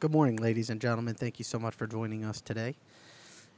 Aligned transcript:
Good 0.00 0.12
morning, 0.12 0.36
ladies 0.36 0.70
and 0.70 0.80
gentlemen. 0.80 1.14
Thank 1.14 1.38
you 1.38 1.44
so 1.44 1.58
much 1.58 1.74
for 1.74 1.86
joining 1.86 2.24
us 2.24 2.40
today. 2.40 2.74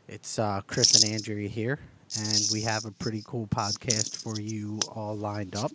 It's 0.09 0.41
uh, 0.41 0.61
Chris 0.67 1.01
and 1.01 1.15
Andrea 1.15 1.49
here, 1.49 1.79
and 2.19 2.41
we 2.53 2.63
have 2.63 2.85
a 2.85 2.91
pretty 2.91 3.23
cool 3.25 3.47
podcast 3.47 4.17
for 4.17 4.41
you 4.41 4.81
all 4.91 5.17
lined 5.17 5.55
up. 5.55 5.71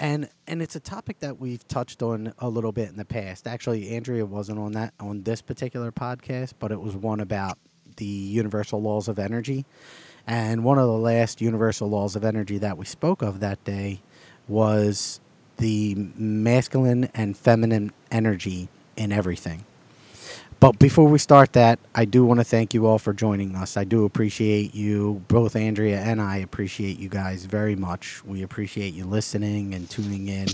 And 0.00 0.30
and 0.46 0.62
it's 0.62 0.74
a 0.74 0.80
topic 0.80 1.18
that 1.18 1.38
we've 1.38 1.68
touched 1.68 2.02
on 2.02 2.32
a 2.38 2.48
little 2.48 2.72
bit 2.72 2.88
in 2.88 2.96
the 2.96 3.04
past. 3.04 3.46
Actually, 3.46 3.90
Andrea 3.90 4.24
wasn't 4.24 4.58
on 4.58 4.72
that 4.72 4.94
on 4.98 5.22
this 5.24 5.42
particular 5.42 5.92
podcast, 5.92 6.54
but 6.58 6.72
it 6.72 6.80
was 6.80 6.96
one 6.96 7.20
about 7.20 7.58
the 7.96 8.06
universal 8.06 8.80
laws 8.80 9.06
of 9.06 9.18
energy. 9.18 9.66
And 10.26 10.64
one 10.64 10.78
of 10.78 10.86
the 10.86 10.96
last 10.96 11.42
universal 11.42 11.90
laws 11.90 12.16
of 12.16 12.24
energy 12.24 12.56
that 12.56 12.78
we 12.78 12.86
spoke 12.86 13.20
of 13.20 13.40
that 13.40 13.62
day 13.64 14.00
was 14.48 15.20
the 15.58 15.94
masculine 16.16 17.10
and 17.12 17.36
feminine 17.36 17.92
energy 18.10 18.70
in 18.96 19.12
everything. 19.12 19.66
But 20.60 20.78
before 20.78 21.08
we 21.08 21.18
start 21.18 21.54
that, 21.54 21.78
I 21.94 22.04
do 22.04 22.24
want 22.26 22.40
to 22.40 22.44
thank 22.44 22.74
you 22.74 22.86
all 22.86 22.98
for 22.98 23.14
joining 23.14 23.56
us. 23.56 23.78
I 23.78 23.84
do 23.84 24.04
appreciate 24.04 24.74
you, 24.74 25.24
both 25.28 25.56
Andrea 25.56 26.00
and 26.00 26.20
I 26.20 26.38
appreciate 26.38 26.98
you 26.98 27.08
guys 27.08 27.46
very 27.46 27.76
much. 27.76 28.22
We 28.26 28.42
appreciate 28.42 28.92
you 28.92 29.06
listening 29.06 29.74
and 29.74 29.88
tuning 29.88 30.28
in, 30.28 30.48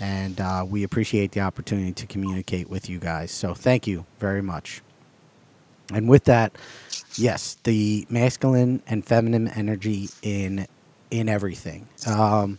and 0.00 0.40
uh, 0.40 0.64
we 0.68 0.84
appreciate 0.84 1.32
the 1.32 1.40
opportunity 1.40 1.92
to 1.92 2.06
communicate 2.06 2.70
with 2.70 2.88
you 2.88 3.00
guys. 3.00 3.32
So 3.32 3.52
thank 3.52 3.88
you 3.88 4.06
very 4.20 4.42
much. 4.42 4.82
And 5.92 6.08
with 6.08 6.24
that, 6.24 6.56
yes, 7.16 7.58
the 7.64 8.06
masculine 8.08 8.82
and 8.86 9.04
feminine 9.04 9.48
energy 9.48 10.08
in 10.22 10.66
in 11.10 11.28
everything. 11.28 11.88
Um, 12.06 12.58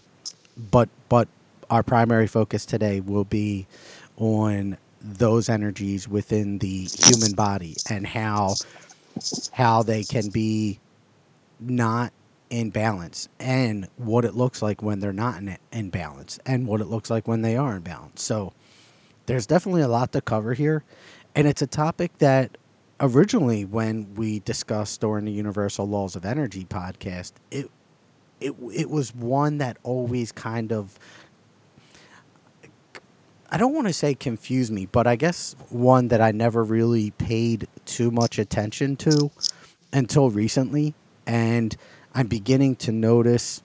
but 0.72 0.90
but 1.10 1.30
our 1.70 1.84
primary 1.84 2.28
focus 2.28 2.66
today 2.66 3.00
will 3.02 3.26
be 3.26 3.68
on 4.18 4.78
those 5.02 5.50
energies 5.50 6.08
within 6.08 6.60
the 6.60 6.88
human 7.00 7.34
body 7.34 7.76
and 7.90 8.06
how 8.06 8.56
how 9.52 9.84
they 9.84 10.04
can 10.04 10.30
be 10.30 10.80
not 11.60 12.14
in 12.50 12.70
balance 12.70 13.28
and 13.40 13.88
what 13.98 14.24
it 14.24 14.36
looks 14.36 14.62
like 14.62 14.82
when 14.82 15.00
they're 15.00 15.12
not 15.12 15.38
in, 15.38 15.58
in 15.72 15.90
balance 15.90 16.40
and 16.46 16.68
what 16.68 16.82
it 16.82 16.86
looks 16.86 17.10
like 17.10 17.28
when 17.28 17.42
they 17.42 17.58
are 17.58 17.76
in 17.76 17.82
balance. 17.82 18.22
So 18.22 18.54
there's 19.26 19.48
definitely 19.48 19.82
a 19.82 19.88
lot 19.88 20.12
to 20.14 20.22
cover 20.22 20.54
here 20.54 20.84
and 21.36 21.48
it's 21.48 21.62
a 21.62 21.68
topic 21.68 22.18
that 22.18 22.58
originally 23.00 23.66
when 23.66 24.14
we 24.16 24.40
discussed 24.40 25.02
during 25.02 25.26
the 25.26 25.32
Universal 25.32 25.88
Laws 25.88 26.16
of 26.16 26.26
Energy 26.26 26.66
podcast, 26.66 27.34
it 27.52 27.70
it 28.40 28.56
it 28.74 28.90
was 28.90 29.14
one 29.14 29.60
that 29.60 29.78
always 29.84 30.32
kind 30.32 30.72
of 30.72 30.98
I 33.50 33.58
don't 33.58 33.74
want 33.74 33.88
to 33.88 33.94
say 33.94 34.14
confuse 34.14 34.70
me, 34.70 34.88
but 34.88 35.08
I 35.08 35.16
guess 35.16 35.56
one 35.70 36.10
that 36.10 36.20
I 36.20 36.32
never 36.32 36.64
really 36.64 37.12
paid 37.12 37.68
too 37.86 38.12
much 38.12 38.40
attention 38.40 38.98
to 38.98 39.32
until 39.94 40.30
recently. 40.30 40.94
And 41.26 41.76
I'm 42.14 42.28
beginning 42.28 42.76
to 42.78 42.92
notice 42.92 43.64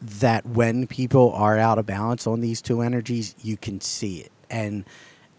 that 0.00 0.46
when 0.46 0.86
people 0.86 1.32
are 1.32 1.58
out 1.58 1.78
of 1.78 1.86
balance 1.86 2.26
on 2.26 2.40
these 2.40 2.62
two 2.62 2.82
energies, 2.82 3.34
you 3.42 3.56
can 3.56 3.80
see 3.80 4.20
it. 4.20 4.32
And 4.48 4.84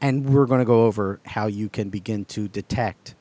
and 0.01 0.33
we're 0.33 0.47
going 0.47 0.59
to 0.59 0.65
go 0.65 0.85
over 0.85 1.19
how 1.25 1.47
you 1.47 1.69
can 1.69 1.89
begin 1.89 2.25
to 2.25 2.47
detect 2.47 3.13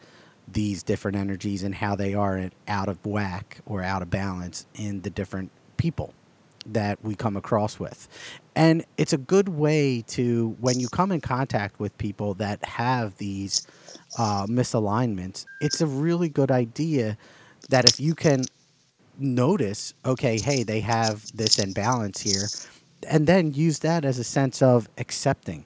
these 0.48 0.82
different 0.82 1.16
energies 1.16 1.62
and 1.62 1.74
how 1.74 1.94
they 1.94 2.14
are 2.14 2.50
out 2.66 2.88
of 2.88 3.04
whack 3.04 3.58
or 3.66 3.82
out 3.82 4.02
of 4.02 4.10
balance 4.10 4.66
in 4.74 5.02
the 5.02 5.10
different 5.10 5.50
people 5.76 6.14
that 6.66 6.98
we 7.02 7.14
come 7.14 7.36
across 7.36 7.78
with. 7.78 8.08
And 8.56 8.84
it's 8.96 9.12
a 9.12 9.18
good 9.18 9.48
way 9.48 10.02
to, 10.08 10.56
when 10.60 10.80
you 10.80 10.88
come 10.88 11.12
in 11.12 11.20
contact 11.20 11.78
with 11.78 11.96
people 11.98 12.34
that 12.34 12.64
have 12.64 13.16
these 13.16 13.66
uh, 14.18 14.46
misalignments, 14.46 15.46
it's 15.60 15.80
a 15.80 15.86
really 15.86 16.28
good 16.28 16.50
idea 16.50 17.16
that 17.68 17.84
if 17.84 18.00
you 18.00 18.14
can 18.14 18.42
notice, 19.18 19.94
okay, 20.04 20.38
hey, 20.38 20.62
they 20.62 20.80
have 20.80 21.24
this 21.36 21.58
imbalance 21.58 22.20
here, 22.20 22.48
and 23.08 23.26
then 23.26 23.52
use 23.54 23.78
that 23.80 24.04
as 24.04 24.18
a 24.18 24.24
sense 24.24 24.62
of 24.62 24.88
accepting. 24.98 25.64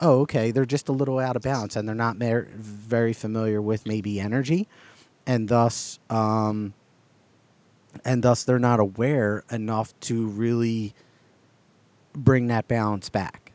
Oh, 0.00 0.20
okay, 0.20 0.50
they're 0.50 0.66
just 0.66 0.88
a 0.88 0.92
little 0.92 1.18
out 1.18 1.36
of 1.36 1.42
balance 1.42 1.74
and 1.74 1.88
they're 1.88 1.94
not 1.94 2.18
mer- 2.18 2.48
very 2.54 3.14
familiar 3.14 3.62
with 3.62 3.86
maybe 3.86 4.20
energy, 4.20 4.68
and 5.26 5.48
thus, 5.48 5.98
um, 6.10 6.74
and 8.04 8.22
thus 8.22 8.44
they're 8.44 8.58
not 8.58 8.78
aware 8.78 9.42
enough 9.50 9.98
to 10.00 10.26
really 10.26 10.94
bring 12.16 12.48
that 12.48 12.68
balance 12.68 13.10
back. 13.10 13.52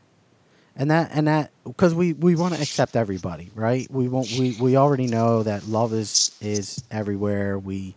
And 0.76 0.90
that 0.90 1.10
and 1.12 1.28
that 1.28 1.52
because 1.64 1.94
we 1.94 2.14
we 2.14 2.36
want 2.36 2.54
to 2.54 2.62
accept 2.62 2.96
everybody 2.96 3.50
right? 3.54 3.90
We 3.90 4.08
won't 4.08 4.30
we 4.38 4.56
we 4.60 4.76
already 4.76 5.06
know 5.08 5.42
that 5.42 5.66
love 5.68 5.92
is 5.92 6.36
is 6.40 6.82
everywhere. 6.90 7.58
We 7.58 7.94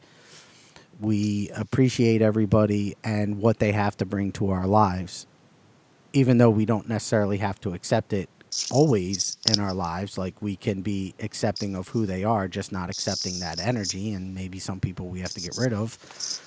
we 1.00 1.50
appreciate 1.56 2.22
everybody 2.22 2.98
and 3.04 3.40
what 3.40 3.60
they 3.60 3.72
have 3.74 3.98
to 3.98 4.06
bring 4.06 4.34
to 4.34 4.52
our 4.52 4.68
lives 4.68 5.28
even 6.14 6.38
though 6.38 6.50
we 6.50 6.66
don't 6.66 6.88
necessarily 6.90 7.40
have 7.40 7.60
to 7.62 7.74
accept 7.74 8.14
it 8.14 8.30
always 8.72 9.38
in 9.52 9.60
our 9.60 9.74
lives. 9.74 10.18
Like 10.18 10.42
we 10.42 10.56
can 10.56 10.82
be 10.82 11.14
accepting 11.20 11.76
of 11.76 11.88
who 11.90 12.06
they 12.06 12.24
are, 12.24 12.48
just 12.48 12.72
not 12.72 12.90
accepting 12.90 13.40
that 13.40 13.60
energy. 13.60 14.14
And 14.14 14.34
maybe 14.34 14.60
some 14.60 14.80
people 14.80 15.08
we 15.08 15.20
have 15.22 15.34
to 15.34 15.42
get 15.42 15.56
rid 15.58 15.74
of 15.74 15.98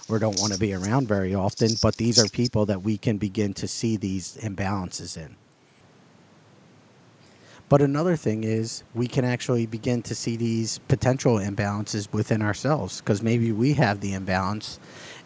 or 0.08 0.18
don't 0.18 0.38
want 0.40 0.52
to 0.52 0.58
be 0.58 0.74
around 0.74 1.08
very 1.08 1.34
often. 1.34 1.70
But 1.82 1.96
these 1.96 2.18
are 2.18 2.28
people 2.28 2.66
that 2.66 2.82
we 2.82 2.98
can 2.98 3.18
begin 3.18 3.54
to 3.54 3.68
see 3.68 3.96
these 3.96 4.36
imbalances 4.38 5.16
in. 5.16 5.36
But 7.68 7.82
another 7.82 8.16
thing 8.16 8.44
is 8.44 8.82
we 8.94 9.06
can 9.06 9.24
actually 9.24 9.66
begin 9.66 10.02
to 10.02 10.14
see 10.14 10.36
these 10.36 10.78
potential 10.88 11.36
imbalances 11.36 12.10
within 12.12 12.40
ourselves 12.40 13.00
because 13.00 13.22
maybe 13.22 13.52
we 13.52 13.74
have 13.74 14.00
the 14.00 14.14
imbalance 14.14 14.80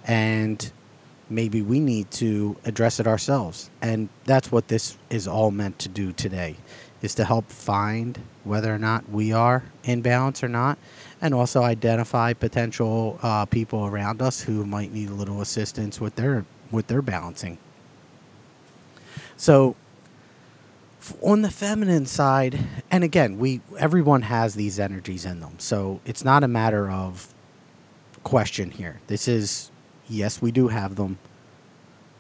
and 0.05 0.73
maybe 1.31 1.63
we 1.63 1.81
need 1.81 2.11
to 2.13 2.57
address 2.65 3.01
it 3.01 3.07
ourselves. 3.07 3.71
And 3.81 4.09
that's 4.25 4.53
what 4.53 4.69
this 4.69 4.97
is 5.11 5.27
all 5.27 5.51
meant 5.51 5.79
to 5.81 5.89
do 5.89 6.13
today 6.13 6.57
is 7.03 7.15
to 7.17 7.25
help 7.25 7.51
find 7.51 8.19
whether 8.45 8.73
or 8.73 8.79
not 8.79 9.09
we 9.11 9.33
are 9.33 9.65
in 9.83 10.03
balance 10.03 10.43
or 10.43 10.49
not 10.49 10.79
and 11.21 11.35
also 11.35 11.63
identify 11.63 12.33
potential 12.33 13.19
uh, 13.23 13.45
people 13.45 13.87
around 13.87 14.23
us 14.23 14.41
who 14.41 14.65
might 14.65 14.93
need 14.93 15.09
a 15.09 15.13
little 15.15 15.41
assistance 15.41 16.01
with 16.01 16.15
their 16.15 16.45
with 16.71 16.87
their 16.87 17.03
balancing. 17.03 17.59
So 19.37 19.77
on 21.21 21.43
the 21.43 21.51
feminine 21.51 22.07
side, 22.07 22.59
and 22.91 23.03
again, 23.03 23.39
we 23.39 23.61
everyone 23.79 24.23
has 24.23 24.55
these 24.55 24.79
energies 24.79 25.25
in 25.25 25.41
them. 25.41 25.59
So 25.59 26.01
it's 26.05 26.25
not 26.25 26.45
a 26.45 26.49
matter 26.49 26.91
of 26.91 27.35
question 28.23 28.71
here. 28.71 29.01
This 29.09 29.27
is 29.27 29.72
yes, 30.09 30.43
we 30.43 30.53
do 30.53 30.69
have 30.69 30.97
them. 30.97 31.19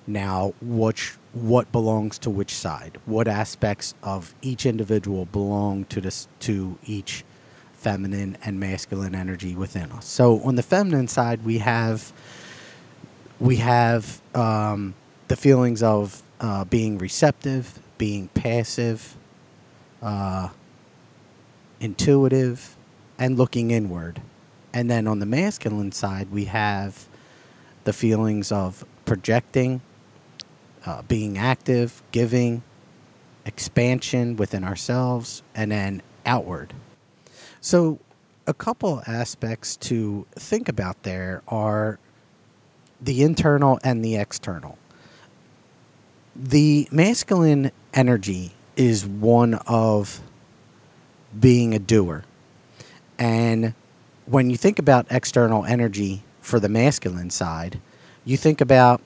Now, 0.06 0.54
which 0.60 1.14
what 1.32 1.70
belongs 1.72 2.18
to 2.20 2.30
which 2.30 2.54
side? 2.54 2.98
What 3.06 3.28
aspects 3.28 3.94
of 4.02 4.34
each 4.42 4.66
individual 4.66 5.26
belong 5.26 5.84
to 5.86 6.00
this 6.00 6.28
to 6.40 6.76
each 6.84 7.24
feminine 7.74 8.36
and 8.44 8.58
masculine 8.58 9.14
energy 9.14 9.54
within 9.54 9.92
us? 9.92 10.06
So, 10.06 10.40
on 10.42 10.56
the 10.56 10.62
feminine 10.62 11.08
side, 11.08 11.44
we 11.44 11.58
have 11.58 12.12
we 13.38 13.56
have 13.56 14.20
um, 14.34 14.94
the 15.28 15.36
feelings 15.36 15.82
of 15.82 16.22
uh, 16.40 16.64
being 16.64 16.98
receptive, 16.98 17.78
being 17.98 18.28
passive, 18.28 19.16
uh, 20.02 20.48
intuitive, 21.80 22.76
and 23.18 23.38
looking 23.38 23.70
inward. 23.70 24.20
And 24.74 24.90
then 24.90 25.06
on 25.06 25.18
the 25.18 25.26
masculine 25.26 25.92
side, 25.92 26.30
we 26.30 26.46
have 26.46 27.06
the 27.84 27.92
feelings 27.92 28.52
of 28.52 28.84
projecting, 29.04 29.80
uh, 30.86 31.02
being 31.02 31.38
active, 31.38 32.02
giving, 32.12 32.62
expansion 33.44 34.36
within 34.36 34.64
ourselves, 34.64 35.42
and 35.54 35.72
then 35.72 36.02
outward. 36.26 36.72
So, 37.60 37.98
a 38.46 38.54
couple 38.54 39.02
aspects 39.06 39.76
to 39.76 40.26
think 40.32 40.68
about 40.68 41.02
there 41.04 41.42
are 41.46 41.98
the 43.00 43.22
internal 43.22 43.78
and 43.84 44.04
the 44.04 44.16
external. 44.16 44.78
The 46.34 46.88
masculine 46.90 47.70
energy 47.94 48.52
is 48.76 49.06
one 49.06 49.54
of 49.66 50.20
being 51.38 51.74
a 51.74 51.78
doer. 51.78 52.24
And 53.18 53.74
when 54.26 54.50
you 54.50 54.56
think 54.56 54.78
about 54.78 55.06
external 55.10 55.64
energy 55.64 56.22
for 56.42 56.60
the 56.60 56.68
masculine 56.68 57.30
side, 57.30 57.80
you 58.26 58.36
think 58.36 58.60
about 58.60 59.00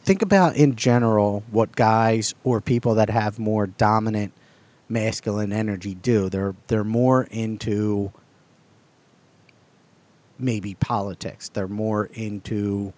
think 0.00 0.22
about 0.22 0.56
in 0.56 0.74
general 0.74 1.44
what 1.50 1.76
guys 1.76 2.34
or 2.42 2.60
people 2.60 2.94
that 2.94 3.10
have 3.10 3.38
more 3.38 3.66
dominant 3.66 4.32
masculine 4.88 5.52
energy 5.52 5.94
do. 5.94 6.28
They're 6.28 6.54
they're 6.66 6.84
more 6.84 7.24
into 7.30 8.12
maybe 10.38 10.74
politics. 10.74 11.48
They're 11.48 11.68
more 11.68 12.06
into 12.06 12.92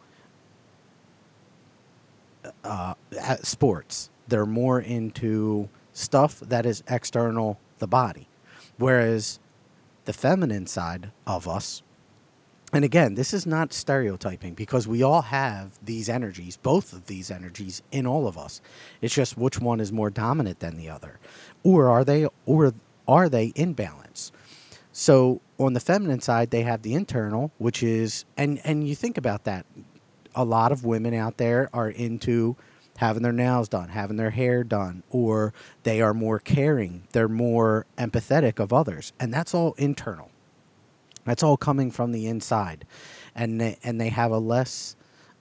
uh, 2.64 2.94
sports. 3.42 4.10
They're 4.28 4.46
more 4.46 4.80
into 4.80 5.68
stuff 5.92 6.40
that 6.40 6.64
is 6.64 6.82
external 6.88 7.58
the 7.78 7.86
body. 7.86 8.28
Whereas 8.78 9.40
the 10.04 10.12
feminine 10.12 10.66
side 10.66 11.10
of 11.26 11.48
us, 11.48 11.82
and 12.72 12.84
again, 12.84 13.14
this 13.14 13.34
is 13.34 13.46
not 13.46 13.72
stereotyping 13.72 14.54
because 14.54 14.86
we 14.86 15.02
all 15.02 15.22
have 15.22 15.72
these 15.84 16.08
energies, 16.08 16.56
both 16.56 16.92
of 16.92 17.06
these 17.06 17.30
energies 17.30 17.82
in 17.90 18.06
all 18.06 18.28
of 18.28 18.38
us. 18.38 18.60
It's 19.00 19.14
just 19.14 19.36
which 19.36 19.58
one 19.58 19.80
is 19.80 19.92
more 19.92 20.10
dominant 20.10 20.60
than 20.60 20.76
the 20.76 20.88
other. 20.88 21.18
Or 21.64 21.88
are 21.88 22.04
they 22.04 22.28
or 22.46 22.72
are 23.08 23.28
they 23.28 23.46
in 23.46 23.72
balance? 23.72 24.30
So 24.92 25.40
on 25.58 25.72
the 25.72 25.80
feminine 25.80 26.20
side, 26.20 26.50
they 26.50 26.62
have 26.62 26.82
the 26.82 26.94
internal, 26.94 27.50
which 27.58 27.82
is 27.82 28.24
and 28.36 28.60
and 28.64 28.86
you 28.86 28.94
think 28.94 29.18
about 29.18 29.44
that. 29.44 29.66
A 30.36 30.44
lot 30.44 30.70
of 30.70 30.84
women 30.84 31.12
out 31.12 31.38
there 31.38 31.68
are 31.72 31.90
into 31.90 32.56
having 32.98 33.22
their 33.22 33.32
nails 33.32 33.68
done, 33.68 33.88
having 33.88 34.16
their 34.16 34.30
hair 34.30 34.62
done, 34.62 35.02
or 35.10 35.52
they 35.82 36.00
are 36.00 36.12
more 36.12 36.38
caring, 36.38 37.02
they're 37.12 37.28
more 37.28 37.86
empathetic 37.96 38.60
of 38.60 38.74
others, 38.74 39.12
and 39.18 39.32
that's 39.32 39.54
all 39.54 39.72
internal. 39.78 40.29
That's 41.24 41.42
all 41.42 41.56
coming 41.56 41.90
from 41.90 42.12
the 42.12 42.26
inside, 42.26 42.86
and 43.34 43.60
they, 43.60 43.78
and 43.82 44.00
they 44.00 44.08
have 44.08 44.30
a 44.30 44.38
less, 44.38 44.96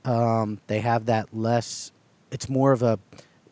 um, 0.06 0.60
they 0.68 0.80
have 0.80 1.06
that 1.06 1.34
less. 1.34 1.92
It's 2.32 2.50
more 2.50 2.72
of 2.72 2.84
a 2.84 3.00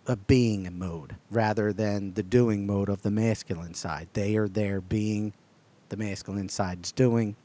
a 0.07 0.15
being 0.15 0.69
mode 0.79 1.15
rather 1.29 1.73
than 1.73 2.13
the 2.13 2.23
doing 2.23 2.65
mode 2.65 2.89
of 2.89 3.01
the 3.01 3.11
masculine 3.11 3.73
side. 3.73 4.07
They 4.13 4.37
are 4.37 4.47
there 4.47 4.79
being, 4.79 5.33
the 5.89 5.97
masculine 5.97 6.49
side's 6.49 6.91
doing, 6.93 7.35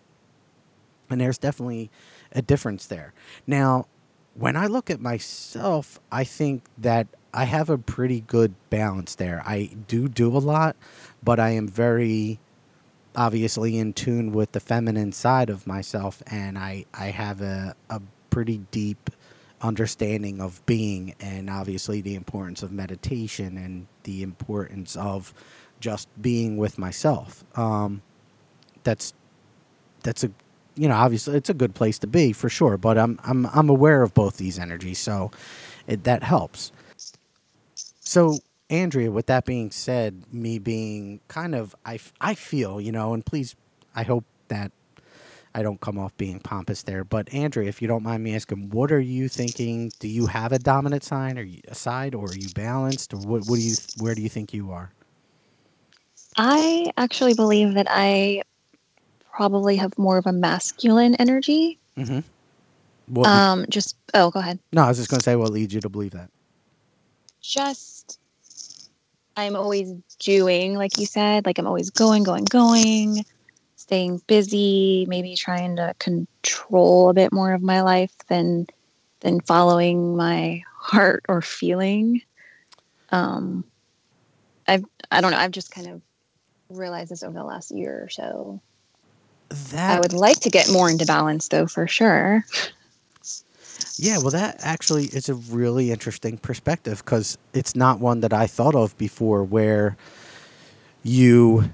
and 1.11 1.21
there's 1.21 1.39
definitely 1.39 1.91
a 2.31 2.41
difference 2.41 2.87
there. 2.87 3.13
Now, 3.47 3.87
when 4.35 4.57
I 4.57 4.67
look 4.67 4.91
at 4.91 5.01
myself, 5.01 6.01
I 6.11 6.25
think 6.25 6.65
that 6.79 7.09
I 7.35 7.45
have 7.45 7.69
a 7.69 7.79
pretty 7.79 8.21
good 8.21 8.55
balance 8.71 9.17
there. 9.17 9.43
I 9.45 9.71
do 9.89 10.09
do 10.09 10.29
a 10.29 10.39
lot, 10.39 10.77
but 11.23 11.41
I 11.41 11.51
am 11.51 11.67
very 11.67 12.39
obviously 13.17 13.79
in 13.79 13.93
tune 13.93 14.33
with 14.33 14.53
the 14.53 14.61
feminine 14.61 15.13
side 15.13 15.51
of 15.51 15.67
myself, 15.67 16.23
and 16.27 16.59
I, 16.59 16.85
I 16.95 17.07
have 17.07 17.41
a, 17.41 17.75
a 17.91 18.01
pretty 18.31 18.59
deep 18.71 19.11
understanding 19.61 20.41
of 20.41 20.65
being, 20.67 21.15
and 21.21 21.49
obviously 21.49 22.01
the 22.01 22.15
importance 22.15 22.63
of 22.63 22.73
meditation 22.73 23.57
and 23.57 23.87
the 24.05 24.23
importance 24.23 24.97
of 24.97 25.33
just 25.81 26.09
being 26.21 26.57
with 26.57 26.79
myself. 26.79 27.45
Um, 27.57 28.03
that's 28.85 29.13
that's 30.03 30.25
a 30.25 30.31
you 30.75 30.89
know, 30.89 30.95
obviously 30.95 31.37
it's 31.37 31.51
a 31.51 31.55
good 31.55 31.75
place 31.75 31.99
to 31.99 32.07
be 32.07 32.33
for 32.33 32.49
sure. 32.49 32.77
But 32.77 32.99
I'm 32.99 33.19
I'm 33.25 33.47
I'm 33.47 33.69
aware 33.69 34.03
of 34.03 34.15
both 34.15 34.37
these 34.37 34.59
energies, 34.59 34.99
so 34.99 35.31
it, 35.87 36.05
that 36.05 36.23
helps. 36.23 36.73
So 38.01 38.39
Andrea, 38.73 39.13
with 39.13 39.27
that 39.27 39.45
being 39.45 39.71
said, 39.71 40.25
me 40.33 40.59
being 40.59 41.21
kind 41.29 41.55
of 41.55 41.77
I 41.85 42.01
I 42.21 42.35
feel 42.35 42.81
you 42.81 42.91
know, 42.91 43.13
and 43.13 43.25
please, 43.25 43.55
I 43.95 44.03
hope 44.03 44.25
that 44.49 44.73
I 45.55 45.63
don't 45.63 45.81
come 45.81 45.99
off 45.99 46.17
being 46.17 46.41
pompous 46.41 46.83
there. 46.83 47.05
But 47.05 47.33
Andrea, 47.35 47.69
if 47.69 47.83
you 47.83 47.87
don't 47.87 48.03
mind 48.03 48.25
me 48.25 48.35
asking, 48.35 48.71
what 48.71 48.91
are 48.91 48.99
you 49.01 49.29
thinking? 49.29 49.93
Do 50.01 50.09
you 50.09 50.27
have 50.27 50.53
a 50.53 50.59
dominant 50.59 51.05
sign, 51.05 51.39
or 51.39 51.47
a 51.69 51.75
side, 51.75 52.15
or 52.15 52.31
are 52.31 52.35
you 52.35 52.49
balanced, 52.55 53.13
or 53.13 53.19
what? 53.19 53.45
What 53.47 53.57
do 53.57 53.63
you? 53.63 53.75
Where 53.99 54.15
do 54.15 54.23
you 54.23 54.31
think 54.31 54.55
you 54.55 54.73
are? 54.73 54.91
I 56.39 56.91
actually 56.97 57.35
believe 57.35 57.75
that 57.75 57.89
I 57.91 58.43
probably 59.31 59.77
have 59.77 59.97
more 59.99 60.17
of 60.17 60.27
a 60.27 60.33
masculine 60.33 61.15
energy. 61.17 61.79
Mm-hmm. 61.99 62.21
What, 63.09 63.27
um, 63.27 63.67
just 63.69 63.97
oh, 64.15 64.31
go 64.31 64.41
ahead. 64.41 64.59
No, 64.73 64.85
I 64.85 64.89
was 64.89 64.97
just 64.97 65.11
going 65.11 65.21
to 65.21 65.25
say 65.25 65.37
what 65.37 65.51
leads 65.51 65.75
you 65.75 65.83
to 65.83 65.91
believe 65.91 66.13
that. 66.13 66.31
Just, 67.43 67.92
I'm 69.37 69.57
always 69.57 69.93
doing, 70.19 70.75
like 70.75 70.99
you 70.99 71.07
said, 71.07 71.47
like 71.47 71.59
I'm 71.59 71.67
always 71.67 71.91
going, 71.91 72.23
going, 72.23 72.45
going, 72.45 73.25
staying 73.77 74.23
busy, 74.27 75.07
maybe 75.09 75.35
trying 75.37 75.77
to 75.77 75.95
control 75.99 77.09
a 77.09 77.15
bit 77.15 77.33
more 77.33 77.53
of 77.53 77.63
my 77.63 77.83
life 77.83 78.15
than 78.29 78.67
than 79.21 79.41
following 79.41 80.17
my 80.17 80.63
heart 80.77 81.25
or 81.29 81.41
feeling. 81.41 82.23
Um, 83.11 83.65
I've 84.67 84.85
I 85.11 85.21
don't 85.21 85.31
know. 85.31 85.39
I've 85.39 85.51
just 85.51 85.71
kind 85.71 85.89
of 85.89 86.03
realized 86.69 87.11
this 87.11 87.23
over 87.23 87.35
the 87.35 87.45
last 87.45 87.71
year 87.71 88.03
or 88.05 88.09
so 88.09 88.61
that 89.71 89.97
I 89.97 90.01
would 90.01 90.13
like 90.13 90.41
to 90.41 90.51
get 90.51 90.71
more 90.71 90.91
into 90.91 91.07
balance 91.07 91.49
though 91.49 91.67
for 91.67 91.87
sure. 91.87 92.45
Yeah, 93.99 94.19
well 94.19 94.31
that 94.31 94.57
actually 94.61 95.07
is 95.07 95.29
a 95.29 95.35
really 95.35 95.91
interesting 95.93 96.39
perspective 96.39 97.05
cuz 97.05 97.39
it's 97.55 97.77
not 97.77 98.01
one 98.01 98.21
that 98.21 98.33
I 98.33 98.47
thought 98.47 98.75
of 98.75 98.97
before 98.99 99.45
where 99.45 99.97
you 101.03 101.73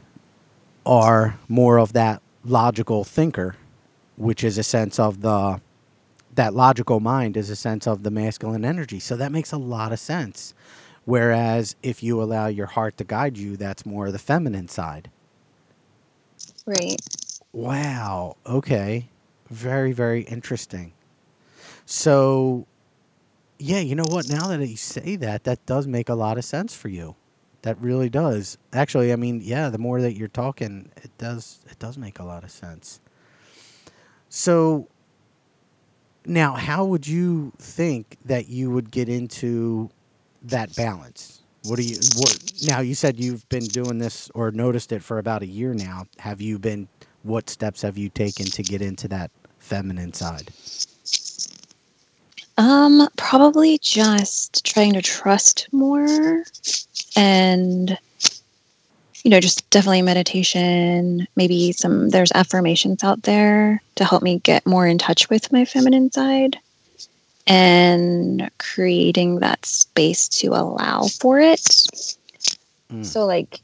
are 0.86 1.38
more 1.48 1.78
of 1.78 1.92
that 1.94 2.22
logical 2.44 3.04
thinker, 3.04 3.56
which 4.16 4.44
is 4.44 4.58
a 4.58 4.62
sense 4.62 4.98
of 4.98 5.22
the 5.22 5.60
that 6.36 6.54
logical 6.54 7.00
mind 7.00 7.36
is 7.36 7.50
a 7.50 7.56
sense 7.56 7.86
of 7.86 8.02
the 8.04 8.10
masculine 8.10 8.64
energy. 8.64 9.00
So 9.00 9.16
that 9.16 9.32
makes 9.32 9.52
a 9.52 9.58
lot 9.58 9.92
of 9.92 10.00
sense. 10.00 10.54
Whereas 11.04 11.76
if 11.82 12.02
you 12.02 12.22
allow 12.22 12.46
your 12.48 12.66
heart 12.66 12.96
to 12.98 13.04
guide 13.04 13.38
you, 13.38 13.56
that's 13.56 13.86
more 13.86 14.08
of 14.08 14.12
the 14.14 14.18
feminine 14.20 14.68
side. 14.68 15.10
Right. 16.66 17.00
Wow. 17.52 18.36
Okay. 18.46 19.08
Very, 19.50 19.92
very 19.92 20.22
interesting. 20.22 20.92
So, 21.90 22.66
yeah, 23.58 23.78
you 23.78 23.94
know 23.94 24.04
what? 24.06 24.28
Now 24.28 24.48
that 24.48 24.66
you 24.66 24.76
say 24.76 25.16
that, 25.16 25.44
that 25.44 25.64
does 25.64 25.86
make 25.86 26.10
a 26.10 26.14
lot 26.14 26.36
of 26.36 26.44
sense 26.44 26.74
for 26.74 26.88
you. 26.88 27.16
That 27.62 27.80
really 27.80 28.10
does. 28.10 28.58
Actually, 28.74 29.10
I 29.10 29.16
mean, 29.16 29.40
yeah, 29.42 29.70
the 29.70 29.78
more 29.78 30.02
that 30.02 30.12
you're 30.12 30.28
talking, 30.28 30.90
it 30.98 31.10
does 31.16 31.60
it 31.70 31.78
does 31.78 31.96
make 31.96 32.18
a 32.18 32.24
lot 32.24 32.44
of 32.44 32.50
sense. 32.50 33.00
So, 34.28 34.86
now, 36.26 36.52
how 36.56 36.84
would 36.84 37.08
you 37.08 37.54
think 37.58 38.18
that 38.26 38.50
you 38.50 38.70
would 38.70 38.90
get 38.90 39.08
into 39.08 39.88
that 40.42 40.76
balance? 40.76 41.40
What 41.62 41.76
do 41.76 41.84
you 41.84 41.96
what 42.18 42.52
now 42.66 42.80
you 42.80 42.94
said 42.94 43.18
you've 43.18 43.48
been 43.48 43.64
doing 43.64 43.96
this 43.96 44.30
or 44.34 44.50
noticed 44.50 44.92
it 44.92 45.02
for 45.02 45.18
about 45.18 45.42
a 45.42 45.46
year 45.46 45.72
now. 45.72 46.04
Have 46.18 46.42
you 46.42 46.58
been 46.58 46.86
what 47.22 47.48
steps 47.48 47.80
have 47.80 47.96
you 47.96 48.10
taken 48.10 48.44
to 48.44 48.62
get 48.62 48.82
into 48.82 49.08
that 49.08 49.30
feminine 49.58 50.12
side? 50.12 50.52
Um, 52.58 53.08
probably 53.16 53.78
just 53.78 54.66
trying 54.66 54.92
to 54.94 55.02
trust 55.02 55.68
more 55.72 56.44
and 57.16 57.96
you 59.24 59.30
know, 59.30 59.40
just 59.40 59.68
definitely 59.70 60.02
meditation, 60.02 61.26
maybe 61.36 61.72
some 61.72 62.08
there's 62.08 62.32
affirmations 62.32 63.02
out 63.04 63.22
there 63.22 63.82
to 63.96 64.04
help 64.04 64.22
me 64.22 64.38
get 64.38 64.66
more 64.66 64.86
in 64.86 64.98
touch 64.98 65.28
with 65.28 65.52
my 65.52 65.64
feminine 65.64 66.10
side 66.10 66.58
and 67.46 68.50
creating 68.58 69.40
that 69.40 69.64
space 69.64 70.28
to 70.28 70.48
allow 70.48 71.02
for 71.20 71.40
it. 71.40 71.60
Mm. 72.90 73.04
So 73.04 73.26
like 73.26 73.60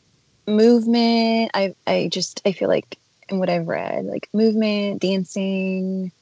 movement, 0.46 1.50
I 1.54 1.74
I 1.86 2.08
just 2.12 2.42
I 2.44 2.52
feel 2.52 2.68
like 2.68 2.98
and 3.28 3.38
what 3.38 3.48
I've 3.48 3.68
read, 3.68 4.04
like 4.04 4.28
movement, 4.32 5.00
dancing, 5.00 6.12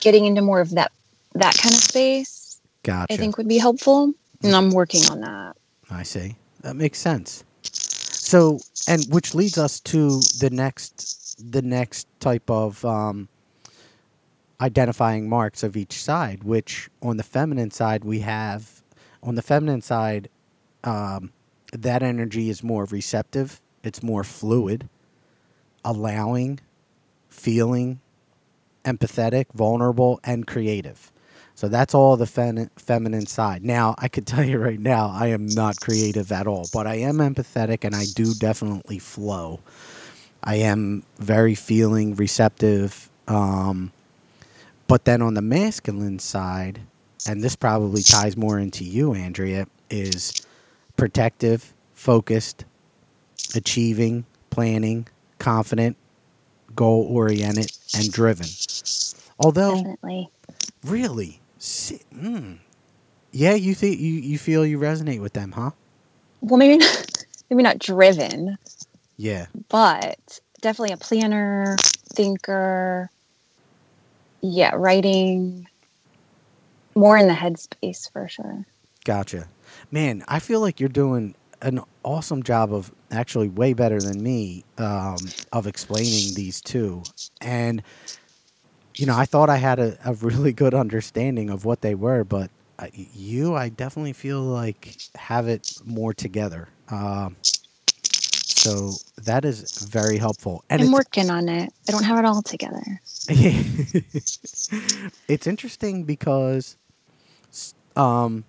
getting 0.00 0.26
into 0.26 0.42
more 0.42 0.60
of 0.60 0.70
that 0.70 0.92
that 1.34 1.54
kind 1.56 1.74
of 1.74 1.80
space. 1.80 2.60
Gotcha. 2.82 3.12
I 3.12 3.16
think 3.16 3.36
would 3.36 3.48
be 3.48 3.58
helpful, 3.58 4.12
and 4.42 4.54
I'm 4.54 4.70
working 4.70 5.02
on 5.10 5.20
that. 5.20 5.56
I 5.90 6.02
see. 6.02 6.36
That 6.62 6.76
makes 6.76 6.98
sense. 6.98 7.44
So, 7.62 8.58
and 8.88 9.04
which 9.08 9.34
leads 9.34 9.58
us 9.58 9.80
to 9.80 10.20
the 10.40 10.50
next 10.50 11.52
the 11.52 11.62
next 11.62 12.08
type 12.20 12.48
of 12.50 12.84
um, 12.84 13.28
identifying 14.60 15.28
marks 15.28 15.62
of 15.62 15.76
each 15.76 16.02
side. 16.02 16.44
Which 16.44 16.88
on 17.02 17.16
the 17.16 17.22
feminine 17.22 17.70
side 17.70 18.04
we 18.04 18.20
have 18.20 18.82
on 19.22 19.34
the 19.34 19.42
feminine 19.42 19.82
side, 19.82 20.28
um, 20.84 21.32
that 21.72 22.02
energy 22.02 22.48
is 22.48 22.62
more 22.62 22.84
receptive. 22.86 23.60
It's 23.82 24.02
more 24.02 24.24
fluid 24.24 24.88
allowing, 25.86 26.58
feeling, 27.28 28.00
empathetic, 28.86 29.46
vulnerable, 29.54 30.20
and 30.24 30.46
creative. 30.46 31.12
So 31.56 31.68
that's 31.68 31.94
all 31.94 32.16
the 32.16 32.26
fem- 32.26 32.70
feminine 32.76 33.26
side. 33.26 33.64
Now, 33.64 33.94
I 33.98 34.08
could 34.08 34.26
tell 34.28 34.44
you 34.44 34.58
right 34.58 34.80
now, 34.80 35.10
I 35.14 35.28
am 35.28 35.46
not 35.46 35.80
creative 35.80 36.32
at 36.32 36.46
all, 36.46 36.66
but 36.72 36.86
I 36.86 36.96
am 36.96 37.18
empathetic 37.18 37.84
and 37.84 37.94
I 37.94 38.04
do 38.14 38.34
definitely 38.34 38.98
flow. 38.98 39.60
I 40.44 40.56
am 40.56 41.02
very 41.18 41.54
feeling, 41.54 42.14
receptive. 42.14 43.10
Um, 43.28 43.92
but 44.88 45.04
then 45.04 45.22
on 45.22 45.34
the 45.34 45.42
masculine 45.42 46.18
side, 46.18 46.80
and 47.28 47.42
this 47.42 47.56
probably 47.56 48.02
ties 48.02 48.36
more 48.36 48.58
into 48.58 48.84
you, 48.84 49.14
Andrea, 49.14 49.66
is 49.90 50.46
protective, 50.96 51.72
focused, 51.94 52.64
achieving, 53.54 54.24
planning, 54.50 55.08
confident, 55.38 55.96
goal 56.76 57.06
oriented, 57.10 57.70
and 57.96 58.12
driven. 58.12 58.46
Although, 59.38 59.76
Definitely. 59.76 60.30
really, 60.84 61.40
mm, 62.14 62.58
yeah, 63.32 63.54
you 63.54 63.74
think 63.74 64.00
you, 64.00 64.12
you 64.14 64.38
feel 64.38 64.64
you 64.66 64.78
resonate 64.78 65.20
with 65.20 65.34
them, 65.34 65.52
huh? 65.52 65.70
Well, 66.40 66.58
maybe 66.58 66.78
not, 66.78 67.26
maybe 67.50 67.62
not 67.62 67.78
driven, 67.78 68.58
Yeah. 69.16 69.46
but 69.68 70.40
definitely 70.60 70.92
a 70.92 70.96
planner, 70.98 71.76
thinker. 72.14 73.10
Yeah, 74.42 74.72
writing 74.76 75.66
more 76.94 77.16
in 77.18 77.28
the 77.28 77.34
headspace 77.34 78.10
for 78.12 78.28
sure. 78.28 78.64
Gotcha. 79.04 79.48
Man, 79.90 80.24
I 80.28 80.38
feel 80.40 80.60
like 80.60 80.80
you're 80.80 80.88
doing 80.88 81.34
an 81.62 81.80
awesome 82.04 82.42
job 82.42 82.72
of 82.72 82.92
actually 83.10 83.48
way 83.48 83.72
better 83.72 84.02
than 84.02 84.22
me 84.22 84.64
um, 84.78 85.34
of 85.52 85.66
explaining 85.66 86.34
these 86.34 86.60
two. 86.60 87.02
And, 87.40 87.82
you 88.96 89.06
know, 89.06 89.16
I 89.16 89.24
thought 89.26 89.50
I 89.50 89.56
had 89.56 89.78
a, 89.78 89.96
a 90.04 90.14
really 90.14 90.52
good 90.52 90.74
understanding 90.74 91.50
of 91.50 91.64
what 91.64 91.82
they 91.82 91.94
were, 91.94 92.24
but 92.24 92.50
uh, 92.78 92.88
you, 92.92 93.54
I 93.54 93.68
definitely 93.68 94.14
feel 94.14 94.40
like 94.40 94.96
have 95.14 95.48
it 95.48 95.78
more 95.84 96.14
together. 96.14 96.68
Um, 96.88 97.36
so 98.02 98.92
that 99.24 99.44
is 99.44 99.86
very 99.90 100.16
helpful. 100.16 100.64
And 100.70 100.82
I'm 100.82 100.92
working 100.92 101.30
on 101.30 101.48
it. 101.48 101.72
I 101.88 101.92
don't 101.92 102.04
have 102.04 102.18
it 102.18 102.24
all 102.24 102.42
together. 102.42 102.82
it's 105.28 105.46
interesting 105.46 106.04
because 106.04 106.76
um 107.96 108.44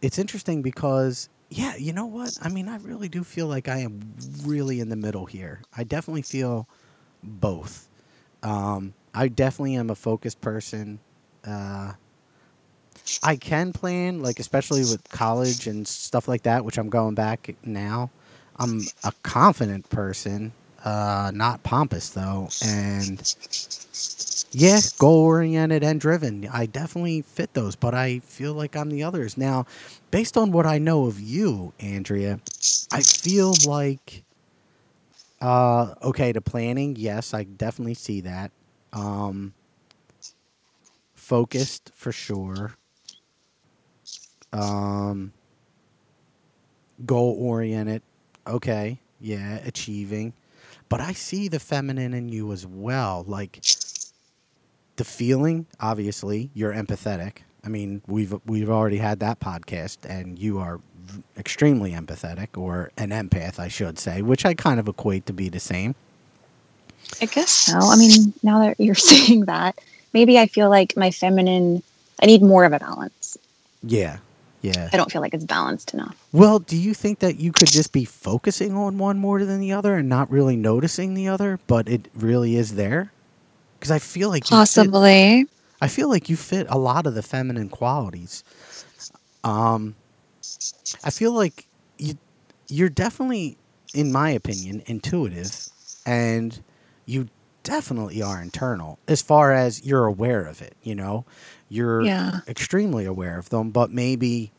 it's 0.00 0.18
interesting 0.18 0.62
because 0.62 1.28
yeah 1.50 1.74
you 1.76 1.92
know 1.92 2.06
what 2.06 2.38
i 2.42 2.48
mean 2.48 2.68
i 2.68 2.76
really 2.78 3.08
do 3.08 3.24
feel 3.24 3.48
like 3.48 3.68
i 3.68 3.78
am 3.78 4.00
really 4.44 4.80
in 4.80 4.88
the 4.88 4.96
middle 4.96 5.26
here 5.26 5.60
i 5.76 5.82
definitely 5.82 6.22
feel 6.22 6.68
both 7.22 7.88
um 8.42 8.92
i 9.14 9.28
definitely 9.28 9.74
am 9.76 9.90
a 9.90 9.94
focused 9.94 10.40
person 10.40 10.98
uh 11.46 11.92
i 13.22 13.36
can 13.36 13.72
plan 13.72 14.22
like 14.22 14.38
especially 14.40 14.80
with 14.82 15.02
college 15.10 15.66
and 15.66 15.86
stuff 15.86 16.28
like 16.28 16.42
that 16.42 16.64
which 16.64 16.78
i'm 16.78 16.88
going 16.88 17.14
back 17.14 17.54
now 17.64 18.10
i'm 18.58 18.80
a 19.04 19.12
confident 19.22 19.88
person 19.90 20.52
uh 20.84 21.30
not 21.34 21.62
pompous 21.62 22.10
though 22.10 22.48
and 22.64 23.22
yeah, 24.52 24.80
goal 24.98 25.24
oriented 25.24 25.82
and 25.82 26.00
driven. 26.00 26.48
I 26.52 26.66
definitely 26.66 27.22
fit 27.22 27.54
those, 27.54 27.76
but 27.76 27.94
I 27.94 28.18
feel 28.20 28.54
like 28.54 28.76
I'm 28.76 28.90
the 28.90 29.02
others. 29.02 29.38
Now, 29.38 29.66
based 30.10 30.36
on 30.36 30.52
what 30.52 30.66
I 30.66 30.78
know 30.78 31.06
of 31.06 31.20
you, 31.20 31.72
Andrea, 31.80 32.40
I 32.92 33.02
feel 33.02 33.54
like 33.66 34.24
uh 35.42 35.94
okay, 36.02 36.32
the 36.32 36.40
planning, 36.40 36.96
yes, 36.96 37.34
I 37.34 37.44
definitely 37.44 37.94
see 37.94 38.22
that. 38.22 38.52
Um 38.92 39.54
focused 41.14 41.90
for 41.94 42.12
sure. 42.12 42.74
Um 44.52 45.32
goal 47.06 47.36
oriented. 47.38 48.02
Okay. 48.46 48.98
Yeah, 49.20 49.56
achieving. 49.64 50.32
But 50.88 51.00
I 51.00 51.12
see 51.12 51.48
the 51.48 51.60
feminine 51.60 52.12
in 52.14 52.28
you 52.28 52.52
as 52.52 52.66
well. 52.66 53.24
Like 53.26 53.60
the 54.96 55.04
feeling 55.04 55.66
obviously 55.80 56.50
you're 56.54 56.72
empathetic 56.72 57.38
i 57.64 57.68
mean 57.68 58.02
we've 58.06 58.34
we've 58.46 58.70
already 58.70 58.98
had 58.98 59.20
that 59.20 59.40
podcast 59.40 59.98
and 60.08 60.38
you 60.38 60.58
are 60.58 60.80
extremely 61.38 61.92
empathetic 61.92 62.56
or 62.56 62.90
an 62.96 63.10
empath 63.10 63.58
i 63.58 63.68
should 63.68 63.98
say 63.98 64.22
which 64.22 64.44
i 64.44 64.54
kind 64.54 64.78
of 64.80 64.88
equate 64.88 65.26
to 65.26 65.32
be 65.32 65.48
the 65.48 65.60
same 65.60 65.94
I 67.20 67.26
guess 67.26 67.50
so. 67.50 67.78
I 67.78 67.96
mean, 67.96 68.32
now 68.42 68.60
that 68.60 68.80
you're 68.80 68.94
saying 69.12 69.44
that, 69.44 69.78
maybe 70.14 70.38
I 70.38 70.46
feel 70.46 70.70
like 70.70 70.96
my 70.96 71.10
feminine, 71.10 71.82
I 72.22 72.26
need 72.26 72.40
more 72.42 72.64
of 72.64 72.72
a 72.72 72.78
balance. 72.78 73.36
yeah 73.82 74.18
yeah 74.62 74.88
I 74.92 74.96
don't 74.96 75.10
feel 75.12 75.20
like 75.20 75.34
it's 75.34 75.44
balanced 75.44 75.92
enough. 75.92 76.16
well 76.32 76.58
do 76.60 76.76
you 76.76 76.94
think 76.94 77.18
that 77.18 77.36
you 77.38 77.52
could 77.52 77.68
just 77.70 77.92
be 77.92 78.04
focusing 78.06 78.74
on 78.74 78.96
one 78.98 79.18
more 79.18 79.44
than 79.44 79.60
the 79.60 79.72
other 79.72 79.96
and 79.96 80.08
not 80.08 80.30
really 80.30 80.56
noticing 80.56 81.14
the 81.14 81.28
other 81.28 81.58
but 81.66 81.88
it 81.88 82.08
really 82.14 82.56
is 82.56 82.76
there 82.76 83.10
because 83.78 83.90
i 83.90 83.98
feel 83.98 84.28
like 84.30 84.44
you 84.44 84.56
fit- 84.56 84.60
Possibly. 84.60 85.46
I 85.82 85.88
feel 85.88 86.08
like 86.08 86.28
you 86.30 86.36
fit 86.36 86.66
a 86.70 86.78
lot 86.78 87.06
of 87.08 87.14
the 87.14 87.22
feminine 87.24 87.68
qualities. 87.68 88.44
Um, 89.42 89.96
I 91.04 91.10
feel 91.10 91.32
like 91.32 91.66
you 91.98 92.14
you're 92.68 92.88
definitely, 92.88 93.58
in 93.94 94.12
my 94.12 94.30
opinion, 94.30 94.82
intuitive, 94.86 95.60
and 96.06 96.62
you 97.06 97.28
definitely 97.62 98.22
are 98.22 98.40
internal 98.42 98.98
as 99.08 99.22
far 99.22 99.52
as 99.52 99.84
you're 99.84 100.06
aware 100.06 100.44
of 100.44 100.62
it. 100.62 100.74
You 100.82 100.94
know, 100.94 101.24
you're 101.68 102.06
Yeah. 102.06 102.40
extremely 102.48 103.04
aware 103.04 103.38
of 103.38 103.50
them, 103.50 103.70
but 103.70 103.90
maybe. 103.90 104.52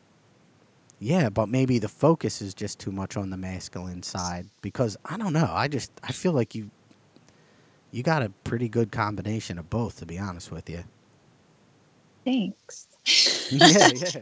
Yeah, 1.00 1.30
but 1.30 1.50
maybe 1.50 1.80
the 1.80 1.90
focus 1.90 2.42
is 2.42 2.54
just 2.54 2.80
too 2.80 2.92
much 2.92 3.18
on 3.18 3.30
the 3.30 3.38
masculine 3.38 4.04
side 4.04 4.48
because 4.62 4.96
I 5.06 5.18
don't 5.18 5.34
know. 5.34 5.50
I 5.52 5.68
just 5.68 5.92
I 6.04 6.12
feel 6.14 6.32
like 6.32 6.56
you 6.56 6.72
you 7.92 8.04
got 8.04 8.24
a 8.24 8.30
pretty 8.44 8.68
good 8.68 8.92
combination 8.92 9.58
of 9.58 9.70
both 9.70 10.00
to 10.00 10.06
be 10.06 10.20
honest 10.20 10.52
with 10.52 10.70
you. 10.70 10.84
Thanks. 12.26 12.93
yeah, 13.50 13.90
yeah, 13.94 14.22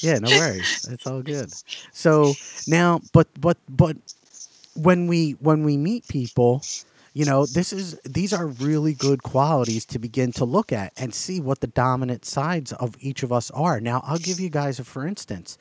yeah. 0.00 0.18
No 0.18 0.30
worries. 0.30 0.86
It's 0.90 1.06
all 1.06 1.22
good. 1.22 1.52
So 1.92 2.34
now, 2.66 3.00
but 3.12 3.28
but 3.40 3.56
but 3.68 3.96
when 4.74 5.06
we 5.06 5.32
when 5.40 5.64
we 5.64 5.76
meet 5.76 6.08
people, 6.08 6.62
you 7.14 7.24
know, 7.24 7.46
this 7.46 7.72
is 7.72 7.98
these 8.04 8.32
are 8.32 8.46
really 8.46 8.94
good 8.94 9.22
qualities 9.22 9.84
to 9.86 9.98
begin 9.98 10.32
to 10.32 10.44
look 10.44 10.72
at 10.72 10.92
and 10.96 11.14
see 11.14 11.40
what 11.40 11.60
the 11.60 11.68
dominant 11.68 12.24
sides 12.24 12.72
of 12.72 12.94
each 13.00 13.22
of 13.22 13.32
us 13.32 13.50
are. 13.52 13.80
Now, 13.80 14.02
I'll 14.04 14.18
give 14.18 14.40
you 14.40 14.50
guys 14.50 14.78
a 14.78 14.84
for 14.84 15.06
instance. 15.06 15.58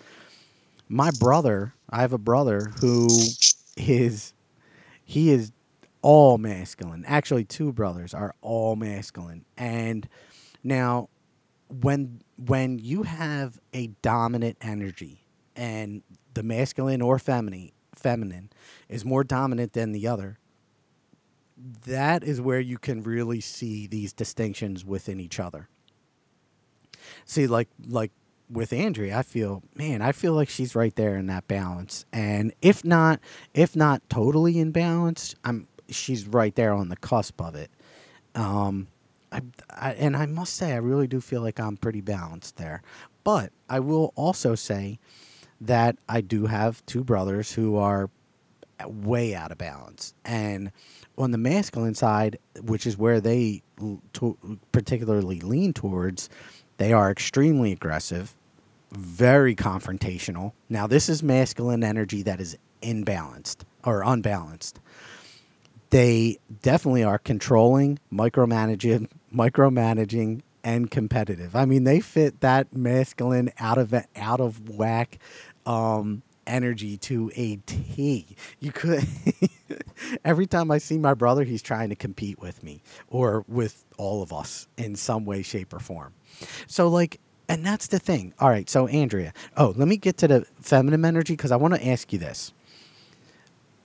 My 0.89 1.11
brother, 1.11 1.73
I 1.89 2.01
have 2.01 2.13
a 2.13 2.17
brother 2.17 2.71
who 2.81 3.07
is 3.77 4.33
he 5.05 5.31
is 5.31 5.51
all 6.01 6.37
masculine. 6.37 7.03
Actually, 7.07 7.45
two 7.45 7.71
brothers 7.73 8.13
are 8.13 8.35
all 8.41 8.75
masculine. 8.75 9.45
And 9.57 10.07
now 10.63 11.09
when 11.67 12.21
when 12.37 12.79
you 12.79 13.03
have 13.03 13.59
a 13.73 13.87
dominant 14.01 14.57
energy 14.61 15.25
and 15.55 16.03
the 16.33 16.43
masculine 16.43 17.01
or 17.01 17.17
feminine 17.17 17.71
feminine 17.93 18.49
is 18.89 19.05
more 19.05 19.23
dominant 19.23 19.73
than 19.73 19.91
the 19.91 20.07
other 20.07 20.37
that 21.85 22.23
is 22.23 22.41
where 22.41 22.59
you 22.59 22.77
can 22.77 23.01
really 23.01 23.39
see 23.39 23.87
these 23.87 24.13
distinctions 24.13 24.83
within 24.83 25.19
each 25.19 25.39
other. 25.39 25.69
See 27.25 27.47
like 27.47 27.69
like 27.87 28.11
with 28.49 28.73
Andrea 28.73 29.17
I 29.17 29.23
feel 29.23 29.63
man 29.73 30.01
I 30.01 30.11
feel 30.11 30.33
like 30.33 30.49
she's 30.49 30.75
right 30.75 30.95
there 30.95 31.15
in 31.15 31.27
that 31.27 31.47
balance. 31.47 32.05
And 32.11 32.53
if 32.61 32.83
not 32.83 33.19
if 33.53 33.75
not 33.75 34.07
totally 34.09 34.59
in 34.59 34.71
balance 34.71 35.35
I'm 35.43 35.67
she's 35.89 36.27
right 36.27 36.53
there 36.55 36.73
on 36.73 36.89
the 36.89 36.97
cusp 36.97 37.41
of 37.41 37.55
it. 37.55 37.71
Um 38.33 38.87
I, 39.35 39.41
I, 39.69 39.91
and 39.93 40.15
I 40.15 40.25
must 40.25 40.53
say, 40.53 40.71
I 40.71 40.77
really 40.77 41.07
do 41.07 41.19
feel 41.19 41.41
like 41.41 41.59
I'm 41.59 41.75
pretty 41.75 42.01
balanced 42.01 42.55
there. 42.55 42.81
But 43.23 43.51
I 43.69 43.79
will 43.81 44.13
also 44.15 44.55
say 44.55 44.99
that 45.59 45.97
I 46.07 46.21
do 46.21 46.45
have 46.45 46.85
two 46.85 47.03
brothers 47.03 47.51
who 47.51 47.75
are 47.75 48.09
way 48.85 49.35
out 49.35 49.51
of 49.51 49.57
balance. 49.57 50.13
And 50.23 50.71
on 51.17 51.31
the 51.31 51.37
masculine 51.37 51.95
side, 51.95 52.37
which 52.61 52.85
is 52.87 52.97
where 52.97 53.19
they 53.19 53.61
to, 54.13 54.37
particularly 54.71 55.41
lean 55.41 55.73
towards, 55.73 56.29
they 56.77 56.93
are 56.93 57.11
extremely 57.11 57.71
aggressive, 57.73 58.33
very 58.91 59.55
confrontational. 59.55 60.53
Now, 60.69 60.87
this 60.87 61.09
is 61.09 61.21
masculine 61.21 61.83
energy 61.83 62.21
that 62.23 62.39
is 62.39 62.57
imbalanced 62.81 63.63
or 63.83 64.01
unbalanced 64.03 64.79
they 65.95 66.37
definitely 66.61 67.05
are 67.05 67.17
controlling, 67.17 67.99
micromanaging, 68.11 69.07
micromanaging, 69.35 70.41
and 70.65 70.89
competitive. 70.89 71.55
I 71.55 71.65
mean, 71.65 71.83
they 71.83 71.99
fit 71.99 72.41
that 72.41 72.75
masculine 72.75 73.51
out 73.59 73.77
of 73.77 73.93
out 74.15 74.41
of 74.41 74.67
whack 74.67 75.19
um, 75.65 76.23
energy 76.47 76.97
to 76.97 77.31
a 77.35 77.57
T. 77.57 78.35
You 78.59 78.71
could 78.71 79.07
every 80.25 80.47
time 80.47 80.71
I 80.71 80.79
see 80.79 80.97
my 80.97 81.13
brother, 81.13 81.43
he's 81.43 81.61
trying 81.61 81.89
to 81.89 81.95
compete 81.95 82.39
with 82.39 82.63
me 82.63 82.81
or 83.07 83.45
with 83.47 83.85
all 83.97 84.23
of 84.23 84.33
us 84.33 84.67
in 84.75 84.95
some 84.95 85.23
way, 85.23 85.43
shape, 85.43 85.71
or 85.71 85.79
form. 85.79 86.13
So, 86.65 86.87
like, 86.87 87.19
and 87.47 87.63
that's 87.63 87.87
the 87.87 87.99
thing. 87.99 88.33
All 88.39 88.49
right, 88.49 88.67
so 88.67 88.87
Andrea. 88.87 89.33
Oh, 89.55 89.73
let 89.77 89.87
me 89.87 89.97
get 89.97 90.17
to 90.17 90.27
the 90.27 90.45
feminine 90.59 91.05
energy 91.05 91.33
because 91.33 91.51
I 91.51 91.57
want 91.57 91.75
to 91.75 91.87
ask 91.87 92.11
you 92.11 92.17
this. 92.17 92.53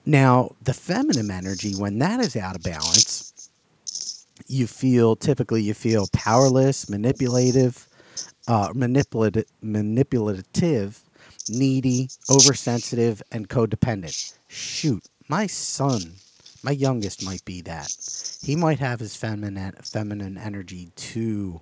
Now, 0.03 0.55
the 0.63 0.73
feminine 0.73 1.29
energy, 1.29 1.75
when 1.75 1.99
that 1.99 2.19
is 2.19 2.35
out 2.35 2.55
of 2.55 2.63
balance, 2.63 3.30
you 4.51 4.67
feel 4.67 5.15
typically 5.15 5.61
you 5.61 5.73
feel 5.73 6.07
powerless, 6.11 6.89
manipulative, 6.89 7.87
uh, 8.47 8.69
manipulative, 8.75 9.45
manipulative, 9.61 11.01
needy, 11.49 12.09
oversensitive, 12.29 13.23
and 13.31 13.47
codependent. 13.49 14.33
Shoot, 14.49 15.03
my 15.29 15.47
son, 15.47 16.01
my 16.63 16.71
youngest, 16.71 17.23
might 17.23 17.43
be 17.45 17.61
that. 17.61 17.95
He 18.43 18.55
might 18.55 18.79
have 18.79 18.99
his 18.99 19.15
feminine 19.15 19.73
feminine 19.83 20.37
energy 20.37 20.89
too, 20.95 21.61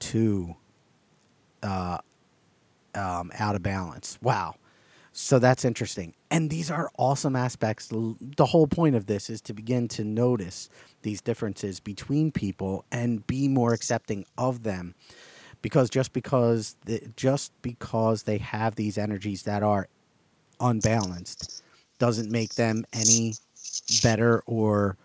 too 0.00 0.56
uh, 1.62 1.98
um, 2.94 3.30
out 3.38 3.54
of 3.54 3.62
balance. 3.62 4.18
Wow. 4.20 4.56
So 5.12 5.38
that's 5.38 5.64
interesting. 5.64 6.12
And 6.30 6.50
these 6.50 6.70
are 6.70 6.90
awesome 6.98 7.36
aspects. 7.36 7.88
The 7.88 8.44
whole 8.44 8.66
point 8.66 8.96
of 8.96 9.06
this 9.06 9.30
is 9.30 9.40
to 9.42 9.54
begin 9.54 9.88
to 9.88 10.04
notice 10.04 10.68
these 11.06 11.22
differences 11.22 11.80
between 11.80 12.32
people 12.32 12.84
and 12.90 13.24
be 13.28 13.48
more 13.48 13.72
accepting 13.72 14.26
of 14.36 14.64
them. 14.64 14.94
Because 15.62 15.88
just 15.88 16.12
because 16.12 16.76
the, 16.84 17.00
just 17.16 17.52
because 17.62 18.24
they 18.24 18.38
have 18.38 18.74
these 18.74 18.98
energies 18.98 19.44
that 19.44 19.62
are 19.62 19.88
unbalanced 20.60 21.62
doesn't 22.00 22.30
make 22.30 22.56
them 22.56 22.84
any 22.92 23.34
better 24.02 24.42
or 24.46 24.96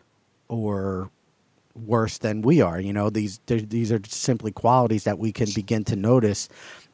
or 0.50 1.12
worse 1.76 2.18
than 2.18 2.42
we 2.42 2.62
are. 2.62 2.80
You 2.80 2.94
know, 2.94 3.12
these 3.12 3.40
these 3.46 3.92
are 3.92 4.02
simply 4.08 4.52
qualities 4.52 5.04
that 5.06 5.20
we 5.20 5.32
can 5.32 5.50
begin 5.54 5.84
to 5.86 5.96
notice 5.96 6.50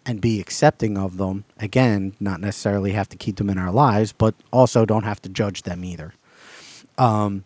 and 0.06 0.22
be 0.22 0.42
accepting 0.42 0.98
of 0.98 1.18
them. 1.18 1.46
Again, 1.60 2.14
not 2.20 2.42
necessarily 2.42 2.92
have 2.92 3.10
to 3.10 3.18
keep 3.18 3.38
them 3.38 3.50
in 3.50 3.58
our 3.58 3.72
lives, 3.72 4.12
but 4.12 4.36
also 4.52 4.86
don't 4.86 5.04
have 5.04 5.22
to 5.24 5.30
judge 5.30 5.64
them 5.64 5.86
either. 5.86 6.14
Um. 6.98 7.46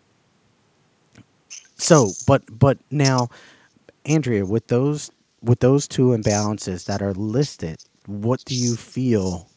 So, 1.82 2.14
but 2.28 2.44
but 2.60 2.80
now, 2.92 3.30
Andrea, 4.06 4.46
with 4.46 4.68
those 4.68 5.12
with 5.44 5.62
those 5.62 5.88
two 5.88 6.10
imbalances 6.10 6.86
that 6.86 7.02
are 7.02 7.14
listed, 7.14 7.80
what 8.08 8.46
do 8.46 8.56
you 8.56 8.76
feel? 8.78 9.50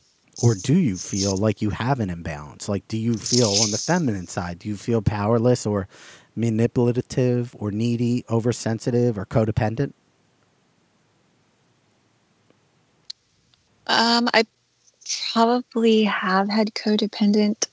Or 0.43 0.55
do 0.55 0.75
you 0.75 0.97
feel 0.99 1.37
like 1.37 1.63
you 1.63 1.71
have 1.71 2.01
an 2.01 2.11
imbalance? 2.11 2.69
Like, 2.69 2.89
do 2.89 2.99
you 2.99 3.15
feel 3.15 3.51
on 3.63 3.73
the 3.73 3.79
feminine 3.79 4.27
side? 4.29 4.61
Do 4.61 4.69
you 4.69 4.77
feel 4.77 5.03
powerless 5.03 5.67
or 5.67 5.89
manipulative 6.37 7.57
or 7.59 7.73
needy, 7.73 8.25
oversensitive 8.31 9.19
or 9.19 9.27
codependent? 9.27 9.95
Um, 13.87 14.29
I 14.35 14.45
probably 15.33 16.05
have 16.05 16.49
had 16.51 16.75
codependent 16.75 17.67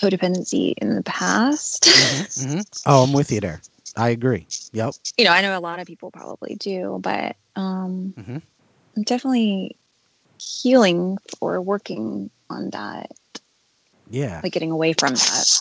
codependency 0.00 0.74
in 0.78 0.94
the 0.94 1.02
past. 1.02 1.86
hmm 1.86 2.60
Oh, 2.86 3.02
I'm 3.04 3.12
with 3.12 3.30
you 3.30 3.40
there. 3.40 3.60
I 3.96 4.10
agree. 4.10 4.46
Yep. 4.72 4.94
you 5.18 5.24
know, 5.24 5.32
I 5.32 5.42
know 5.42 5.56
a 5.56 5.60
lot 5.60 5.80
of 5.80 5.86
people 5.86 6.10
probably 6.10 6.54
do, 6.54 6.98
but 7.02 7.36
um, 7.56 8.14
Mhm. 8.16 8.42
I'm 8.96 9.02
definitely 9.02 9.76
healing 10.38 11.18
or 11.40 11.60
working 11.60 12.30
on 12.48 12.70
that, 12.70 13.10
Yeah, 14.10 14.40
like 14.42 14.52
getting 14.52 14.70
away 14.70 14.94
from 14.94 15.14
that. 15.14 15.60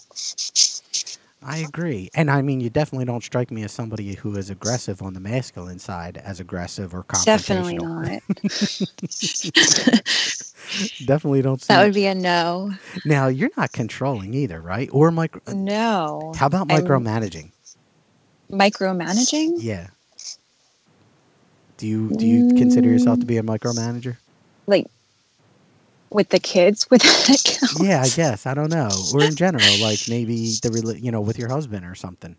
I 1.41 1.59
agree. 1.59 2.09
And 2.13 2.29
I 2.29 2.41
mean, 2.41 2.59
you 2.59 2.69
definitely 2.69 3.05
don't 3.05 3.23
strike 3.23 3.49
me 3.49 3.63
as 3.63 3.71
somebody 3.71 4.13
who 4.15 4.35
is 4.35 4.49
aggressive 4.49 5.01
on 5.01 5.13
the 5.13 5.21
masculine 5.21 5.79
side, 5.79 6.17
as 6.17 6.39
aggressive 6.39 6.93
or 6.93 7.03
confrontational. 7.03 7.25
Definitely 7.25 7.77
not. 7.77 8.21
Definitely 11.05 11.41
don't 11.41 11.59
that 11.61 11.83
would 11.83 11.95
be 11.95 12.05
a 12.05 12.13
no. 12.13 12.71
now, 13.05 13.27
you're 13.27 13.49
not 13.57 13.71
controlling 13.71 14.33
either, 14.35 14.61
right? 14.61 14.89
Or 14.91 15.09
micro. 15.11 15.41
No. 15.53 16.33
How 16.35 16.45
about 16.47 16.71
I'm- 16.71 16.85
micromanaging? 16.85 17.51
Micromanaging? 18.51 19.53
Yeah. 19.57 19.87
Do 21.77 21.87
you 21.87 22.09
do 22.17 22.25
you 22.25 22.49
consider 22.55 22.89
yourself 22.89 23.19
to 23.21 23.25
be 23.25 23.37
a 23.37 23.43
micromanager? 23.43 24.17
Like 24.67 24.87
with 26.11 26.29
the 26.29 26.39
kids 26.39 26.89
with 26.89 27.03
yeah, 27.81 28.01
I 28.01 28.09
guess. 28.09 28.45
I 28.45 28.53
don't 28.53 28.69
know. 28.69 28.89
Or 29.13 29.23
in 29.23 29.35
general, 29.35 29.61
like 29.81 29.99
maybe 30.09 30.53
the 30.61 30.97
you 31.01 31.11
know 31.11 31.21
with 31.21 31.37
your 31.37 31.49
husband 31.49 31.85
or 31.85 31.95
something. 31.95 32.35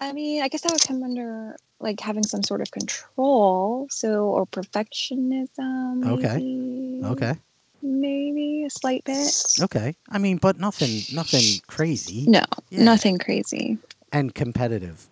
I 0.00 0.12
mean, 0.12 0.42
I 0.42 0.48
guess 0.48 0.60
that 0.62 0.72
would 0.72 0.82
come 0.82 1.02
under 1.02 1.56
like 1.80 2.00
having 2.00 2.22
some 2.22 2.42
sort 2.42 2.60
of 2.60 2.70
control. 2.70 3.86
So, 3.90 4.26
or 4.26 4.46
perfectionism. 4.46 6.06
Okay. 6.06 7.06
Okay. 7.12 7.40
Maybe 7.82 8.64
a 8.64 8.70
slight 8.70 9.04
bit. 9.04 9.34
Okay. 9.62 9.94
I 10.10 10.18
mean, 10.18 10.38
but 10.38 10.58
nothing 10.58 11.02
nothing 11.14 11.60
crazy. 11.66 12.24
No, 12.28 12.44
Yeah. 12.70 12.84
nothing 12.84 13.18
crazy. 13.18 13.78
And 14.12 14.34
competitive. 14.34 15.06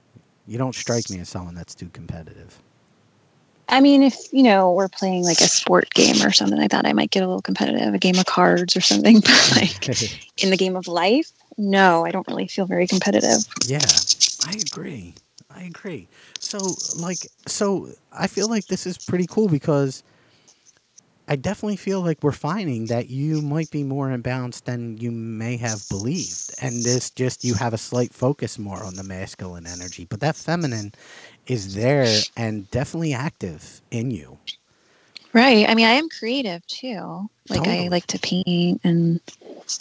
You 0.46 0.59
don't 0.59 0.75
strike 0.75 1.09
me 1.11 1.20
as 1.20 1.29
someone 1.29 1.55
that's 1.55 1.75
too 1.75 1.88
competitive. 1.88 2.59
I 3.68 3.81
mean, 3.81 4.03
if 4.03 4.14
you 4.33 4.42
know 4.42 4.72
we're 4.72 4.88
playing 4.88 5.24
like 5.24 5.40
a 5.40 5.48
sport 5.48 5.90
game 5.94 6.22
or 6.22 6.33
something 6.33 6.59
like 6.59 6.70
that, 6.70 6.87
I 6.87 6.92
might 6.92 7.11
get 7.11 7.22
a 7.22 7.27
little 7.27 7.42
competitive, 7.42 7.94
a 7.94 7.98
game 7.98 8.18
of 8.18 8.27
cards 8.27 8.77
or 8.77 8.81
something. 8.81 9.20
But 9.20 9.53
like 9.57 9.88
in 10.42 10.50
the 10.50 10.57
game 10.57 10.77
of 10.77 10.87
life, 10.87 11.33
no, 11.57 12.05
I 12.05 12.11
don't 12.11 12.27
really 12.29 12.46
feel 12.46 12.66
very 12.66 12.87
competitive. 12.87 13.44
yeah, 13.66 13.85
I 14.46 14.55
agree. 14.55 15.14
I 15.50 15.62
agree. 15.62 16.09
So, 16.40 16.74
like, 16.96 17.29
so 17.46 17.88
I 18.12 18.27
feel 18.27 18.48
like 18.48 18.66
this 18.66 18.87
is 18.87 18.98
pretty 18.98 19.27
cool 19.27 19.48
because 19.48 20.03
I 21.27 21.37
definitely 21.37 21.77
feel 21.77 22.03
like 22.03 22.23
we're 22.23 22.33
finding 22.33 22.87
that 22.87 23.09
you 23.09 23.41
might 23.41 23.71
be 23.71 23.83
more 23.83 24.09
imbalanced 24.09 24.65
than 24.65 24.99
you 24.99 25.11
may 25.11 25.57
have 25.57 25.89
believed. 25.89 26.55
And 26.61 26.83
this 26.83 27.09
just, 27.11 27.45
you 27.45 27.55
have 27.55 27.73
a 27.73 27.79
slight 27.79 28.13
focus 28.13 28.59
more 28.59 28.85
on 28.85 28.95
the 28.95 29.03
masculine 29.03 29.67
energy, 29.67 30.07
but 30.09 30.21
that 30.21 30.37
feminine 30.37 30.93
is 31.47 31.75
there 31.75 32.21
and 32.37 32.71
definitely 32.71 33.15
active 33.15 33.81
in 33.91 34.11
you. 34.11 34.39
Right. 35.33 35.69
I 35.69 35.75
mean, 35.75 35.87
I 35.87 35.93
am 35.93 36.09
creative 36.11 36.67
too. 36.67 37.29
Like 37.49 37.65
Totally. 37.65 37.87
I 37.87 37.89
like 37.89 38.07
to 38.09 38.19
paint, 38.19 38.81
and 38.85 39.21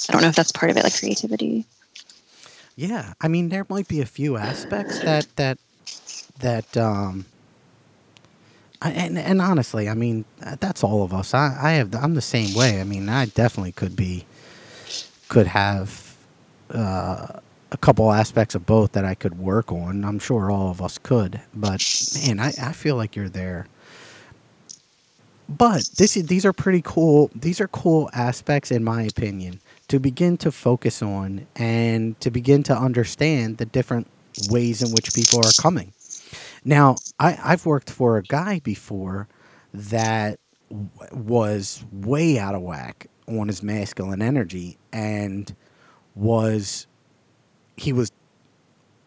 I 0.09 0.11
don't 0.11 0.21
know 0.21 0.29
if 0.29 0.35
that's 0.35 0.51
part 0.51 0.71
of 0.71 0.77
it, 0.77 0.83
like 0.83 0.97
creativity. 0.97 1.65
Yeah, 2.75 3.13
I 3.21 3.27
mean, 3.27 3.49
there 3.49 3.65
might 3.69 3.87
be 3.87 4.01
a 4.01 4.05
few 4.05 4.35
aspects 4.35 4.99
that 4.99 5.27
that 5.35 5.59
that 6.39 6.75
um. 6.77 7.25
And 8.83 9.17
and 9.17 9.41
honestly, 9.41 9.89
I 9.89 9.93
mean, 9.95 10.25
that's 10.59 10.83
all 10.83 11.03
of 11.03 11.13
us. 11.13 11.33
I 11.33 11.57
I 11.61 11.71
have 11.73 11.95
I'm 11.95 12.15
the 12.15 12.21
same 12.21 12.53
way. 12.55 12.81
I 12.81 12.83
mean, 12.83 13.09
I 13.09 13.25
definitely 13.27 13.71
could 13.73 13.95
be, 13.95 14.25
could 15.29 15.47
have, 15.47 16.15
uh, 16.71 17.27
a 17.71 17.77
couple 17.77 18.11
aspects 18.11 18.55
of 18.55 18.65
both 18.65 18.93
that 18.93 19.05
I 19.05 19.15
could 19.15 19.39
work 19.39 19.71
on. 19.71 20.05
I'm 20.05 20.19
sure 20.19 20.51
all 20.51 20.69
of 20.71 20.81
us 20.81 20.97
could, 20.97 21.41
but 21.53 21.81
man, 22.27 22.39
I 22.39 22.53
I 22.61 22.73
feel 22.73 22.95
like 22.97 23.15
you're 23.15 23.29
there. 23.29 23.67
But 25.49 25.89
this 25.97 26.17
is, 26.17 26.27
these 26.27 26.45
are 26.45 26.53
pretty 26.53 26.81
cool. 26.83 27.31
These 27.35 27.61
are 27.61 27.67
cool 27.69 28.09
aspects, 28.13 28.71
in 28.71 28.83
my 28.83 29.03
opinion, 29.03 29.61
to 29.89 29.99
begin 29.99 30.37
to 30.37 30.51
focus 30.51 31.01
on 31.01 31.47
and 31.55 32.19
to 32.21 32.31
begin 32.31 32.63
to 32.63 32.77
understand 32.77 33.57
the 33.57 33.65
different 33.65 34.07
ways 34.49 34.81
in 34.81 34.91
which 34.91 35.13
people 35.13 35.39
are 35.39 35.51
coming. 35.61 35.93
Now, 36.65 36.95
I, 37.19 37.37
I've 37.43 37.65
worked 37.65 37.89
for 37.89 38.17
a 38.17 38.23
guy 38.23 38.59
before 38.59 39.27
that 39.73 40.39
w- 40.69 40.89
was 41.11 41.83
way 41.91 42.39
out 42.39 42.55
of 42.55 42.61
whack 42.61 43.07
on 43.27 43.47
his 43.47 43.63
masculine 43.63 44.21
energy 44.21 44.77
and 44.91 45.53
was 46.15 46.87
he 47.77 47.93
was 47.93 48.11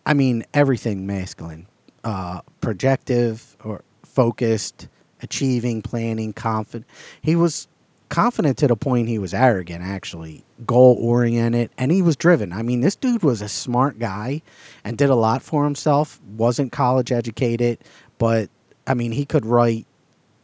I 0.04 0.14
mean 0.14 0.44
everything 0.54 1.06
masculine, 1.06 1.66
uh, 2.04 2.40
projective 2.60 3.56
or 3.64 3.82
focused, 4.04 4.88
achieving, 5.22 5.82
planning, 5.82 6.32
confident. 6.32 6.86
He 7.20 7.36
was 7.36 7.68
confident 8.08 8.58
to 8.58 8.68
the 8.68 8.76
point 8.76 9.08
he 9.08 9.18
was 9.18 9.34
arrogant, 9.34 9.82
actually, 9.82 10.44
goal 10.66 10.96
oriented, 11.00 11.70
and 11.76 11.90
he 11.90 12.02
was 12.02 12.16
driven. 12.16 12.52
I 12.52 12.62
mean, 12.62 12.80
this 12.80 12.96
dude 12.96 13.22
was 13.22 13.42
a 13.42 13.48
smart 13.48 13.98
guy 13.98 14.42
and 14.84 14.96
did 14.96 15.10
a 15.10 15.14
lot 15.14 15.42
for 15.42 15.64
himself. 15.64 16.20
wasn't 16.36 16.72
college 16.72 17.12
educated, 17.12 17.78
but 18.18 18.48
I 18.86 18.94
mean, 18.94 19.12
he 19.12 19.24
could 19.24 19.44
write 19.44 19.86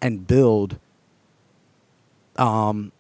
and 0.00 0.26
build 0.26 0.78
um, 2.36 2.92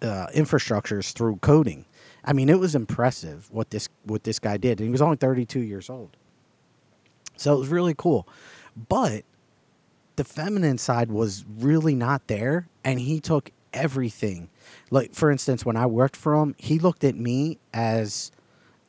uh, 0.00 0.28
infrastructures 0.34 1.12
through 1.12 1.36
coding. 1.36 1.84
I 2.24 2.32
mean, 2.32 2.48
it 2.48 2.58
was 2.58 2.74
impressive 2.74 3.48
what 3.50 3.70
this 3.70 3.88
what 4.04 4.24
this 4.24 4.38
guy 4.38 4.56
did, 4.56 4.78
and 4.80 4.88
he 4.88 4.92
was 4.92 5.02
only 5.02 5.16
32 5.16 5.60
years 5.60 5.90
old. 5.90 6.16
So 7.36 7.54
it 7.54 7.58
was 7.58 7.68
really 7.68 7.94
cool, 7.96 8.28
but 8.88 9.24
the 10.16 10.24
feminine 10.24 10.78
side 10.78 11.10
was 11.10 11.44
really 11.58 11.94
not 11.94 12.28
there, 12.28 12.68
and 12.84 13.00
he 13.00 13.18
took 13.20 13.50
everything. 13.74 14.48
Like 14.90 15.14
for 15.14 15.30
instance, 15.30 15.64
when 15.64 15.76
I 15.76 15.86
worked 15.86 16.16
for 16.16 16.34
him, 16.34 16.54
he 16.58 16.78
looked 16.78 17.04
at 17.04 17.16
me 17.16 17.58
as 17.72 18.30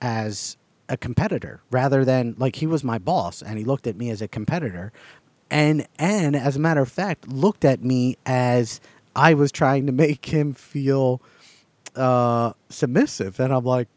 as 0.01 0.57
a 0.87 0.97
competitor 0.97 1.61
rather 1.71 2.05
than 2.05 2.35
like 2.37 2.57
he 2.57 2.67
was 2.67 2.83
my 2.83 2.97
boss, 2.97 3.41
and 3.41 3.57
he 3.57 3.65
looked 3.65 3.87
at 3.87 3.97
me 3.97 4.09
as 4.09 4.21
a 4.21 4.27
competitor, 4.27 4.93
and 5.49 5.87
and 5.99 6.35
as 6.35 6.55
a 6.55 6.59
matter 6.59 6.81
of 6.81 6.89
fact, 6.89 7.27
looked 7.27 7.65
at 7.65 7.83
me 7.83 8.17
as 8.25 8.79
I 9.15 9.33
was 9.33 9.51
trying 9.51 9.85
to 9.87 9.91
make 9.91 10.25
him 10.25 10.53
feel 10.53 11.21
uh, 11.95 12.53
submissive, 12.69 13.39
and 13.39 13.53
I'm 13.53 13.65
like, 13.65 13.87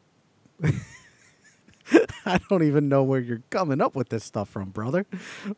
I 2.26 2.38
don't 2.48 2.62
even 2.62 2.88
know 2.88 3.02
where 3.02 3.20
you're 3.20 3.42
coming 3.50 3.80
up 3.80 3.94
with 3.94 4.10
this 4.10 4.24
stuff 4.24 4.48
from, 4.48 4.70
brother. 4.70 5.06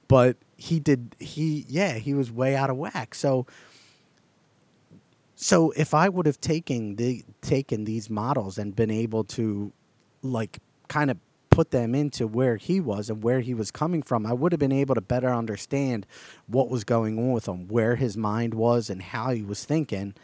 But 0.08 0.36
he 0.56 0.80
did. 0.80 1.16
He 1.18 1.64
yeah, 1.68 1.94
he 1.94 2.14
was 2.14 2.30
way 2.30 2.56
out 2.56 2.70
of 2.70 2.76
whack. 2.76 3.14
So 3.14 3.46
so 5.42 5.70
if 5.70 5.94
I 5.94 6.10
would 6.10 6.26
have 6.26 6.38
taken 6.38 6.96
the 6.96 7.24
taken 7.40 7.84
these 7.84 8.10
models 8.10 8.58
and 8.58 8.76
been 8.76 8.90
able 8.90 9.24
to 9.24 9.72
like 10.20 10.58
kind 10.88 11.10
of 11.10 11.16
put 11.48 11.70
them 11.70 11.94
into 11.94 12.26
where 12.26 12.56
he 12.56 12.78
was 12.78 13.08
and 13.08 13.22
where 13.22 13.40
he 13.40 13.54
was 13.54 13.70
coming 13.70 14.02
from, 14.02 14.26
I 14.26 14.34
would 14.34 14.52
have 14.52 14.58
been 14.58 14.70
able 14.70 14.94
to 14.96 15.00
better 15.00 15.32
understand 15.32 16.06
what 16.46 16.68
was 16.68 16.84
going 16.84 17.18
on 17.18 17.32
with 17.32 17.48
him, 17.48 17.68
where 17.68 17.96
his 17.96 18.18
mind 18.18 18.52
was, 18.52 18.90
and 18.90 19.00
how 19.00 19.30
he 19.30 19.42
was 19.42 19.64
thinking, 19.64 20.14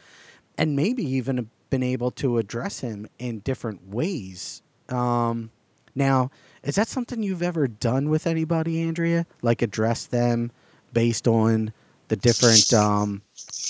and 0.58 0.76
maybe 0.76 1.02
even 1.02 1.48
been 1.70 1.82
able 1.82 2.10
to 2.10 2.36
address 2.36 2.80
him 2.80 3.08
in 3.18 3.38
different 3.38 3.88
ways. 3.88 4.60
Um, 4.90 5.50
now, 5.94 6.30
is 6.62 6.74
that 6.74 6.88
something 6.88 7.22
you've 7.22 7.42
ever 7.42 7.66
done 7.66 8.10
with 8.10 8.26
anybody, 8.26 8.82
Andrea? 8.82 9.24
Like 9.40 9.62
address 9.62 10.04
them 10.04 10.52
based 10.92 11.26
on 11.26 11.72
the 12.08 12.16
different 12.16 12.72
um, 12.74 13.22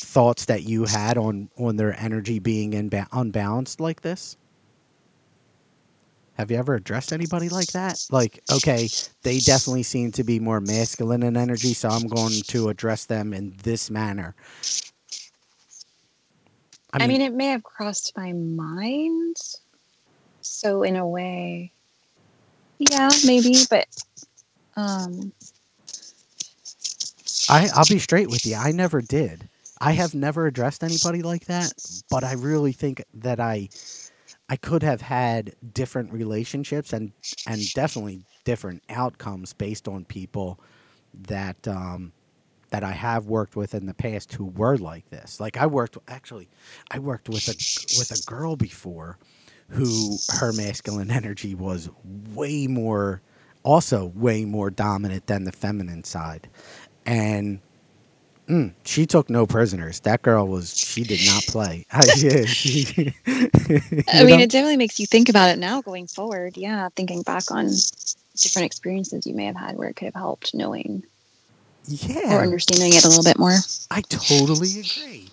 thoughts 0.03 0.47
that 0.47 0.65
you 0.65 0.87
had 0.87 1.19
on 1.19 1.51
on 1.59 1.77
their 1.77 1.99
energy 2.01 2.39
being 2.41 2.73
inba- 2.73 3.09
unbalanced 3.13 3.81
like 3.81 4.03
this? 4.03 4.37
Have 6.35 6.51
you 6.51 6.59
ever 6.59 6.75
addressed 6.75 7.13
anybody 7.13 7.49
like 7.49 7.73
that? 7.73 8.01
Like, 8.11 8.41
okay, 8.51 8.93
they 9.23 9.41
definitely 9.41 9.85
seem 9.85 10.13
to 10.13 10.25
be 10.25 10.41
more 10.41 10.61
masculine 10.61 11.23
in 11.23 11.37
energy, 11.37 11.75
so 11.75 11.91
I'm 11.91 12.09
going 12.09 12.43
to 12.49 12.69
address 12.71 13.07
them 13.07 13.35
in 13.35 13.55
this 13.65 13.91
manner. 13.91 14.35
I 16.93 17.07
mean, 17.07 17.23
it 17.23 17.35
may 17.35 17.47
have 17.49 17.65
crossed 17.65 18.15
my 18.17 18.33
mind. 18.35 19.37
So 20.43 20.83
in 20.83 20.97
a 20.97 21.07
way, 21.09 21.73
yeah, 22.79 23.19
maybe, 23.23 23.67
but 23.71 23.87
um 24.77 25.33
I 27.49 27.69
I'll 27.75 27.87
be 27.87 27.99
straight 28.01 28.31
with 28.31 28.47
you. 28.47 28.57
I 28.57 28.73
never 28.73 29.03
did. 29.03 29.49
I 29.81 29.93
have 29.93 30.15
never 30.15 30.47
addressed 30.47 30.83
anybody 30.83 31.23
like 31.23 31.47
that, 31.47 31.73
but 32.11 32.25
I 32.25 32.33
really 32.35 32.73
think 32.73 33.05
that 33.15 33.41
I 33.41 33.69
I 34.49 34.57
could 34.57 34.83
have 34.83 35.01
had 35.01 35.55
different 35.75 36.13
relationships 36.13 36.93
and 36.93 37.13
and 37.47 37.73
definitely 37.75 38.25
different 38.45 38.83
outcomes 38.89 39.53
based 39.53 39.89
on 39.89 40.05
people 40.05 40.61
that 41.29 41.67
um 41.69 42.13
that 42.71 42.83
I 42.85 42.93
have 42.93 43.27
worked 43.27 43.57
with 43.57 43.75
in 43.75 43.87
the 43.87 43.95
past 43.95 44.33
who 44.33 44.47
were 44.47 44.77
like 44.77 45.09
this. 45.11 45.41
Like 45.41 45.57
I 45.57 45.67
worked 45.67 45.99
actually 46.09 46.49
I 46.91 46.99
worked 46.99 47.29
with 47.29 47.49
a 47.49 47.57
with 47.99 48.11
a 48.13 48.31
girl 48.31 48.57
before 48.57 49.19
who 49.69 50.17
her 50.39 50.53
masculine 50.53 51.11
energy 51.11 51.55
was 51.55 51.91
way 52.35 52.67
more 52.67 53.21
also 53.63 54.07
way 54.15 54.45
more 54.45 54.71
dominant 54.71 55.27
than 55.27 55.45
the 55.45 55.53
feminine 55.53 56.05
side. 56.05 56.49
And 57.05 57.61
mm, 58.49 58.73
she 58.85 59.07
took 59.07 59.31
no 59.31 59.47
prisoners. 59.47 60.01
That 60.01 60.23
girl 60.23 60.47
was 60.47 60.77
she 60.77 61.05
did 61.05 61.21
not 61.27 61.43
play. 61.47 61.87
yeah, 62.17 62.45
she, 62.47 63.15
I 63.27 64.25
mean, 64.25 64.39
know? 64.39 64.39
it 64.39 64.51
definitely 64.51 64.77
makes 64.77 64.99
you 64.99 65.07
think 65.07 65.29
about 65.29 65.51
it 65.51 65.59
now 65.59 65.83
going 65.83 66.07
forward. 66.07 66.57
Yeah, 66.57 66.89
thinking 66.97 67.23
back 67.23 67.51
on 67.51 67.71
different 68.37 68.67
experiences 68.67 69.27
you 69.27 69.35
may 69.35 69.47
have 69.47 69.57
had 69.57 69.77
where 69.77 69.89
it 69.89 69.95
could 69.97 70.07
have 70.07 70.15
helped 70.15 70.55
knowing 70.55 71.03
yeah 71.87 72.37
or 72.37 72.43
understanding 72.43 72.93
it 72.93 73.05
a 73.05 73.09
little 73.09 73.25
bit 73.25 73.39
more. 73.39 73.57
I 73.91 74.01
totally 74.03 74.81
agree. 74.81 75.29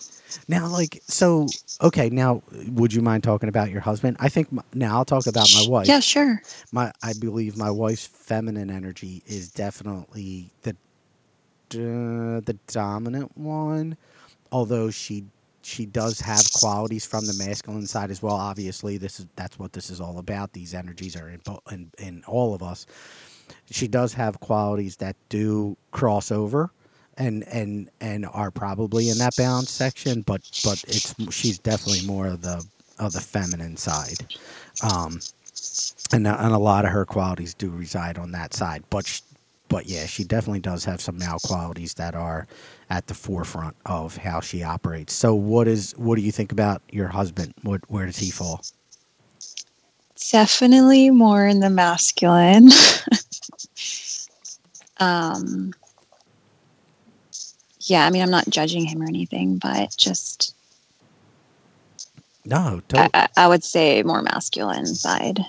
Now, 0.47 0.67
like, 0.67 1.01
so 1.07 1.47
okay. 1.81 2.09
Now, 2.09 2.41
would 2.69 2.93
you 2.93 3.01
mind 3.01 3.23
talking 3.23 3.49
about 3.49 3.69
your 3.69 3.81
husband? 3.81 4.17
I 4.19 4.29
think 4.29 4.51
my, 4.51 4.63
now 4.73 4.97
I'll 4.97 5.05
talk 5.05 5.27
about 5.27 5.49
my 5.53 5.67
wife. 5.67 5.87
Yeah, 5.87 5.99
sure. 5.99 6.41
My, 6.71 6.91
I 7.03 7.13
believe 7.19 7.57
my 7.57 7.69
wife's 7.69 8.07
feminine 8.07 8.69
energy 8.69 9.21
is 9.27 9.49
definitely 9.51 10.49
the 10.63 10.75
uh, 11.75 12.41
the 12.45 12.57
dominant 12.67 13.35
one, 13.37 13.97
although 14.51 14.89
she 14.89 15.25
she 15.61 15.85
does 15.85 16.19
have 16.19 16.43
qualities 16.53 17.05
from 17.05 17.25
the 17.25 17.33
masculine 17.33 17.87
side 17.87 18.11
as 18.11 18.21
well. 18.21 18.35
Obviously, 18.35 18.97
this 18.97 19.19
is 19.19 19.27
that's 19.35 19.57
what 19.57 19.73
this 19.73 19.89
is 19.89 20.01
all 20.01 20.19
about. 20.19 20.53
These 20.53 20.73
energies 20.73 21.15
are 21.15 21.29
in 21.29 21.41
in, 21.71 21.91
in 21.97 22.23
all 22.27 22.53
of 22.53 22.61
us. 22.61 22.85
She 23.69 23.87
does 23.87 24.13
have 24.13 24.39
qualities 24.39 24.97
that 24.97 25.15
do 25.29 25.77
cross 25.91 26.31
over 26.31 26.71
and 27.17 27.43
and 27.47 27.89
and 28.01 28.25
are 28.33 28.51
probably 28.51 29.09
in 29.09 29.17
that 29.19 29.35
balance 29.35 29.71
section, 29.71 30.21
but 30.21 30.41
but 30.63 30.83
it's 30.87 31.13
she's 31.33 31.59
definitely 31.59 32.05
more 32.05 32.27
of 32.27 32.41
the 32.41 32.65
of 32.99 33.13
the 33.13 33.21
feminine 33.21 33.77
side, 33.77 34.25
um, 34.83 35.19
and 36.11 36.27
and 36.27 36.53
a 36.53 36.57
lot 36.57 36.85
of 36.85 36.91
her 36.91 37.05
qualities 37.05 37.53
do 37.53 37.69
reside 37.69 38.17
on 38.17 38.31
that 38.31 38.53
side. 38.53 38.83
But 38.89 39.21
but 39.73 39.87
yeah, 39.87 40.05
she 40.05 40.23
definitely 40.23 40.59
does 40.59 40.85
have 40.85 41.01
some 41.01 41.17
male 41.17 41.39
qualities 41.43 41.95
that 41.95 42.13
are 42.13 42.45
at 42.91 43.07
the 43.07 43.15
forefront 43.15 43.75
of 43.87 44.15
how 44.15 44.39
she 44.39 44.61
operates. 44.61 45.13
So 45.13 45.33
what 45.33 45.67
is 45.67 45.93
what 45.97 46.15
do 46.15 46.21
you 46.21 46.31
think 46.31 46.51
about 46.51 46.83
your 46.91 47.07
husband? 47.07 47.55
What 47.63 47.81
where 47.87 48.05
does 48.05 48.17
he 48.17 48.29
fall? 48.29 48.61
Definitely 50.29 51.09
more 51.09 51.47
in 51.47 51.59
the 51.59 51.71
masculine. 51.71 52.69
um 54.99 55.73
yeah, 57.81 58.05
I 58.05 58.11
mean, 58.11 58.21
I'm 58.21 58.29
not 58.29 58.47
judging 58.47 58.85
him 58.85 59.01
or 59.01 59.07
anything, 59.07 59.57
but 59.57 59.95
just 59.97 60.55
no, 62.45 62.79
totally. 62.87 63.09
I, 63.15 63.27
I, 63.37 63.47
would 63.47 63.63
say 63.63 64.03
more 64.03 64.21
masculine 64.21 64.85
side. 64.85 65.39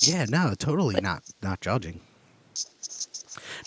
Yeah, 0.00 0.26
no, 0.28 0.52
totally 0.58 0.94
but, 0.94 1.02
not 1.02 1.22
not 1.42 1.62
judging. 1.62 2.00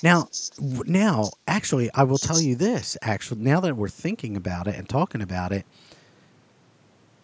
Now, 0.04 0.30
now, 0.60 1.32
actually, 1.48 1.90
I 1.94 2.04
will 2.04 2.18
tell 2.18 2.40
you 2.40 2.56
this. 2.56 2.98
Actually, 3.02 3.42
now 3.42 3.60
that 3.62 3.76
we're 3.76 3.90
thinking 3.90 4.36
about 4.36 4.68
it 4.68 4.76
and 4.76 4.88
talking 4.88 5.22
about 5.22 5.52
it, 5.52 5.66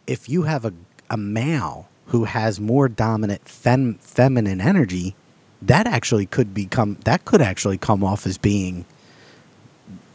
if 0.07 0.29
you 0.29 0.43
have 0.43 0.65
a 0.65 0.73
a 1.11 1.17
male 1.17 1.87
who 2.07 2.23
has 2.23 2.59
more 2.59 2.87
dominant 2.87 3.47
fem, 3.47 3.95
feminine 3.95 4.61
energy, 4.61 5.13
that 5.61 5.85
actually 5.85 6.25
could 6.25 6.53
become 6.53 6.97
that 7.03 7.25
could 7.25 7.41
actually 7.41 7.77
come 7.77 8.03
off 8.03 8.25
as 8.25 8.37
being 8.37 8.85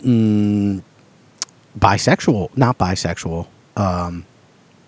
mm, 0.03 0.83
bisexual, 1.79 2.57
not 2.57 2.79
bisexual. 2.79 3.47
Um, 3.77 4.25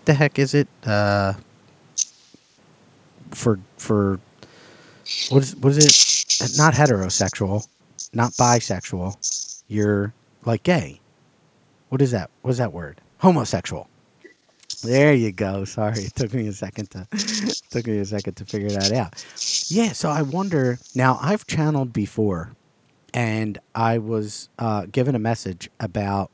the 0.07 0.15
heck 0.15 0.39
is 0.39 0.55
it? 0.55 0.67
Uh, 0.85 1.35
for 3.31 3.61
for 3.77 4.19
what 5.31 5.43
is 5.43 5.57
what 5.57 5.71
is 5.73 5.87
it? 6.41 6.59
Not 6.59 6.75
heterosexual, 6.75 7.67
not 8.13 8.33
bisexual. 8.33 9.63
You're 9.69 10.13
like 10.45 10.63
gay. 10.63 11.01
What 11.89 12.03
is 12.03 12.11
that? 12.13 12.31
What 12.43 12.51
is 12.51 12.59
that 12.59 12.73
word? 12.73 13.01
Homosexual. 13.19 13.89
There 14.83 15.13
you 15.13 15.33
go. 15.33 15.65
Sorry, 15.65 16.01
it 16.01 16.15
took 16.15 16.33
me 16.33 16.47
a 16.49 16.53
second 16.53 16.91
to 16.93 17.07
took 17.71 17.87
me 17.87 17.99
a 17.99 18.05
second 18.05 18.35
to 18.35 18.45
figure 18.45 18.71
that 18.71 18.93
out. 18.93 19.25
Yeah, 19.69 19.93
so 19.93 20.09
I 20.09 20.23
wonder. 20.23 20.79
Now 20.95 21.19
I've 21.21 21.47
channeled 21.47 21.93
before, 21.93 22.53
and 23.13 23.59
I 23.75 23.99
was 23.99 24.49
uh, 24.59 24.87
given 24.91 25.15
a 25.15 25.19
message 25.19 25.69
about 25.81 26.31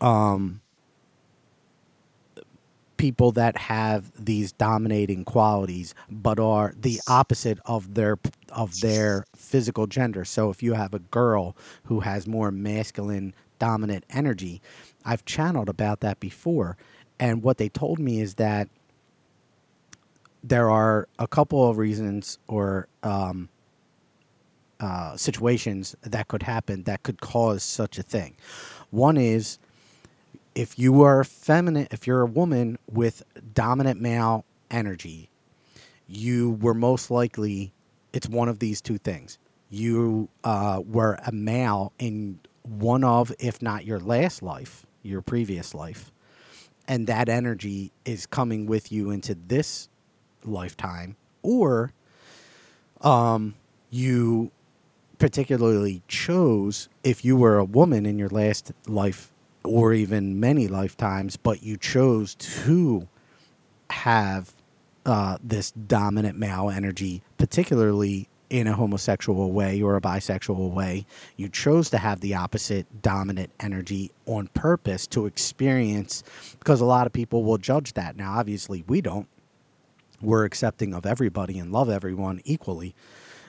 um, 0.00 0.60
people 2.98 3.32
that 3.32 3.56
have 3.56 4.12
these 4.22 4.52
dominating 4.52 5.24
qualities, 5.24 5.94
but 6.10 6.38
are 6.38 6.74
the 6.78 7.00
opposite 7.08 7.58
of 7.64 7.94
their 7.94 8.18
of 8.50 8.80
their 8.80 9.24
physical 9.34 9.86
gender. 9.86 10.24
So 10.24 10.50
if 10.50 10.62
you 10.62 10.74
have 10.74 10.92
a 10.92 10.98
girl 10.98 11.56
who 11.84 12.00
has 12.00 12.26
more 12.26 12.50
masculine 12.50 13.34
dominant 13.58 14.04
energy, 14.10 14.60
I've 15.04 15.24
channeled 15.24 15.70
about 15.70 16.00
that 16.00 16.20
before, 16.20 16.76
and 17.18 17.42
what 17.42 17.56
they 17.56 17.70
told 17.70 17.98
me 17.98 18.20
is 18.20 18.34
that 18.34 18.68
there 20.44 20.70
are 20.70 21.08
a 21.18 21.26
couple 21.26 21.68
of 21.68 21.78
reasons 21.78 22.38
or 22.46 22.88
um, 23.02 23.48
uh, 24.80 25.16
situations 25.16 25.96
that 26.02 26.28
could 26.28 26.42
happen 26.42 26.84
that 26.84 27.02
could 27.02 27.20
cause 27.20 27.62
such 27.62 27.98
a 27.98 28.02
thing. 28.02 28.36
One 28.90 29.16
is 29.16 29.58
if 30.58 30.76
you 30.76 31.02
are 31.02 31.22
feminine, 31.22 31.86
if 31.92 32.04
you're 32.04 32.22
a 32.22 32.26
woman 32.26 32.76
with 32.90 33.22
dominant 33.54 34.00
male 34.00 34.44
energy, 34.72 35.30
you 36.08 36.58
were 36.60 36.74
most 36.74 37.12
likely, 37.12 37.72
it's 38.12 38.28
one 38.28 38.48
of 38.48 38.58
these 38.58 38.80
two 38.80 38.98
things. 38.98 39.38
You 39.70 40.28
uh, 40.42 40.82
were 40.84 41.16
a 41.24 41.30
male 41.30 41.92
in 42.00 42.40
one 42.64 43.04
of, 43.04 43.32
if 43.38 43.62
not 43.62 43.84
your 43.84 44.00
last 44.00 44.42
life, 44.42 44.84
your 45.04 45.22
previous 45.22 45.76
life. 45.76 46.10
And 46.88 47.06
that 47.06 47.28
energy 47.28 47.92
is 48.04 48.26
coming 48.26 48.66
with 48.66 48.90
you 48.90 49.12
into 49.12 49.36
this 49.36 49.88
lifetime. 50.44 51.14
Or 51.42 51.92
um, 53.00 53.54
you 53.90 54.50
particularly 55.18 56.02
chose 56.08 56.88
if 57.04 57.24
you 57.24 57.36
were 57.36 57.58
a 57.58 57.64
woman 57.64 58.04
in 58.06 58.18
your 58.18 58.30
last 58.30 58.72
life 58.88 59.32
or 59.68 59.92
even 59.92 60.40
many 60.40 60.68
lifetimes, 60.68 61.36
but 61.36 61.62
you 61.62 61.76
chose 61.76 62.34
to 62.36 63.06
have 63.90 64.52
uh, 65.06 65.38
this 65.42 65.70
dominant 65.72 66.38
male 66.38 66.70
energy, 66.70 67.22
particularly 67.38 68.28
in 68.50 68.66
a 68.66 68.72
homosexual 68.72 69.52
way 69.52 69.82
or 69.82 69.96
a 69.96 70.00
bisexual 70.00 70.72
way. 70.72 71.04
You 71.36 71.48
chose 71.50 71.90
to 71.90 71.98
have 71.98 72.20
the 72.20 72.34
opposite 72.34 72.86
dominant 73.02 73.50
energy 73.60 74.10
on 74.26 74.48
purpose 74.54 75.06
to 75.08 75.26
experience, 75.26 76.22
because 76.58 76.80
a 76.80 76.86
lot 76.86 77.06
of 77.06 77.12
people 77.12 77.44
will 77.44 77.58
judge 77.58 77.92
that. 77.94 78.16
Now, 78.16 78.38
obviously, 78.38 78.84
we 78.88 79.00
don't. 79.02 79.28
we're 80.20 80.44
accepting 80.44 80.94
of 80.94 81.06
everybody 81.06 81.58
and 81.58 81.72
love 81.72 81.88
everyone 81.90 82.40
equally. 82.44 82.94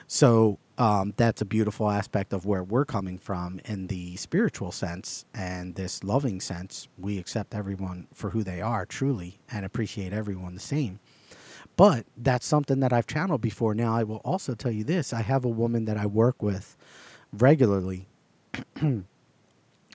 So 0.06 0.58
um, 0.80 1.12
that's 1.18 1.42
a 1.42 1.44
beautiful 1.44 1.90
aspect 1.90 2.32
of 2.32 2.46
where 2.46 2.64
we're 2.64 2.86
coming 2.86 3.18
from 3.18 3.60
in 3.66 3.88
the 3.88 4.16
spiritual 4.16 4.72
sense 4.72 5.26
and 5.34 5.74
this 5.74 6.02
loving 6.02 6.40
sense. 6.40 6.88
We 6.96 7.18
accept 7.18 7.54
everyone 7.54 8.06
for 8.14 8.30
who 8.30 8.42
they 8.42 8.62
are 8.62 8.86
truly 8.86 9.38
and 9.52 9.66
appreciate 9.66 10.14
everyone 10.14 10.54
the 10.54 10.60
same. 10.60 10.98
But 11.76 12.06
that's 12.16 12.46
something 12.46 12.80
that 12.80 12.94
I've 12.94 13.06
channeled 13.06 13.42
before. 13.42 13.74
Now, 13.74 13.94
I 13.94 14.04
will 14.04 14.22
also 14.24 14.54
tell 14.54 14.72
you 14.72 14.82
this 14.82 15.12
I 15.12 15.20
have 15.20 15.44
a 15.44 15.50
woman 15.50 15.84
that 15.84 15.98
I 15.98 16.06
work 16.06 16.42
with 16.42 16.78
regularly 17.30 18.08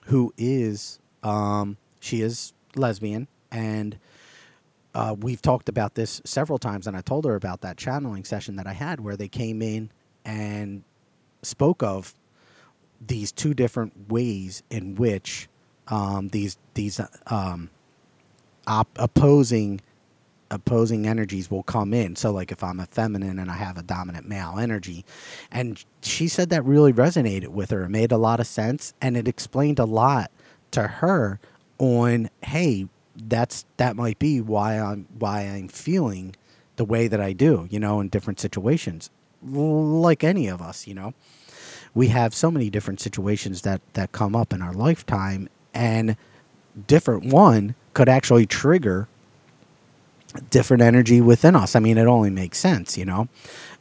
who 0.04 0.32
is, 0.38 1.00
um, 1.24 1.78
she 1.98 2.20
is 2.20 2.52
lesbian 2.76 3.26
and 3.50 3.98
uh, 4.94 5.16
we've 5.18 5.42
talked 5.42 5.68
about 5.68 5.94
this 5.94 6.22
several 6.24 6.58
times, 6.58 6.86
and 6.86 6.96
I 6.96 7.02
told 7.02 7.26
her 7.26 7.34
about 7.34 7.60
that 7.60 7.76
channeling 7.76 8.24
session 8.24 8.56
that 8.56 8.66
I 8.66 8.72
had 8.72 9.00
where 9.00 9.14
they 9.16 9.28
came 9.28 9.60
in 9.60 9.90
and 10.26 10.82
spoke 11.42 11.82
of 11.82 12.14
these 13.00 13.32
two 13.32 13.54
different 13.54 14.10
ways 14.10 14.62
in 14.68 14.96
which 14.96 15.48
um, 15.88 16.28
these 16.28 16.58
these 16.74 17.00
um, 17.28 17.70
op- 18.66 18.88
opposing 18.96 19.80
opposing 20.50 21.06
energies 21.06 21.50
will 21.50 21.62
come 21.62 21.94
in. 21.94 22.16
So, 22.16 22.30
like 22.32 22.52
if 22.52 22.62
I'm 22.62 22.80
a 22.80 22.86
feminine 22.86 23.38
and 23.38 23.50
I 23.50 23.54
have 23.54 23.78
a 23.78 23.82
dominant 23.82 24.28
male 24.28 24.56
energy, 24.58 25.04
and 25.50 25.82
she 26.02 26.28
said 26.28 26.50
that 26.50 26.64
really 26.64 26.92
resonated 26.92 27.48
with 27.48 27.70
her. 27.70 27.84
It 27.84 27.90
made 27.90 28.12
a 28.12 28.18
lot 28.18 28.40
of 28.40 28.46
sense, 28.46 28.92
and 29.00 29.16
it 29.16 29.28
explained 29.28 29.78
a 29.78 29.84
lot 29.84 30.30
to 30.72 30.82
her 30.82 31.38
on 31.78 32.28
hey 32.42 32.88
that's 33.28 33.64
that 33.76 33.96
might 33.96 34.18
be 34.18 34.40
why 34.40 34.78
I'm 34.78 35.06
why 35.18 35.42
I'm 35.42 35.68
feeling 35.68 36.34
the 36.76 36.84
way 36.84 37.08
that 37.08 37.20
I 37.20 37.32
do, 37.32 37.66
you 37.70 37.80
know, 37.80 38.00
in 38.00 38.08
different 38.08 38.40
situations. 38.40 39.10
Like 39.46 40.24
any 40.24 40.48
of 40.48 40.60
us, 40.60 40.86
you 40.86 40.94
know. 40.94 41.14
We 41.94 42.08
have 42.08 42.34
so 42.34 42.50
many 42.50 42.68
different 42.68 43.00
situations 43.00 43.62
that 43.62 43.80
that 43.94 44.12
come 44.12 44.36
up 44.36 44.52
in 44.52 44.60
our 44.60 44.74
lifetime 44.74 45.48
and 45.72 46.16
different 46.86 47.24
one 47.26 47.74
could 47.94 48.08
actually 48.08 48.46
trigger 48.46 49.08
different 50.50 50.82
energy 50.82 51.20
within 51.20 51.56
us. 51.56 51.74
I 51.74 51.80
mean, 51.80 51.96
it 51.96 52.06
only 52.06 52.30
makes 52.30 52.58
sense, 52.58 52.98
you 52.98 53.04
know. 53.04 53.28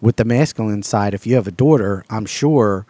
With 0.02 0.16
the 0.16 0.26
masculine 0.26 0.84
side, 0.84 1.14
if 1.14 1.28
you 1.28 1.36
have 1.36 1.48
a 1.48 1.52
daughter, 1.52 2.06
I'm 2.10 2.26
sure 2.26 2.86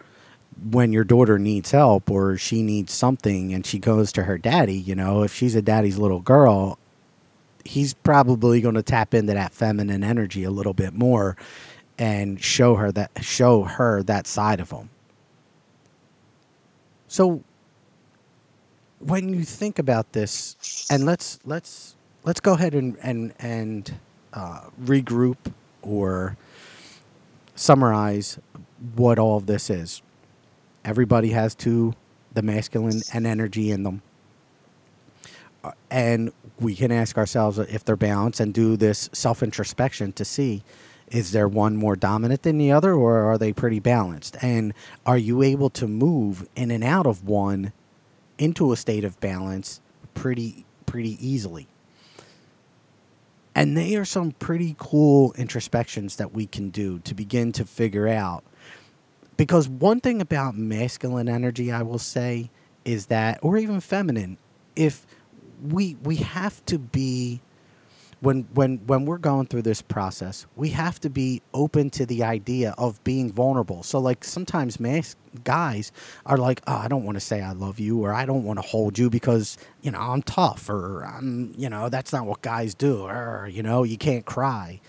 when 0.70 0.92
your 0.92 1.04
daughter 1.04 1.38
needs 1.38 1.70
help 1.72 2.10
or 2.10 2.36
she 2.36 2.62
needs 2.62 2.92
something 2.92 3.52
and 3.52 3.66
she 3.66 3.78
goes 3.78 4.12
to 4.12 4.24
her 4.24 4.38
daddy, 4.38 4.76
you 4.76 4.94
know, 4.94 5.22
if 5.22 5.34
she's 5.34 5.54
a 5.54 5.62
daddy's 5.62 5.98
little 5.98 6.20
girl, 6.20 6.78
he's 7.64 7.94
probably 7.94 8.60
going 8.60 8.74
to 8.74 8.82
tap 8.82 9.12
into 9.12 9.34
that 9.34 9.52
feminine 9.52 10.02
energy 10.02 10.44
a 10.44 10.50
little 10.50 10.74
bit 10.74 10.94
more 10.94 11.36
and 11.98 12.42
show 12.42 12.74
her 12.74 12.92
that 12.92 13.10
show 13.22 13.62
her 13.62 14.02
that 14.04 14.26
side 14.26 14.60
of 14.60 14.70
him. 14.70 14.90
So 17.08 17.42
when 18.98 19.28
you 19.28 19.44
think 19.44 19.78
about 19.78 20.12
this 20.12 20.86
and 20.90 21.04
let's 21.04 21.38
let's 21.44 21.96
let's 22.24 22.40
go 22.40 22.54
ahead 22.54 22.74
and 22.74 22.96
and 23.02 23.32
and 23.38 23.94
uh, 24.32 24.62
regroup 24.82 25.52
or 25.82 26.36
summarize 27.54 28.38
what 28.94 29.18
all 29.18 29.36
of 29.36 29.46
this 29.46 29.70
is 29.70 30.02
Everybody 30.86 31.30
has 31.30 31.56
two, 31.56 31.94
the 32.32 32.42
masculine 32.42 33.02
and 33.12 33.26
energy 33.26 33.72
in 33.72 33.82
them. 33.82 34.02
Uh, 35.64 35.72
and 35.90 36.32
we 36.60 36.76
can 36.76 36.92
ask 36.92 37.18
ourselves 37.18 37.58
if 37.58 37.84
they're 37.84 37.96
balanced 37.96 38.38
and 38.38 38.54
do 38.54 38.76
this 38.76 39.10
self 39.12 39.42
introspection 39.42 40.12
to 40.12 40.24
see 40.24 40.62
is 41.10 41.32
there 41.32 41.48
one 41.48 41.76
more 41.76 41.96
dominant 41.96 42.42
than 42.42 42.58
the 42.58 42.72
other 42.72 42.92
or 42.92 43.22
are 43.22 43.38
they 43.38 43.52
pretty 43.52 43.80
balanced? 43.80 44.36
And 44.42 44.74
are 45.04 45.18
you 45.18 45.42
able 45.42 45.70
to 45.70 45.86
move 45.86 46.48
in 46.56 46.70
and 46.70 46.82
out 46.82 47.06
of 47.06 47.24
one 47.24 47.72
into 48.38 48.72
a 48.72 48.76
state 48.76 49.04
of 49.04 49.20
balance 49.20 49.80
pretty 50.14 50.64
pretty 50.84 51.16
easily? 51.26 51.68
And 53.54 53.76
they 53.76 53.96
are 53.96 54.04
some 54.04 54.32
pretty 54.32 54.74
cool 54.78 55.32
introspections 55.38 56.16
that 56.16 56.32
we 56.32 56.46
can 56.46 56.68
do 56.68 56.98
to 57.00 57.14
begin 57.14 57.52
to 57.52 57.64
figure 57.64 58.08
out 58.08 58.44
because 59.36 59.68
one 59.68 60.00
thing 60.00 60.20
about 60.20 60.56
masculine 60.56 61.28
energy 61.28 61.70
i 61.70 61.82
will 61.82 61.98
say 61.98 62.50
is 62.84 63.06
that 63.06 63.38
or 63.42 63.56
even 63.56 63.80
feminine 63.80 64.38
if 64.74 65.06
we 65.62 65.96
we 66.02 66.16
have 66.16 66.64
to 66.66 66.78
be 66.78 67.40
when 68.20 68.42
when 68.54 68.78
when 68.86 69.06
we're 69.06 69.18
going 69.18 69.46
through 69.46 69.62
this 69.62 69.82
process 69.82 70.46
we 70.56 70.70
have 70.70 71.00
to 71.00 71.10
be 71.10 71.42
open 71.54 71.90
to 71.90 72.06
the 72.06 72.24
idea 72.24 72.74
of 72.78 73.02
being 73.04 73.32
vulnerable. 73.32 73.82
So 73.82 73.98
like 74.00 74.24
sometimes 74.24 74.80
mas- 74.80 75.16
guys 75.44 75.92
are 76.26 76.38
like 76.38 76.62
oh 76.66 76.76
i 76.76 76.88
don't 76.88 77.04
want 77.04 77.16
to 77.16 77.20
say 77.20 77.42
i 77.42 77.52
love 77.52 77.78
you 77.80 78.00
or 78.04 78.12
i 78.14 78.26
don't 78.26 78.44
want 78.44 78.58
to 78.58 78.66
hold 78.66 78.98
you 78.98 79.10
because 79.10 79.58
you 79.82 79.90
know 79.90 80.00
i'm 80.00 80.22
tough 80.22 80.70
or 80.70 81.04
i'm 81.04 81.54
you 81.58 81.68
know 81.68 81.88
that's 81.90 82.12
not 82.12 82.26
what 82.26 82.42
guys 82.42 82.74
do 82.74 83.02
or 83.02 83.48
you 83.52 83.62
know 83.62 83.82
you 83.84 83.98
can't 83.98 84.26
cry. 84.26 84.80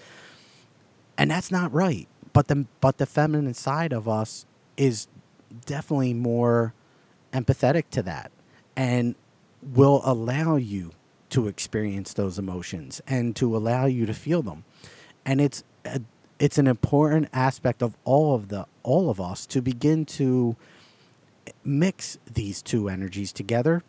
And 1.18 1.32
that's 1.32 1.52
not 1.52 1.74
right. 1.74 2.08
But 2.34 2.48
the 2.48 2.66
but 2.82 2.98
the 2.98 3.06
feminine 3.08 3.54
side 3.56 3.94
of 3.94 4.08
us 4.08 4.46
is 4.78 5.08
definitely 5.66 6.13
more 6.13 6.74
empathetic 7.34 7.86
to 7.92 8.04
that 8.04 8.32
and 8.76 9.16
will 9.76 10.02
allow 10.06 10.56
you 10.58 10.92
to 11.30 11.48
experience 11.48 12.13
those 12.13 12.40
emotions 12.40 13.02
and 13.08 13.36
to 13.36 13.56
allow 13.56 13.86
you 13.86 14.06
to 14.06 14.13
feel 14.13 14.42
them. 14.42 14.63
And 15.26 15.42
it's 15.42 15.63
a, 15.86 16.02
it's 16.40 16.58
an 16.58 16.68
important 16.68 17.30
aspect 17.34 17.82
of 17.82 17.96
all 18.04 18.36
of 18.36 18.50
the 18.50 18.66
all 18.84 19.10
of 19.10 19.20
us 19.20 19.46
to 19.48 19.62
begin 19.62 20.06
to 20.06 20.56
mix 21.63 22.18
these 22.32 22.62
two 22.62 22.90
energies 22.90 23.32
together. 23.32 23.84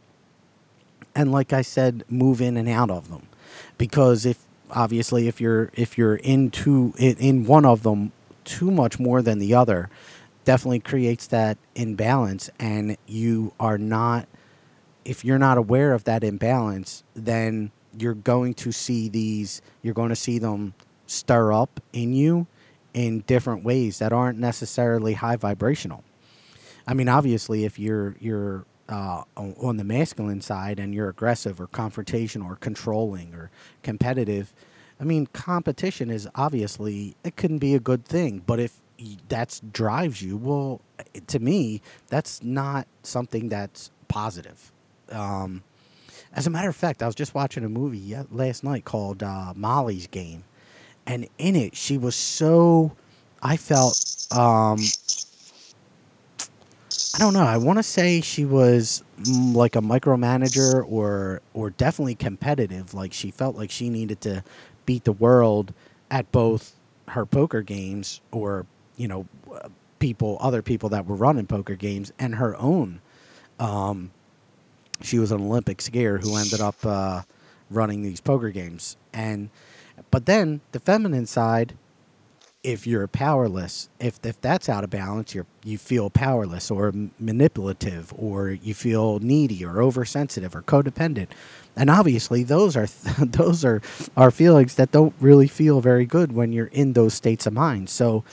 And 1.15 1.33
like 1.33 1.53
i 1.53 1.63
said 1.63 2.05
move 2.09 2.41
in 2.41 2.57
and 2.57 2.69
out 2.69 2.91
of 2.91 3.11
them. 3.11 3.29
Because 3.77 4.27
if 4.27 4.39
obviously 4.71 5.29
if 5.29 5.41
you're 5.41 5.71
if 5.75 5.97
you're 5.97 6.17
into 6.17 6.93
in, 6.99 7.17
in 7.19 7.45
one 7.45 7.65
of 7.65 7.83
them 7.83 8.13
too 8.45 8.71
much 8.71 8.99
more 8.99 9.23
than 9.23 9.39
the 9.39 9.55
other 9.55 9.91
definitely 10.45 10.81
creates 10.81 11.27
that 11.27 11.59
imbalance 11.75 12.49
and 12.59 12.97
you 13.07 13.53
are 13.61 13.77
not 13.77 14.27
if 15.09 15.25
you're 15.25 15.39
not 15.39 15.59
aware 15.59 15.93
of 15.95 16.05
that 16.05 16.23
imbalance 16.23 17.03
then 17.15 17.71
you're 17.99 18.15
going 18.15 18.55
to 18.55 18.71
see 18.71 19.09
these 19.09 19.63
you're 19.83 19.95
going 19.95 20.11
to 20.11 20.17
see 20.17 20.39
them 20.39 20.75
stir 21.07 21.53
up 21.53 21.81
in 21.93 22.13
you 22.13 22.47
in 22.95 23.21
different 23.21 23.65
ways 23.65 23.99
that 23.99 24.13
aren't 24.13 24.39
necessarily 24.39 25.15
high 25.15 25.37
vibrational 25.37 26.05
i 26.87 26.95
mean 26.95 27.09
obviously 27.09 27.65
if 27.65 27.79
you're 27.79 28.17
you're 28.21 28.65
uh, 28.89 29.23
on 29.37 29.77
the 29.77 29.85
masculine 29.85 30.41
side 30.41 30.79
and 30.79 30.95
you're 30.95 31.11
aggressive 31.11 31.61
or 31.61 31.67
confrontational 31.67 32.47
or 32.47 32.57
controlling 32.57 33.35
or 33.35 33.51
competitive 33.83 34.55
I 35.01 35.05
mean, 35.05 35.27
competition 35.29 36.11
is 36.11 36.29
obviously 36.35 37.17
it 37.23 37.37
can 37.37 37.59
be 37.59 37.75
a 37.75 37.81
good 37.81 38.05
thing, 38.05 38.43
but 38.45 38.59
if 38.59 38.81
that 39.29 39.61
drives 39.73 40.23
you, 40.23 40.37
well, 40.37 40.81
to 41.29 41.39
me, 41.39 41.83
that's 42.09 42.43
not 42.43 42.89
something 43.03 43.49
that's 43.49 43.91
positive. 44.09 44.73
Um, 45.11 45.63
as 46.33 46.47
a 46.47 46.51
matter 46.51 46.69
of 46.69 46.77
fact, 46.77 47.03
I 47.03 47.07
was 47.07 47.15
just 47.15 47.35
watching 47.35 47.65
a 47.65 47.69
movie 47.69 48.17
last 48.31 48.65
night 48.65 48.85
called 48.85 49.23
uh, 49.23 49.53
Molly's 49.57 50.07
Game, 50.07 50.45
and 51.07 51.29
in 51.39 51.57
it, 51.57 51.77
she 51.77 51.99
was 51.99 52.15
so. 52.15 52.93
I 53.43 53.57
felt. 53.57 53.95
Um, 54.33 54.79
I 57.15 57.19
don't 57.19 57.33
know. 57.33 57.43
I 57.43 57.57
want 57.57 57.79
to 57.79 57.83
say 57.83 58.21
she 58.21 58.45
was 58.45 59.03
mm, 59.23 59.55
like 59.55 59.77
a 59.77 59.81
micromanager 59.81 60.85
or 60.91 61.41
or 61.55 61.71
definitely 61.71 62.15
competitive. 62.15 62.95
Like 62.95 63.13
she 63.13 63.31
felt 63.31 63.57
like 63.57 63.71
she 63.71 63.89
needed 63.89 64.21
to 64.23 64.45
beat 64.87 65.05
the 65.05 65.13
world 65.13 65.73
at 66.11 66.31
both 66.33 66.75
her 67.09 67.27
poker 67.27 67.63
games 67.63 68.21
or 68.31 68.67
you 68.97 69.09
know 69.09 69.27
people 69.99 70.37
other 70.41 70.63
people 70.63 70.89
that 70.91 71.07
were 71.07 71.17
running 71.17 71.47
poker 71.47 71.75
games 71.75 72.13
and 72.19 72.35
her 72.37 72.57
own 72.57 73.01
um, 73.59 74.11
she 75.03 75.19
was 75.19 75.33
an 75.33 75.41
olympic 75.41 75.79
skier 75.79 76.21
who 76.21 76.37
ended 76.37 76.61
up 76.61 76.85
uh, 76.85 77.23
running 77.71 78.03
these 78.03 78.21
poker 78.21 78.51
games 78.51 78.97
and 79.13 79.51
but 80.11 80.27
then 80.27 80.61
the 80.73 80.81
feminine 80.81 81.27
side 81.27 81.75
if 82.65 82.87
you're 82.87 83.07
powerless, 83.07 83.89
if 84.01 84.19
if 84.25 84.41
that's 84.41 84.69
out 84.69 84.85
of 84.85 84.91
balance, 84.91 85.35
you 85.35 85.47
you 85.65 85.79
feel 85.79 86.11
powerless 86.11 86.71
or 86.71 86.93
manipulative, 87.19 88.13
or 88.17 88.51
you 88.51 88.75
feel 88.75 89.21
needy 89.21 89.65
or 89.65 89.81
oversensitive 89.81 90.55
or 90.55 90.63
codependent, 90.63 91.29
and 91.77 91.89
obviously 91.89 92.43
those 92.43 92.77
are 92.77 92.87
those 93.19 93.65
are 93.65 93.81
are 94.17 94.31
feelings 94.31 94.75
that 94.75 94.91
don't 94.91 95.15
really 95.21 95.47
feel 95.47 95.81
very 95.81 96.05
good 96.05 96.33
when 96.33 96.53
you're 96.53 96.67
in 96.67 96.95
those 96.95 97.15
states 97.15 97.47
of 97.47 97.53
mind. 97.53 97.89
So, 97.89 98.25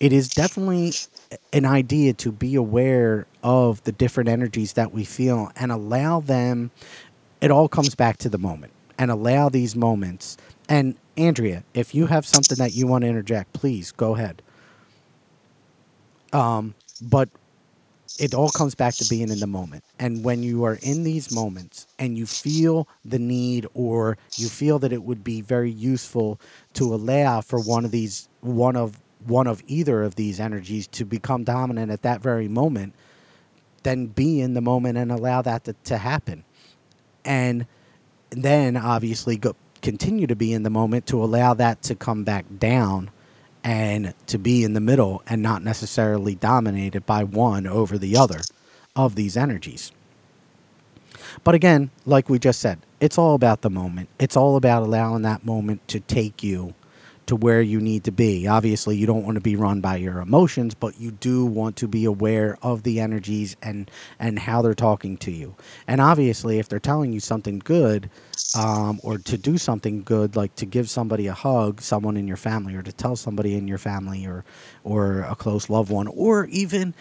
it 0.00 0.12
is 0.12 0.28
definitely 0.28 0.92
an 1.52 1.64
idea 1.64 2.12
to 2.14 2.32
be 2.32 2.54
aware 2.54 3.26
of 3.42 3.82
the 3.84 3.92
different 3.92 4.28
energies 4.28 4.74
that 4.74 4.92
we 4.92 5.04
feel 5.04 5.50
and 5.56 5.72
allow 5.72 6.20
them. 6.20 6.70
It 7.40 7.50
all 7.50 7.68
comes 7.68 7.94
back 7.94 8.18
to 8.18 8.28
the 8.28 8.38
moment 8.38 8.72
and 8.98 9.10
allow 9.10 9.48
these 9.48 9.76
moments. 9.76 10.36
And 10.68 10.96
Andrea, 11.16 11.64
if 11.74 11.94
you 11.94 12.06
have 12.06 12.26
something 12.26 12.58
that 12.58 12.74
you 12.74 12.86
want 12.86 13.02
to 13.02 13.08
interject, 13.08 13.52
please 13.52 13.92
go 13.92 14.14
ahead. 14.14 14.42
Um, 16.32 16.74
but 17.00 17.28
it 18.18 18.34
all 18.34 18.50
comes 18.50 18.74
back 18.74 18.94
to 18.94 19.06
being 19.08 19.30
in 19.30 19.40
the 19.40 19.46
moment. 19.46 19.84
And 19.98 20.24
when 20.24 20.42
you 20.42 20.64
are 20.64 20.78
in 20.82 21.04
these 21.04 21.32
moments 21.32 21.86
and 21.98 22.16
you 22.16 22.26
feel 22.26 22.88
the 23.04 23.18
need 23.18 23.66
or 23.74 24.16
you 24.36 24.48
feel 24.48 24.78
that 24.80 24.92
it 24.92 25.02
would 25.02 25.22
be 25.22 25.40
very 25.40 25.70
useful 25.70 26.40
to 26.74 26.94
allow 26.94 27.40
for 27.40 27.60
one 27.60 27.84
of 27.84 27.90
these 27.90 28.28
one 28.40 28.76
of 28.76 28.98
one 29.26 29.46
of 29.46 29.62
either 29.66 30.02
of 30.02 30.14
these 30.14 30.40
energies 30.40 30.86
to 30.88 31.04
become 31.04 31.44
dominant 31.44 31.90
at 31.90 32.02
that 32.02 32.20
very 32.20 32.48
moment, 32.48 32.94
then 33.82 34.06
be 34.06 34.40
in 34.40 34.54
the 34.54 34.60
moment 34.60 34.98
and 34.98 35.12
allow 35.12 35.42
that 35.42 35.64
to, 35.64 35.74
to 35.84 35.98
happen. 35.98 36.44
And 37.24 37.66
then 38.30 38.76
obviously 38.76 39.36
go 39.36 39.54
continue 39.82 40.26
to 40.26 40.36
be 40.36 40.52
in 40.52 40.62
the 40.62 40.70
moment 40.70 41.06
to 41.06 41.22
allow 41.22 41.54
that 41.54 41.82
to 41.82 41.94
come 41.94 42.24
back 42.24 42.44
down 42.58 43.10
and 43.62 44.14
to 44.26 44.38
be 44.38 44.64
in 44.64 44.74
the 44.74 44.80
middle 44.80 45.22
and 45.28 45.42
not 45.42 45.62
necessarily 45.62 46.34
dominated 46.34 47.04
by 47.06 47.24
one 47.24 47.66
over 47.66 47.98
the 47.98 48.16
other 48.16 48.40
of 48.94 49.14
these 49.14 49.36
energies. 49.36 49.92
But 51.44 51.54
again, 51.54 51.90
like 52.04 52.28
we 52.28 52.38
just 52.38 52.60
said, 52.60 52.78
it's 53.00 53.18
all 53.18 53.34
about 53.34 53.62
the 53.62 53.70
moment. 53.70 54.08
It's 54.18 54.36
all 54.36 54.56
about 54.56 54.82
allowing 54.82 55.22
that 55.22 55.44
moment 55.44 55.86
to 55.88 56.00
take 56.00 56.42
you 56.42 56.74
to 57.26 57.36
where 57.36 57.60
you 57.60 57.80
need 57.80 58.04
to 58.04 58.12
be. 58.12 58.46
Obviously, 58.46 58.96
you 58.96 59.06
don't 59.06 59.24
want 59.24 59.34
to 59.34 59.40
be 59.40 59.56
run 59.56 59.80
by 59.80 59.96
your 59.96 60.20
emotions, 60.20 60.74
but 60.74 61.00
you 61.00 61.10
do 61.10 61.44
want 61.44 61.76
to 61.76 61.88
be 61.88 62.04
aware 62.04 62.56
of 62.62 62.82
the 62.82 63.00
energies 63.00 63.56
and 63.62 63.90
and 64.18 64.38
how 64.38 64.62
they're 64.62 64.74
talking 64.74 65.16
to 65.18 65.30
you. 65.30 65.54
And 65.86 66.00
obviously, 66.00 66.58
if 66.58 66.68
they're 66.68 66.78
telling 66.78 67.12
you 67.12 67.20
something 67.20 67.58
good, 67.58 68.10
um, 68.56 69.00
or 69.02 69.18
to 69.18 69.36
do 69.36 69.58
something 69.58 70.02
good, 70.02 70.36
like 70.36 70.54
to 70.56 70.66
give 70.66 70.88
somebody 70.88 71.26
a 71.26 71.34
hug, 71.34 71.80
someone 71.80 72.16
in 72.16 72.28
your 72.28 72.36
family, 72.36 72.74
or 72.74 72.82
to 72.82 72.92
tell 72.92 73.16
somebody 73.16 73.56
in 73.56 73.66
your 73.68 73.78
family, 73.78 74.26
or 74.26 74.44
or 74.84 75.22
a 75.22 75.34
close 75.34 75.68
loved 75.68 75.90
one, 75.90 76.06
or 76.08 76.46
even 76.46 76.94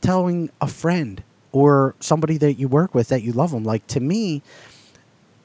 telling 0.00 0.50
a 0.60 0.66
friend 0.66 1.22
or 1.52 1.94
somebody 2.00 2.38
that 2.38 2.54
you 2.54 2.66
work 2.66 2.94
with 2.94 3.08
that 3.08 3.22
you 3.22 3.32
love 3.32 3.50
them. 3.50 3.64
Like 3.64 3.86
to 3.88 4.00
me, 4.00 4.42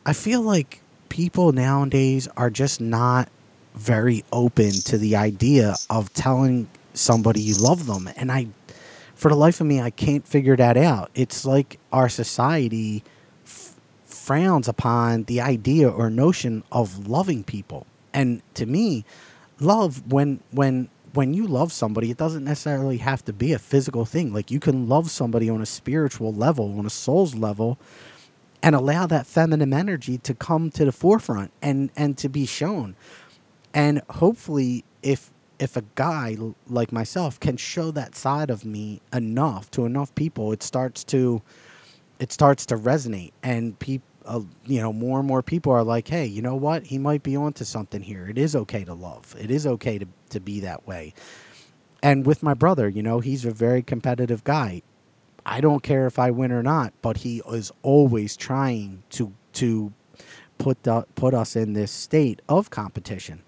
I 0.06 0.13
feel 0.13 0.41
like 0.41 0.82
people 1.10 1.52
nowadays 1.52 2.28
are 2.38 2.50
just 2.50 2.80
not 2.82 3.30
very 3.78 4.24
open 4.32 4.72
to 4.72 4.98
the 4.98 5.16
idea 5.16 5.76
of 5.90 6.13
telling 6.13 6.68
somebody 6.94 7.42
you 7.42 7.56
love 7.56 7.86
them. 7.86 8.10
And 8.18 8.32
I, 8.32 8.48
for 9.16 9.30
the 9.30 9.36
life 9.36 9.62
of 9.62 9.68
me, 9.68 9.82
I 9.82 9.90
can't 9.90 10.28
figure 10.28 10.56
that 10.56 10.78
out. 10.78 11.12
It's 11.16 11.46
like 11.46 11.80
our 11.92 12.10
society 12.10 13.04
f- 13.46 13.76
frowns 14.06 14.68
upon 14.68 15.24
the 15.26 15.42
idea 15.42 15.90
or 15.90 16.10
notion 16.10 16.63
of 16.72 17.08
loving 17.08 17.44
people. 17.44 17.86
And 18.13 18.42
to 18.56 18.66
me, 18.66 19.06
love 19.60 20.12
when 20.12 20.40
when 20.52 20.90
when 21.13 21.34
you 21.34 21.48
love 21.48 21.72
somebody, 21.72 22.12
it 22.12 22.18
doesn't 22.18 22.44
necessarily 22.44 22.98
have 22.98 23.24
to 23.26 23.34
be 23.34 23.54
a 23.54 23.60
physical 23.60 24.06
thing. 24.06 24.34
Like 24.34 24.52
you 24.52 24.60
can 24.60 24.88
love 24.88 25.10
somebody 25.10 25.50
on 25.50 25.62
a 25.62 25.66
spiritual 25.66 26.34
level, 26.34 26.78
on 26.78 26.86
a 26.86 26.90
soul's 26.92 27.36
level, 27.36 27.80
and 28.62 28.76
allow 28.76 29.08
that 29.08 29.28
feminine 29.28 29.74
energy 29.74 30.18
to 30.20 30.34
come 30.34 30.70
to 30.72 30.86
the 30.86 30.92
forefront 30.92 31.52
and 31.62 31.92
and 31.96 32.18
to 32.18 32.30
be 32.30 32.46
shown 32.46 32.96
and 33.78 34.02
hopefully 34.12 34.86
if 35.04 35.32
if 35.60 35.78
a 35.78 35.84
guy 35.96 36.38
like 36.70 36.92
myself 36.94 37.40
can 37.40 37.58
show 37.58 37.92
that 37.92 38.16
side 38.16 38.52
of 38.52 38.66
me 38.66 39.02
enough 39.13 39.72
to 39.72 39.86
enough 39.86 40.16
people 40.16 40.54
it 40.54 40.63
starts 40.63 41.06
to 41.06 41.42
it 42.20 42.34
starts 42.34 42.66
to 42.68 42.78
resonate. 42.78 43.34
And 43.44 43.78
people 43.80 44.08
uh, 44.26 44.42
you 44.66 44.82
know 44.82 44.94
more 44.94 45.20
and 45.20 45.28
more 45.30 45.44
people 45.44 45.72
are 45.74 45.84
like 45.84 46.08
hey 46.10 46.26
you 46.28 46.42
know 46.44 46.56
what? 46.56 46.86
He 46.86 47.00
might 47.00 47.24
be 47.24 47.38
onto 47.38 47.66
something 47.66 48.04
here. 48.04 48.28
It 48.28 48.38
is 48.40 48.56
okay 48.56 48.86
to 48.86 48.94
love. 48.96 49.36
It 49.40 49.52
is 49.52 49.68
okay 49.68 50.00
to, 50.00 50.08
to 50.32 50.42
be 50.42 50.62
that 50.62 50.88
way. 50.88 51.13
And 52.04 52.26
with 52.26 52.44
my 52.44 52.56
brother 52.56 52.90
you 52.90 53.04
know 53.04 53.22
he's 53.22 53.46
a 53.46 53.52
very 53.52 53.84
competitive 53.84 54.44
guy. 54.46 54.84
I 55.46 55.62
don't 55.62 55.84
care 55.84 56.08
if 56.08 56.20
i 56.20 56.32
win 56.32 56.52
or 56.54 56.63
not 56.63 56.94
but 57.02 57.18
he 57.18 57.42
is 57.52 57.72
always 57.84 58.38
trying 58.38 59.04
to 59.12 59.34
to 59.54 59.94
put 60.60 60.84
the, 60.84 61.06
put 61.16 61.34
us 61.34 61.56
in 61.56 61.74
this 61.74 61.92
state 61.92 62.42
of 62.50 62.70
competition 62.72 63.44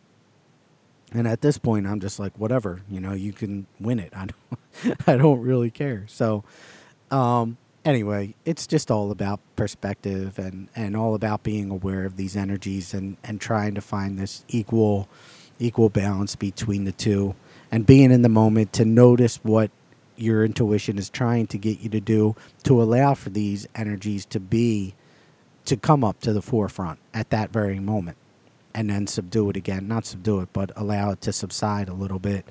and 1.13 1.27
at 1.27 1.41
this 1.41 1.57
point, 1.57 1.87
I'm 1.87 1.99
just 1.99 2.19
like, 2.19 2.37
whatever, 2.37 2.81
you 2.89 2.99
know, 2.99 3.13
you 3.13 3.33
can 3.33 3.65
win 3.79 3.99
it. 3.99 4.13
I 4.15 4.27
don't, 4.27 5.07
I 5.07 5.17
don't 5.17 5.41
really 5.41 5.71
care. 5.71 6.05
So, 6.07 6.43
um, 7.09 7.57
anyway, 7.83 8.35
it's 8.45 8.67
just 8.67 8.91
all 8.91 9.11
about 9.11 9.39
perspective 9.55 10.37
and, 10.37 10.69
and 10.75 10.95
all 10.95 11.15
about 11.15 11.43
being 11.43 11.71
aware 11.71 12.05
of 12.05 12.15
these 12.17 12.35
energies 12.35 12.93
and, 12.93 13.17
and 13.23 13.41
trying 13.41 13.75
to 13.75 13.81
find 13.81 14.19
this 14.19 14.45
equal, 14.47 15.09
equal 15.57 15.89
balance 15.89 16.35
between 16.35 16.85
the 16.85 16.91
two 16.91 17.35
and 17.71 17.85
being 17.85 18.11
in 18.11 18.21
the 18.21 18.29
moment 18.29 18.73
to 18.73 18.85
notice 18.85 19.37
what 19.43 19.71
your 20.15 20.43
intuition 20.43 20.97
is 20.97 21.09
trying 21.09 21.47
to 21.47 21.57
get 21.57 21.79
you 21.79 21.89
to 21.89 22.01
do 22.01 22.35
to 22.63 22.81
allow 22.81 23.13
for 23.13 23.29
these 23.29 23.67
energies 23.73 24.25
to 24.25 24.39
be, 24.39 24.93
to 25.65 25.77
come 25.77 26.03
up 26.03 26.19
to 26.19 26.33
the 26.33 26.41
forefront 26.41 26.99
at 27.13 27.29
that 27.29 27.51
very 27.51 27.79
moment 27.79 28.17
and 28.79 28.89
then 28.89 29.05
subdue 29.05 29.49
it 29.49 29.57
again. 29.57 29.89
Not 29.89 30.05
subdue 30.05 30.39
it, 30.39 30.53
but 30.53 30.71
allow 30.77 31.11
it 31.11 31.19
to 31.21 31.33
subside 31.33 31.89
a 31.89 31.93
little 31.93 32.17
bit 32.17 32.45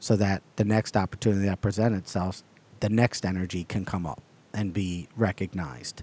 so 0.00 0.16
that 0.16 0.42
the 0.56 0.64
next 0.64 0.96
opportunity 0.96 1.46
that 1.46 1.60
presents 1.60 1.96
itself, 1.96 2.42
the 2.80 2.88
next 2.88 3.24
energy 3.24 3.62
can 3.62 3.84
come 3.84 4.04
up 4.04 4.20
and 4.52 4.72
be 4.72 5.06
recognized. 5.16 6.02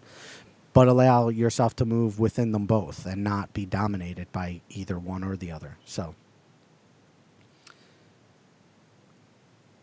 But 0.71 0.87
allow 0.87 1.27
yourself 1.27 1.75
to 1.75 1.85
move 1.85 2.21
within 2.21 2.53
them 2.53 2.65
both 2.65 3.05
and 3.05 3.21
not 3.21 3.51
be 3.51 3.65
dominated 3.65 4.31
by 4.31 4.61
either 4.69 4.97
one 4.97 5.25
or 5.25 5.35
the 5.35 5.51
other. 5.51 5.77
So, 5.83 6.15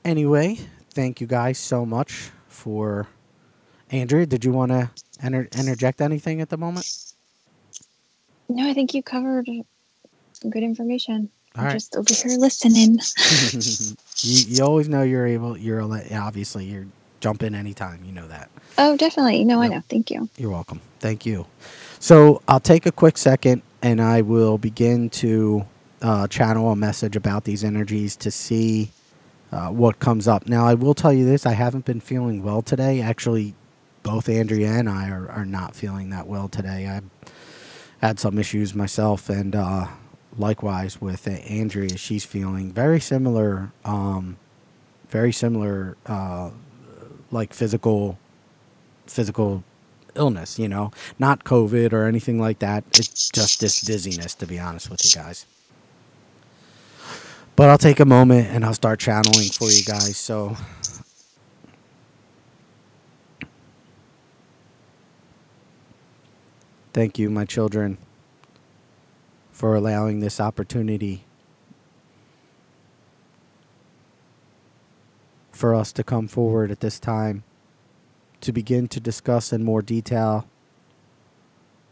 anyway, 0.06 0.58
thank 0.94 1.20
you 1.20 1.26
guys 1.26 1.58
so 1.58 1.84
much 1.84 2.30
for. 2.48 3.08
Andrea, 3.90 4.24
did 4.24 4.42
you 4.42 4.52
want 4.52 4.72
to 4.72 4.90
enter, 5.22 5.48
interject 5.54 6.00
anything 6.00 6.40
at 6.40 6.48
the 6.48 6.56
moment? 6.56 6.88
No, 8.48 8.66
I 8.66 8.72
think 8.72 8.94
you 8.94 9.02
covered 9.02 9.46
some 10.42 10.50
good 10.50 10.62
information. 10.62 11.30
All 11.56 11.62
I'm 11.62 11.66
right. 11.66 11.72
just 11.72 11.96
over 11.96 12.12
here 12.12 12.38
listening. 12.38 12.98
you, 14.22 14.56
you 14.56 14.64
always 14.64 14.88
know 14.88 15.02
you're 15.02 15.26
able. 15.26 15.56
You're 15.56 15.80
a- 15.80 16.14
obviously 16.16 16.66
you're 16.66 16.86
jump 17.20 17.42
in 17.42 17.54
anytime. 17.54 18.04
You 18.04 18.12
know 18.12 18.26
that. 18.28 18.50
oh, 18.78 18.96
definitely. 18.96 19.44
No, 19.44 19.62
I 19.62 19.68
know. 19.68 19.82
Thank 19.88 20.10
you. 20.10 20.28
You're 20.36 20.50
welcome. 20.50 20.80
Thank 20.98 21.24
you. 21.24 21.46
So 22.00 22.42
I'll 22.48 22.60
take 22.60 22.84
a 22.84 22.92
quick 22.92 23.16
second 23.16 23.62
and 23.80 24.02
I 24.02 24.22
will 24.22 24.58
begin 24.58 25.08
to 25.10 25.64
uh, 26.02 26.26
channel 26.26 26.70
a 26.72 26.76
message 26.76 27.14
about 27.14 27.44
these 27.44 27.62
energies 27.62 28.16
to 28.16 28.30
see 28.32 28.90
uh, 29.52 29.68
what 29.68 30.00
comes 30.00 30.26
up. 30.26 30.48
Now, 30.48 30.66
I 30.66 30.74
will 30.74 30.94
tell 30.94 31.12
you 31.12 31.24
this 31.24 31.46
I 31.46 31.52
haven't 31.52 31.84
been 31.84 32.00
feeling 32.00 32.42
well 32.42 32.60
today. 32.62 33.00
Actually, 33.00 33.54
both 34.02 34.28
Andrea 34.28 34.72
and 34.72 34.88
I 34.88 35.10
are, 35.10 35.28
are 35.30 35.44
not 35.46 35.76
feeling 35.76 36.10
that 36.10 36.26
well 36.26 36.48
today. 36.48 36.88
I 36.88 37.02
had 38.04 38.18
some 38.18 38.36
issues 38.36 38.74
myself, 38.74 39.28
and 39.28 39.54
uh, 39.54 39.86
likewise 40.38 41.00
with 41.00 41.26
Andrea, 41.28 41.96
she's 41.96 42.24
feeling 42.24 42.72
very 42.72 43.00
similar, 43.00 43.72
um, 43.84 44.36
very 45.08 45.32
similar, 45.32 45.96
uh, 46.06 46.50
like 47.30 47.52
physical 47.52 48.18
physical 49.06 49.62
illness, 50.14 50.58
you 50.58 50.68
know, 50.68 50.90
not 51.18 51.44
COVID 51.44 51.92
or 51.92 52.04
anything 52.04 52.40
like 52.40 52.58
that. 52.60 52.84
It's 52.92 53.30
just 53.30 53.60
this 53.60 53.80
dizziness, 53.80 54.34
to 54.36 54.46
be 54.46 54.58
honest 54.58 54.90
with 54.90 55.04
you 55.04 55.10
guys. 55.20 55.46
But 57.56 57.68
I'll 57.68 57.78
take 57.78 58.00
a 58.00 58.04
moment 58.06 58.48
and 58.48 58.64
I'll 58.64 58.74
start 58.74 58.98
channeling 58.98 59.48
for 59.50 59.68
you 59.68 59.84
guys. 59.84 60.16
So, 60.16 60.56
thank 66.92 67.18
you, 67.18 67.28
my 67.28 67.44
children, 67.44 67.98
for 69.62 69.76
allowing 69.76 70.18
this 70.18 70.40
opportunity 70.40 71.22
for 75.52 75.72
us 75.72 75.92
to 75.92 76.02
come 76.02 76.26
forward 76.26 76.72
at 76.72 76.80
this 76.80 76.98
time 76.98 77.44
to 78.40 78.50
begin 78.50 78.88
to 78.88 78.98
discuss 78.98 79.52
in 79.52 79.62
more 79.62 79.80
detail 79.80 80.48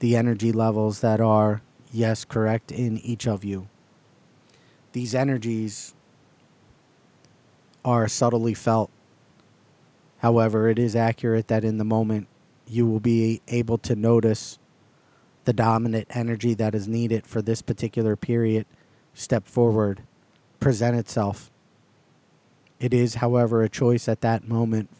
the 0.00 0.16
energy 0.16 0.50
levels 0.50 0.98
that 0.98 1.20
are, 1.20 1.62
yes, 1.92 2.24
correct 2.24 2.72
in 2.72 2.98
each 2.98 3.28
of 3.28 3.44
you. 3.44 3.68
These 4.90 5.14
energies 5.14 5.94
are 7.84 8.08
subtly 8.08 8.54
felt. 8.54 8.90
However, 10.18 10.68
it 10.68 10.76
is 10.80 10.96
accurate 10.96 11.46
that 11.46 11.62
in 11.62 11.78
the 11.78 11.84
moment 11.84 12.26
you 12.66 12.84
will 12.84 12.98
be 12.98 13.40
able 13.46 13.78
to 13.78 13.94
notice 13.94 14.58
the 15.50 15.54
dominant 15.54 16.06
energy 16.10 16.54
that 16.54 16.76
is 16.76 16.86
needed 16.86 17.26
for 17.26 17.42
this 17.42 17.60
particular 17.60 18.14
period 18.14 18.64
step 19.14 19.48
forward, 19.48 20.00
present 20.60 20.96
itself. 20.96 21.50
It 22.78 22.94
is, 22.94 23.16
however, 23.16 23.64
a 23.64 23.68
choice 23.68 24.08
at 24.08 24.20
that 24.20 24.46
moment 24.46 24.90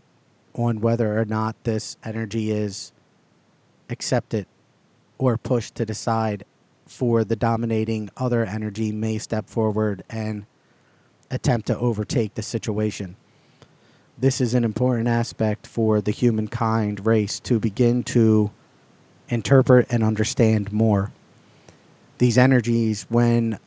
on 0.53 0.81
whether 0.81 1.17
or 1.17 1.25
not 1.25 1.55
this 1.63 1.97
energy 2.03 2.51
is 2.51 2.91
accepted 3.89 4.45
or 5.19 5.37
pushed 5.37 5.77
to 5.77 5.87
the 5.87 5.95
side 5.95 6.45
for 6.85 7.23
the 7.23 7.37
dominating 7.37 8.11
other 8.17 8.45
energy 8.45 8.91
may 8.91 9.19
step 9.19 9.49
forward 9.49 10.03
and 10.11 10.47
attempt 11.31 11.69
to 11.69 11.79
overtake 11.79 12.35
the 12.35 12.43
situation. 12.43 13.15
This 14.19 14.41
is 14.41 14.55
an 14.55 14.65
important 14.65 15.07
aspect 15.07 15.65
for 15.65 16.01
the 16.01 16.11
humankind 16.11 17.07
race 17.07 17.39
to 17.39 17.61
begin 17.61 18.03
to 18.03 18.51
interpret 19.31 19.87
and 19.91 20.05
understand 20.05 20.73
more. 20.73 21.13
These 22.19 22.37
energies, 22.37 23.07
when 23.09 23.59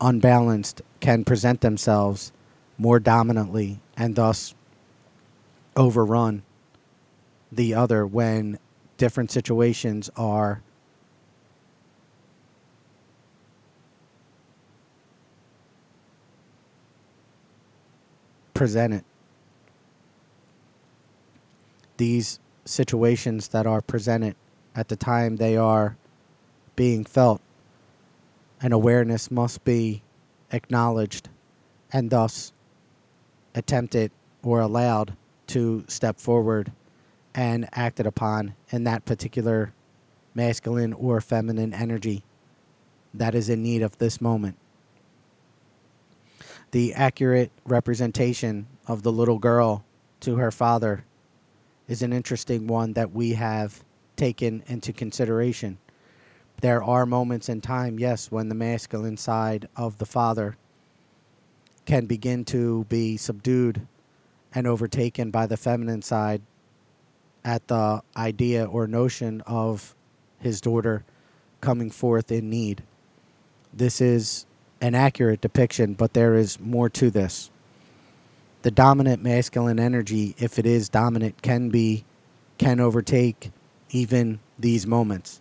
unbalanced, 0.00 0.82
can 0.98 1.24
present 1.24 1.60
themselves 1.60 2.32
more 2.78 2.98
dominantly 2.98 3.78
and 3.96 4.16
thus 4.16 4.54
overrun 5.76 6.42
the 7.52 7.74
other 7.74 8.04
when 8.04 8.58
different 8.96 9.30
situations 9.30 10.10
are 10.16 10.62
presented. 18.54 19.04
These 21.96 22.40
situations 22.64 23.48
that 23.48 23.66
are 23.66 23.82
presented 23.82 24.34
at 24.74 24.88
the 24.88 24.96
time 24.96 25.36
they 25.36 25.56
are 25.56 25.96
being 26.76 27.04
felt, 27.04 27.40
an 28.60 28.72
awareness 28.72 29.30
must 29.30 29.64
be 29.64 30.02
acknowledged 30.50 31.28
and 31.92 32.10
thus 32.10 32.52
attempted 33.54 34.10
or 34.42 34.60
allowed 34.60 35.16
to 35.46 35.84
step 35.88 36.18
forward 36.18 36.72
and 37.34 37.68
acted 37.72 38.06
upon 38.06 38.54
in 38.70 38.84
that 38.84 39.04
particular 39.04 39.72
masculine 40.34 40.92
or 40.92 41.20
feminine 41.20 41.72
energy 41.72 42.22
that 43.12 43.34
is 43.34 43.48
in 43.48 43.62
need 43.62 43.82
of 43.82 43.96
this 43.98 44.20
moment. 44.20 44.56
The 46.72 46.94
accurate 46.94 47.52
representation 47.64 48.66
of 48.88 49.02
the 49.02 49.12
little 49.12 49.38
girl 49.38 49.84
to 50.20 50.36
her 50.36 50.50
father 50.50 51.04
is 51.86 52.02
an 52.02 52.12
interesting 52.12 52.66
one 52.66 52.94
that 52.94 53.12
we 53.12 53.32
have 53.34 53.84
taken 54.16 54.62
into 54.66 54.92
consideration. 54.92 55.78
There 56.60 56.82
are 56.82 57.06
moments 57.06 57.48
in 57.48 57.60
time, 57.60 57.98
yes, 57.98 58.30
when 58.30 58.48
the 58.48 58.54
masculine 58.54 59.16
side 59.16 59.68
of 59.76 59.98
the 59.98 60.06
father 60.06 60.56
can 61.84 62.06
begin 62.06 62.44
to 62.46 62.84
be 62.84 63.16
subdued 63.16 63.86
and 64.54 64.66
overtaken 64.66 65.30
by 65.30 65.46
the 65.46 65.56
feminine 65.56 66.02
side 66.02 66.40
at 67.44 67.66
the 67.68 68.02
idea 68.16 68.64
or 68.64 68.86
notion 68.86 69.42
of 69.42 69.94
his 70.38 70.60
daughter 70.60 71.04
coming 71.60 71.90
forth 71.90 72.30
in 72.30 72.48
need. 72.48 72.82
This 73.72 74.00
is 74.00 74.46
an 74.80 74.94
accurate 74.94 75.40
depiction, 75.40 75.94
but 75.94 76.14
there 76.14 76.34
is 76.34 76.60
more 76.60 76.88
to 76.90 77.10
this. 77.10 77.50
The 78.62 78.70
dominant 78.70 79.22
masculine 79.22 79.78
energy, 79.78 80.34
if 80.38 80.58
it 80.58 80.66
is 80.66 80.88
dominant, 80.88 81.42
can 81.42 81.68
be 81.68 82.04
can 82.56 82.80
overtake 82.80 83.50
even 83.94 84.40
these 84.58 84.86
moments. 84.86 85.40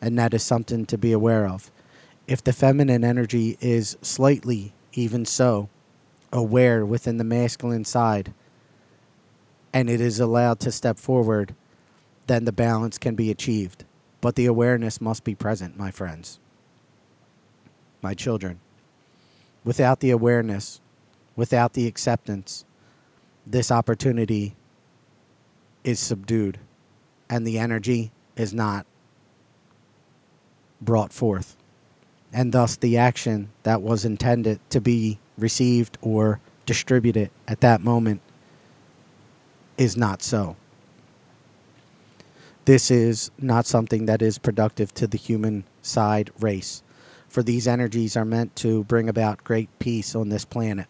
And 0.00 0.16
that 0.18 0.34
is 0.34 0.42
something 0.42 0.84
to 0.86 0.98
be 0.98 1.10
aware 1.10 1.48
of. 1.48 1.72
If 2.28 2.44
the 2.44 2.52
feminine 2.52 3.02
energy 3.02 3.56
is 3.60 3.96
slightly, 4.02 4.74
even 4.92 5.24
so, 5.24 5.70
aware 6.30 6.84
within 6.84 7.16
the 7.16 7.24
masculine 7.24 7.86
side, 7.86 8.34
and 9.72 9.88
it 9.88 10.00
is 10.00 10.20
allowed 10.20 10.60
to 10.60 10.70
step 10.70 10.98
forward, 10.98 11.54
then 12.26 12.44
the 12.44 12.52
balance 12.52 12.98
can 12.98 13.14
be 13.14 13.30
achieved. 13.30 13.84
But 14.20 14.34
the 14.34 14.46
awareness 14.46 15.00
must 15.00 15.24
be 15.24 15.34
present, 15.34 15.78
my 15.78 15.90
friends, 15.90 16.38
my 18.02 18.12
children. 18.14 18.60
Without 19.64 20.00
the 20.00 20.10
awareness, 20.10 20.80
without 21.36 21.72
the 21.72 21.86
acceptance, 21.86 22.64
this 23.46 23.70
opportunity 23.70 24.54
is 25.84 25.98
subdued 25.98 26.58
and 27.30 27.46
the 27.46 27.58
energy 27.58 28.10
is 28.36 28.54
not 28.54 28.86
brought 30.80 31.12
forth. 31.12 31.56
And 32.32 32.52
thus, 32.52 32.76
the 32.76 32.98
action 32.98 33.50
that 33.62 33.82
was 33.82 34.04
intended 34.04 34.60
to 34.70 34.80
be 34.80 35.18
received 35.38 35.98
or 36.02 36.40
distributed 36.66 37.30
at 37.46 37.60
that 37.60 37.80
moment 37.80 38.20
is 39.78 39.96
not 39.96 40.22
so. 40.22 40.56
This 42.66 42.90
is 42.90 43.30
not 43.38 43.64
something 43.64 44.06
that 44.06 44.20
is 44.20 44.36
productive 44.36 44.92
to 44.94 45.06
the 45.06 45.16
human 45.16 45.64
side 45.80 46.30
race, 46.38 46.82
for 47.28 47.42
these 47.42 47.66
energies 47.66 48.14
are 48.14 48.26
meant 48.26 48.54
to 48.56 48.84
bring 48.84 49.08
about 49.08 49.42
great 49.42 49.70
peace 49.78 50.14
on 50.14 50.28
this 50.28 50.44
planet. 50.44 50.86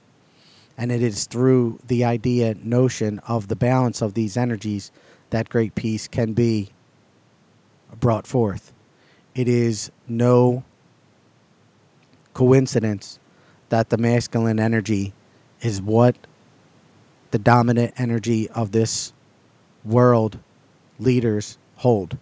And 0.76 0.91
it 0.91 1.03
is 1.03 1.26
through 1.26 1.78
the 1.86 2.05
idea, 2.05 2.55
notion 2.55 3.20
of 3.20 3.47
the 3.47 3.57
balance 3.57 4.03
of 4.03 4.14
these 4.14 4.36
energies 4.36 4.91
that 5.31 5.49
great 5.49 5.74
peace 5.74 6.09
can 6.09 6.33
be 6.33 6.70
brought 8.01 8.26
forth. 8.26 8.72
It 9.35 9.49
is 9.49 9.91
no 10.07 10.64
coincidence 12.35 13.18
that 13.68 13.91
the 13.91 13.99
masculine 13.99 14.61
energy 14.61 15.12
is 15.61 15.83
what 15.83 16.16
the 17.31 17.39
dominant 17.39 17.93
energy 17.97 18.49
of 18.51 18.72
this 18.72 19.12
world 19.85 20.39
leaders 20.99 21.59
hold. 21.76 22.16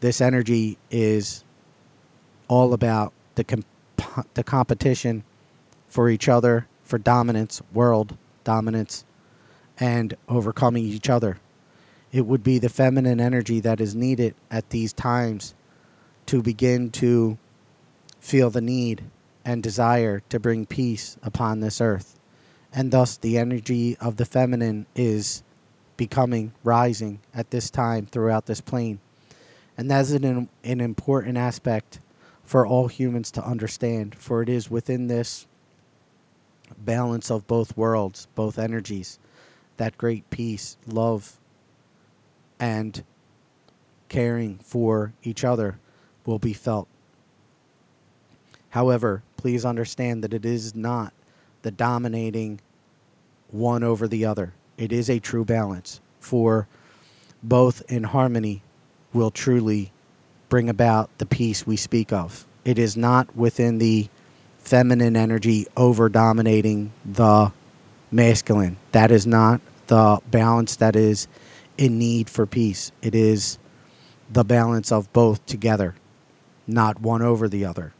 This 0.00 0.20
energy 0.20 0.78
is 0.90 1.44
all 2.48 2.72
about 2.72 3.12
the 3.34 3.44
comp- 3.44 3.66
the 4.34 4.44
competition 4.44 5.24
for 5.88 6.08
each 6.08 6.28
other, 6.28 6.66
for 6.82 6.98
dominance, 6.98 7.60
world 7.72 8.16
dominance, 8.44 9.04
and 9.78 10.16
overcoming 10.28 10.84
each 10.84 11.10
other. 11.10 11.38
It 12.12 12.26
would 12.26 12.42
be 12.42 12.58
the 12.58 12.68
feminine 12.68 13.20
energy 13.20 13.60
that 13.60 13.80
is 13.80 13.94
needed 13.94 14.34
at 14.50 14.70
these 14.70 14.92
times 14.92 15.54
to 16.26 16.42
begin 16.42 16.90
to 16.90 17.38
feel 18.20 18.50
the 18.50 18.60
need 18.60 19.04
and 19.44 19.62
desire 19.62 20.22
to 20.28 20.40
bring 20.40 20.66
peace 20.66 21.16
upon 21.22 21.60
this 21.60 21.80
earth. 21.80 22.18
And 22.72 22.90
thus, 22.90 23.16
the 23.16 23.38
energy 23.38 23.96
of 23.98 24.16
the 24.16 24.26
feminine 24.26 24.86
is 24.94 25.42
becoming, 25.96 26.52
rising 26.64 27.20
at 27.34 27.50
this 27.50 27.70
time 27.70 28.06
throughout 28.06 28.46
this 28.46 28.60
plane. 28.60 29.00
And 29.76 29.90
that's 29.90 30.10
an, 30.10 30.48
an 30.64 30.80
important 30.80 31.38
aspect 31.38 32.00
for 32.44 32.66
all 32.66 32.88
humans 32.88 33.30
to 33.32 33.44
understand, 33.44 34.14
for 34.14 34.42
it 34.42 34.48
is 34.48 34.70
within 34.70 35.06
this 35.06 35.46
balance 36.78 37.30
of 37.30 37.46
both 37.46 37.76
worlds, 37.76 38.26
both 38.34 38.58
energies, 38.58 39.18
that 39.76 39.98
great 39.98 40.28
peace, 40.30 40.76
love, 40.86 41.38
and 42.60 43.04
caring 44.08 44.58
for 44.58 45.12
each 45.22 45.44
other 45.44 45.78
will 46.24 46.38
be 46.38 46.52
felt. 46.52 46.88
However, 48.70 49.22
please 49.36 49.64
understand 49.64 50.22
that 50.24 50.34
it 50.34 50.44
is 50.44 50.74
not 50.74 51.12
the 51.62 51.70
dominating 51.70 52.60
one 53.50 53.82
over 53.82 54.06
the 54.06 54.24
other. 54.24 54.52
It 54.76 54.92
is 54.92 55.08
a 55.08 55.18
true 55.18 55.44
balance, 55.44 56.00
for 56.20 56.68
both 57.42 57.82
in 57.90 58.04
harmony 58.04 58.62
will 59.12 59.30
truly 59.30 59.92
bring 60.48 60.68
about 60.68 61.10
the 61.18 61.26
peace 61.26 61.66
we 61.66 61.76
speak 61.76 62.12
of. 62.12 62.46
It 62.64 62.78
is 62.78 62.96
not 62.96 63.34
within 63.36 63.78
the 63.78 64.08
feminine 64.58 65.16
energy 65.16 65.66
over 65.76 66.08
dominating 66.08 66.92
the 67.04 67.52
masculine. 68.10 68.76
That 68.92 69.10
is 69.10 69.26
not 69.26 69.60
the 69.86 70.20
balance 70.30 70.76
that 70.76 70.94
is 70.94 71.26
in 71.78 71.98
need 71.98 72.28
for 72.28 72.44
peace. 72.44 72.92
It 73.00 73.14
is 73.14 73.58
the 74.30 74.44
balance 74.44 74.92
of 74.92 75.10
both 75.12 75.44
together, 75.46 75.94
not 76.66 77.00
one 77.00 77.22
over 77.22 77.48
the 77.48 77.64
other. 77.64 77.94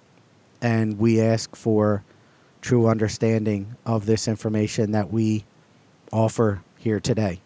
And 0.61 0.99
we 0.99 1.21
ask 1.21 1.57
for 1.57 2.05
true 2.61 2.89
understanding 2.89 3.77
of 3.87 4.05
this 4.05 4.29
information 4.29 4.91
that 4.93 5.13
we 5.13 5.45
offer 6.13 6.61
here 6.77 7.01
today. 7.01 7.41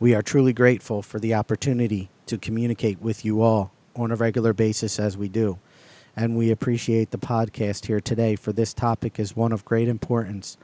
We 0.00 0.14
are 0.14 0.22
truly 0.22 0.52
grateful 0.52 1.02
for 1.02 1.18
the 1.18 1.34
opportunity 1.34 2.10
to 2.26 2.36
communicate 2.36 3.00
with 3.00 3.24
you 3.24 3.42
all 3.42 3.72
on 3.96 4.10
a 4.10 4.16
regular 4.16 4.52
basis 4.52 4.98
as 4.98 5.16
we 5.16 5.28
do. 5.28 5.58
And 6.16 6.36
we 6.36 6.50
appreciate 6.50 7.12
the 7.12 7.18
podcast 7.18 7.86
here 7.86 8.00
today, 8.00 8.34
for 8.34 8.52
this 8.52 8.74
topic 8.74 9.20
is 9.20 9.36
one 9.36 9.52
of 9.52 9.64
great 9.64 9.88
importance, 9.88 10.56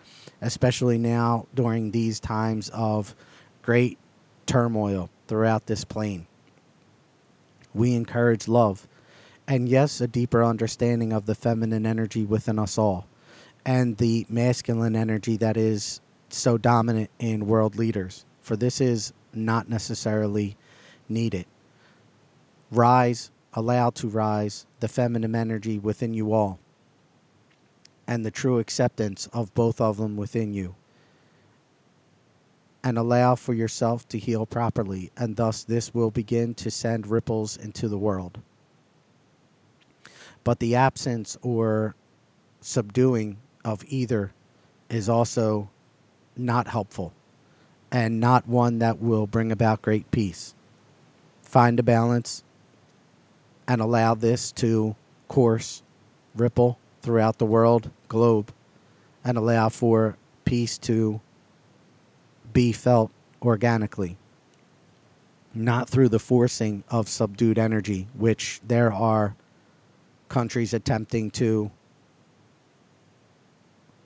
especially 0.43 0.99
now 0.99 1.47
during 1.55 1.93
these 1.93 2.19
times 2.19 2.71
of 2.71 3.15
great 3.65 3.99
turmoil 4.45 5.09
throughout 5.27 5.67
this 5.67 5.85
plane. 5.85 6.27
We 7.75 7.95
encourage 7.95 8.47
love 8.47 8.87
and, 9.49 9.69
yes, 9.69 10.01
a 10.01 10.07
deeper 10.07 10.45
understanding 10.45 11.13
of 11.13 11.27
the 11.27 11.35
feminine 11.35 11.87
energy 11.87 12.25
within 12.25 12.59
us 12.59 12.77
all 12.77 13.07
and 13.65 13.97
the 13.97 14.27
masculine 14.29 14.95
energy 14.95 15.39
that 15.39 15.57
is 15.57 16.01
so 16.29 16.59
dominant 16.59 17.11
in 17.19 17.47
world 17.47 17.77
leaders, 17.77 18.27
for 18.43 18.55
this 18.55 18.81
is 18.81 19.13
not 19.33 19.69
necessarily 19.69 20.57
needed. 21.09 21.47
Rise 22.71 23.31
allow 23.55 23.89
to 23.91 24.09
rise 24.09 24.67
the 24.81 24.89
feminine 24.89 25.35
energy 25.35 25.79
within 25.79 26.13
you 26.13 26.35
all 26.35 26.59
and 28.07 28.27
the 28.27 28.31
true 28.31 28.59
acceptance 28.59 29.27
of 29.33 29.55
both 29.55 29.81
of 29.81 29.97
them 29.97 30.17
within 30.17 30.53
you. 30.53 30.75
And 32.85 32.99
allow 32.99 33.35
for 33.35 33.55
yourself 33.55 34.07
to 34.09 34.19
heal 34.19 34.47
properly, 34.47 35.11
and 35.17 35.35
thus 35.35 35.65
this 35.65 35.93
will 35.93 36.11
begin 36.11 36.55
to 36.55 36.71
send 36.71 37.07
ripples 37.09 37.57
into 37.57 37.89
the 37.89 37.99
world. 37.99 38.39
But 40.45 40.61
the 40.61 40.77
absence 40.77 41.37
or 41.43 41.97
subduing 42.61 43.39
of 43.65 43.83
either 43.89 44.33
is 44.91 45.09
also 45.09 45.71
not 46.37 46.69
helpful 46.69 47.13
and 47.91 48.21
not 48.21 48.47
one 48.47 48.81
that 48.81 49.01
will 49.01 49.27
bring 49.27 49.51
about 49.51 49.81
great 49.81 50.11
peace. 50.11 50.55
Find 51.43 51.81
a 51.81 51.83
balance 51.83 52.45
and 53.67 53.81
allow 53.81 54.15
this 54.15 54.53
to 54.53 54.95
course, 55.29 55.83
ripple 56.35 56.79
throughout 57.01 57.39
the 57.39 57.47
world, 57.47 57.91
globe, 58.09 58.53
and 59.25 59.39
allow 59.39 59.69
for 59.69 60.17
peace 60.45 60.77
to 60.79 61.21
be 62.55 62.73
felt 62.73 63.11
organically, 63.43 64.17
not 65.53 65.91
through 65.91 66.09
the 66.09 66.19
forcing 66.19 66.83
of 66.89 67.11
subdued 67.11 67.59
energy, 67.59 68.09
which 68.15 68.61
there 68.67 68.91
are 68.91 69.37
countries 70.31 70.73
attempting 70.73 71.31
to 71.33 71.71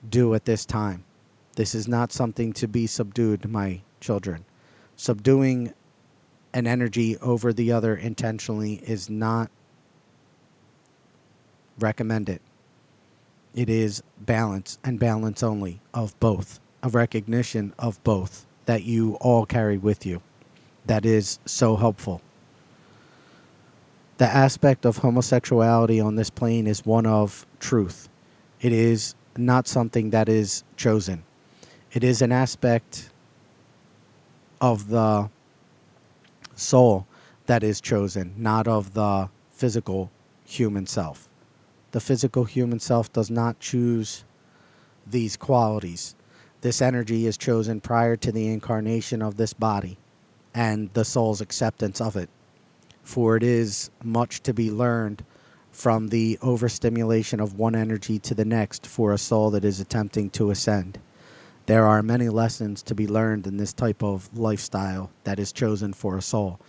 do 0.09 0.33
at 0.33 0.43
this 0.43 0.65
time. 0.65 1.05
This 1.55 1.73
is 1.73 1.87
not 1.87 2.11
something 2.11 2.51
to 2.53 2.67
be 2.67 2.87
subdued, 2.87 3.49
my 3.49 3.81
children. 4.01 4.43
Subduing 4.97 5.73
an 6.53 6.67
energy 6.67 7.17
over 7.19 7.53
the 7.53 7.71
other 7.71 7.95
intentionally 7.95 8.81
is 8.85 9.09
not 9.09 9.49
recommended. 11.79 12.41
It 13.55 13.69
is 13.69 14.03
balance 14.19 14.77
and 14.83 14.99
balance 14.99 15.43
only 15.43 15.81
of 15.93 16.19
both, 16.19 16.59
a 16.83 16.89
recognition 16.89 17.73
of 17.79 18.01
both 18.03 18.45
that 18.65 18.83
you 18.83 19.15
all 19.15 19.45
carry 19.45 19.77
with 19.77 20.05
you. 20.05 20.21
That 20.85 21.05
is 21.05 21.39
so 21.45 21.75
helpful. 21.75 22.21
The 24.17 24.25
aspect 24.25 24.85
of 24.85 24.97
homosexuality 24.97 25.99
on 25.99 26.15
this 26.15 26.29
plane 26.29 26.67
is 26.67 26.85
one 26.85 27.05
of 27.05 27.45
truth. 27.59 28.09
It 28.61 28.73
is 28.73 29.15
not 29.37 29.67
something 29.67 30.09
that 30.09 30.27
is 30.27 30.63
chosen. 30.75 31.23
It 31.93 32.03
is 32.03 32.21
an 32.21 32.31
aspect 32.31 33.09
of 34.61 34.89
the 34.89 35.29
soul 36.55 37.07
that 37.45 37.63
is 37.63 37.81
chosen, 37.81 38.33
not 38.37 38.67
of 38.67 38.93
the 38.93 39.29
physical 39.51 40.11
human 40.45 40.85
self. 40.85 41.29
The 41.91 41.99
physical 41.99 42.43
human 42.43 42.79
self 42.79 43.11
does 43.11 43.31
not 43.31 43.59
choose 43.59 44.23
these 45.07 45.35
qualities. 45.37 46.15
This 46.61 46.81
energy 46.81 47.25
is 47.25 47.37
chosen 47.37 47.79
prior 47.79 48.17
to 48.17 48.31
the 48.31 48.47
incarnation 48.47 49.21
of 49.21 49.37
this 49.37 49.53
body 49.53 49.97
and 50.53 50.89
the 50.93 51.05
soul's 51.05 51.41
acceptance 51.41 52.01
of 52.01 52.15
it. 52.15 52.29
For 53.03 53.37
it 53.37 53.43
is 53.43 53.89
much 54.03 54.41
to 54.43 54.53
be 54.53 54.69
learned 54.69 55.23
from 55.71 56.09
the 56.09 56.37
overstimulation 56.41 57.39
of 57.39 57.57
one 57.57 57.75
energy 57.75 58.19
to 58.19 58.35
the 58.35 58.43
next 58.43 58.85
for 58.85 59.13
a 59.13 59.17
soul 59.17 59.51
that 59.51 59.63
is 59.63 59.79
attempting 59.79 60.29
to 60.31 60.51
ascend. 60.51 60.99
There 61.65 61.85
are 61.85 62.03
many 62.03 62.27
lessons 62.27 62.81
to 62.83 62.95
be 62.95 63.07
learned 63.07 63.47
in 63.47 63.55
this 63.55 63.73
type 63.73 64.03
of 64.03 64.29
lifestyle 64.37 65.11
that 65.23 65.39
is 65.39 65.53
chosen 65.53 65.93
for 65.93 66.17
a 66.17 66.21
soul. 66.21 66.59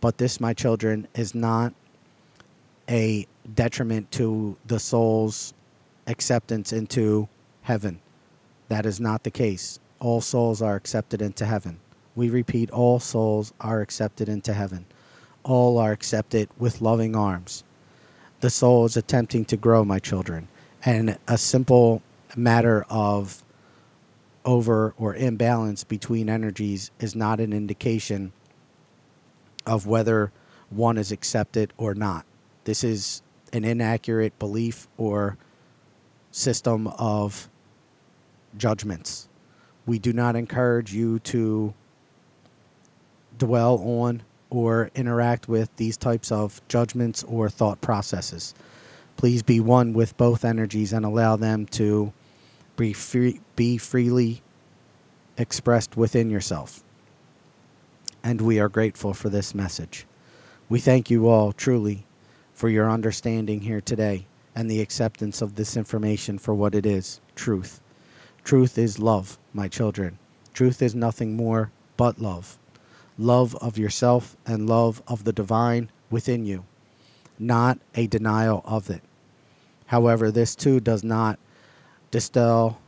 But 0.00 0.16
this, 0.16 0.40
my 0.40 0.54
children, 0.54 1.06
is 1.14 1.34
not 1.34 1.74
a 2.88 3.26
detriment 3.54 4.10
to 4.12 4.56
the 4.66 4.78
soul's 4.78 5.52
acceptance 6.06 6.72
into 6.72 7.28
heaven. 7.62 8.00
That 8.68 8.86
is 8.86 9.00
not 9.00 9.22
the 9.24 9.30
case. 9.30 9.78
All 10.00 10.20
souls 10.20 10.62
are 10.62 10.76
accepted 10.76 11.22
into 11.22 11.46
heaven. 11.46 11.78
We 12.16 12.30
repeat, 12.30 12.70
all 12.70 13.00
souls 13.00 13.52
are 13.60 13.80
accepted 13.80 14.28
into 14.28 14.52
heaven. 14.52 14.86
All 15.42 15.78
are 15.78 15.92
accepted 15.92 16.48
with 16.58 16.80
loving 16.80 17.16
arms. 17.16 17.64
The 18.40 18.50
soul 18.50 18.84
is 18.84 18.96
attempting 18.96 19.44
to 19.46 19.56
grow, 19.56 19.84
my 19.84 19.98
children. 19.98 20.48
And 20.84 21.18
a 21.26 21.38
simple 21.38 22.02
matter 22.36 22.84
of 22.88 23.42
over 24.44 24.94
or 24.98 25.14
imbalance 25.14 25.84
between 25.84 26.28
energies 26.28 26.90
is 27.00 27.14
not 27.16 27.40
an 27.40 27.52
indication 27.52 28.32
of 29.66 29.86
whether 29.86 30.30
one 30.70 30.98
is 30.98 31.12
accepted 31.12 31.72
or 31.76 31.94
not. 31.94 32.26
This 32.64 32.84
is 32.84 33.22
an 33.52 33.64
inaccurate 33.64 34.38
belief 34.38 34.88
or 34.96 35.38
system 36.32 36.88
of 36.88 37.48
judgments. 38.56 39.28
We 39.86 39.98
do 39.98 40.12
not 40.12 40.36
encourage 40.36 40.92
you 40.92 41.18
to 41.20 41.74
dwell 43.38 43.78
on 43.78 44.22
or 44.50 44.90
interact 44.94 45.48
with 45.48 45.74
these 45.76 45.96
types 45.96 46.30
of 46.30 46.60
judgments 46.68 47.24
or 47.24 47.48
thought 47.48 47.80
processes. 47.80 48.54
Please 49.16 49.42
be 49.42 49.60
one 49.60 49.92
with 49.92 50.16
both 50.16 50.44
energies 50.44 50.92
and 50.92 51.04
allow 51.04 51.36
them 51.36 51.66
to 51.66 52.12
be 52.76 52.92
free, 52.92 53.40
be 53.56 53.76
freely 53.78 54.42
expressed 55.36 55.96
within 55.96 56.30
yourself. 56.30 56.82
And 58.22 58.40
we 58.40 58.58
are 58.58 58.68
grateful 58.68 59.12
for 59.12 59.28
this 59.28 59.54
message. 59.54 60.06
We 60.68 60.80
thank 60.80 61.10
you 61.10 61.28
all 61.28 61.52
truly 61.52 62.06
for 62.54 62.68
your 62.68 62.90
understanding 62.90 63.60
here 63.60 63.80
today 63.80 64.26
and 64.54 64.70
the 64.70 64.80
acceptance 64.80 65.42
of 65.42 65.56
this 65.56 65.76
information 65.76 66.38
for 66.38 66.54
what 66.54 66.74
it 66.74 66.86
is 66.86 67.20
truth. 67.34 67.80
Truth 68.44 68.76
is 68.76 68.98
love, 68.98 69.38
my 69.54 69.68
children. 69.68 70.18
Truth 70.52 70.82
is 70.82 70.94
nothing 70.94 71.34
more 71.34 71.70
but 71.96 72.20
love. 72.20 72.58
Love 73.16 73.56
of 73.56 73.78
yourself 73.78 74.36
and 74.44 74.68
love 74.68 75.02
of 75.08 75.24
the 75.24 75.32
divine 75.32 75.90
within 76.10 76.44
you, 76.44 76.62
not 77.38 77.78
a 77.94 78.06
denial 78.06 78.60
of 78.66 78.90
it. 78.90 79.02
However, 79.86 80.30
this 80.30 80.54
too 80.54 80.78
does 80.78 81.02
not 81.02 81.38
dispel, 82.10 82.78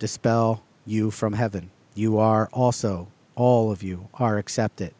dispel 0.00 0.64
you 0.84 1.12
from 1.12 1.34
heaven. 1.34 1.70
You 1.94 2.18
are 2.18 2.48
also, 2.52 3.06
all 3.36 3.70
of 3.70 3.84
you, 3.84 4.08
are 4.14 4.38
accepted 4.38 4.92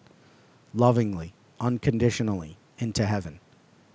lovingly, 0.72 1.32
unconditionally 1.58 2.56
into 2.78 3.04
heaven, 3.04 3.40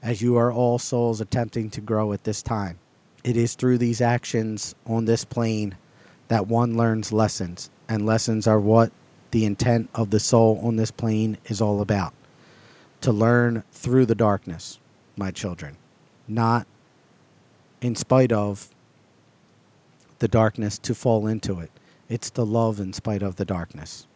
as 0.04 0.22
you 0.22 0.36
are 0.36 0.52
all 0.52 0.78
souls 0.78 1.22
attempting 1.22 1.70
to 1.70 1.80
grow 1.80 2.12
at 2.12 2.26
this 2.26 2.42
time. 2.42 2.80
It 3.24 3.38
is 3.38 3.56
through 3.56 3.78
these 3.78 4.02
actions 4.02 4.76
on 4.86 5.06
this 5.06 5.24
plane 5.24 5.76
that 6.32 6.48
one 6.48 6.78
learns 6.78 7.12
lessons, 7.12 7.70
and 7.90 8.06
lessons 8.06 8.48
are 8.48 8.58
what 8.58 8.90
the 9.32 9.44
intent 9.44 9.90
of 9.94 10.12
the 10.12 10.20
soul 10.20 10.62
on 10.64 10.78
this 10.78 10.90
plane 10.90 11.38
is 11.48 11.60
all 11.60 11.82
about. 11.82 12.14
To 13.02 13.12
learn 13.12 13.66
through 13.74 14.06
the 14.06 14.16
darkness, 14.16 14.80
my 15.18 15.32
children, 15.32 15.76
not 16.30 16.66
in 17.82 17.98
spite 17.98 18.32
of 18.32 18.70
the 20.20 20.30
darkness 20.30 20.78
to 20.78 20.96
fall 20.96 21.28
into 21.28 21.60
it. 21.60 21.70
It's 22.08 22.30
the 22.30 22.46
love 22.46 22.80
in 22.80 22.94
spite 22.94 23.24
of 23.24 23.36
the 23.36 23.44
darkness, 23.44 24.08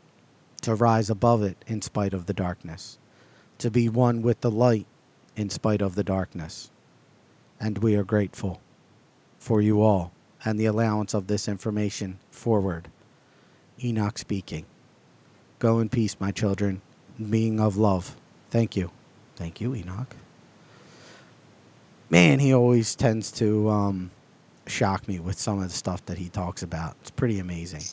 to 0.61 0.73
rise 0.73 1.09
above 1.09 1.43
it 1.43 1.65
in 1.67 1.81
spite 1.81 2.13
of 2.13 2.27
the 2.27 2.33
darkness, 2.33 2.97
to 3.57 3.69
be 3.69 3.89
one 3.89 4.21
with 4.21 4.39
the 4.39 4.51
light 4.51 4.87
in 5.35 5.49
spite 5.49 5.81
of 5.81 5.95
the 5.95 6.03
darkness. 6.05 6.71
And 7.59 7.79
we 7.79 7.97
are 7.97 8.05
grateful 8.05 8.61
for 9.37 9.61
you 9.61 9.81
all 9.81 10.13
and 10.45 10.59
the 10.59 10.67
allowance 10.67 11.13
of 11.13 11.27
this 11.27 11.47
information 11.47 12.19
forward. 12.29 12.87
Enoch 13.83 14.17
speaking. 14.17 14.65
Go 15.59 15.79
in 15.79 15.89
peace, 15.89 16.15
my 16.19 16.31
children, 16.31 16.81
being 17.29 17.59
of 17.59 17.75
love. 17.75 18.15
Thank 18.51 18.77
you. 18.77 18.91
Thank 19.35 19.59
you, 19.59 19.75
Enoch. 19.75 20.15
Man, 22.09 22.39
he 22.39 22.53
always 22.53 22.95
tends 22.95 23.31
to 23.33 23.67
um, 23.69 24.11
shock 24.67 25.07
me 25.07 25.19
with 25.19 25.37
some 25.37 25.57
of 25.57 25.67
the 25.67 25.75
stuff 25.75 26.05
that 26.05 26.17
he 26.17 26.29
talks 26.29 26.61
about. 26.61 26.95
It's 27.01 27.11
pretty 27.11 27.39
amazing. 27.39 27.83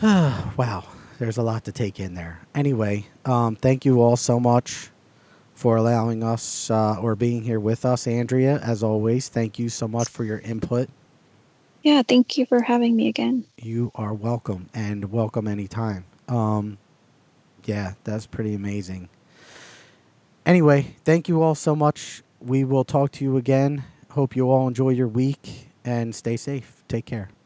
wow, 0.02 0.84
there's 1.18 1.38
a 1.38 1.42
lot 1.42 1.64
to 1.64 1.72
take 1.72 1.98
in 1.98 2.14
there. 2.14 2.40
Anyway, 2.54 3.06
um, 3.24 3.56
thank 3.56 3.84
you 3.84 4.00
all 4.00 4.16
so 4.16 4.38
much 4.38 4.90
for 5.56 5.76
allowing 5.76 6.22
us 6.22 6.70
uh, 6.70 6.98
or 7.00 7.16
being 7.16 7.42
here 7.42 7.60
with 7.60 7.84
us, 7.86 8.06
Andrea. 8.06 8.60
As 8.60 8.84
always, 8.84 9.28
thank 9.30 9.58
you 9.58 9.70
so 9.70 9.88
much 9.88 10.08
for 10.08 10.24
your 10.24 10.40
input. 10.40 10.88
Yeah, 11.82 12.02
thank 12.06 12.38
you 12.38 12.46
for 12.46 12.60
having 12.62 12.96
me 12.96 13.08
again. 13.08 13.46
You 13.62 13.92
are 13.94 14.14
welcome 14.14 14.68
and 14.74 15.10
welcome 15.12 15.48
anytime. 15.48 16.04
Um, 16.28 16.78
yeah, 17.64 17.94
that's 18.04 18.26
pretty 18.26 18.54
amazing. 18.54 19.08
Anyway, 20.46 20.96
thank 21.04 21.28
you 21.28 21.42
all 21.42 21.54
so 21.54 21.76
much. 21.76 22.22
We 22.40 22.64
will 22.64 22.84
talk 22.84 23.12
to 23.12 23.24
you 23.24 23.36
again. 23.38 23.84
Hope 24.10 24.36
you 24.36 24.50
all 24.50 24.68
enjoy 24.68 24.90
your 24.90 25.08
week 25.08 25.70
and 25.84 26.14
stay 26.14 26.36
safe. 26.36 26.84
Take 26.88 27.06
care. 27.06 27.30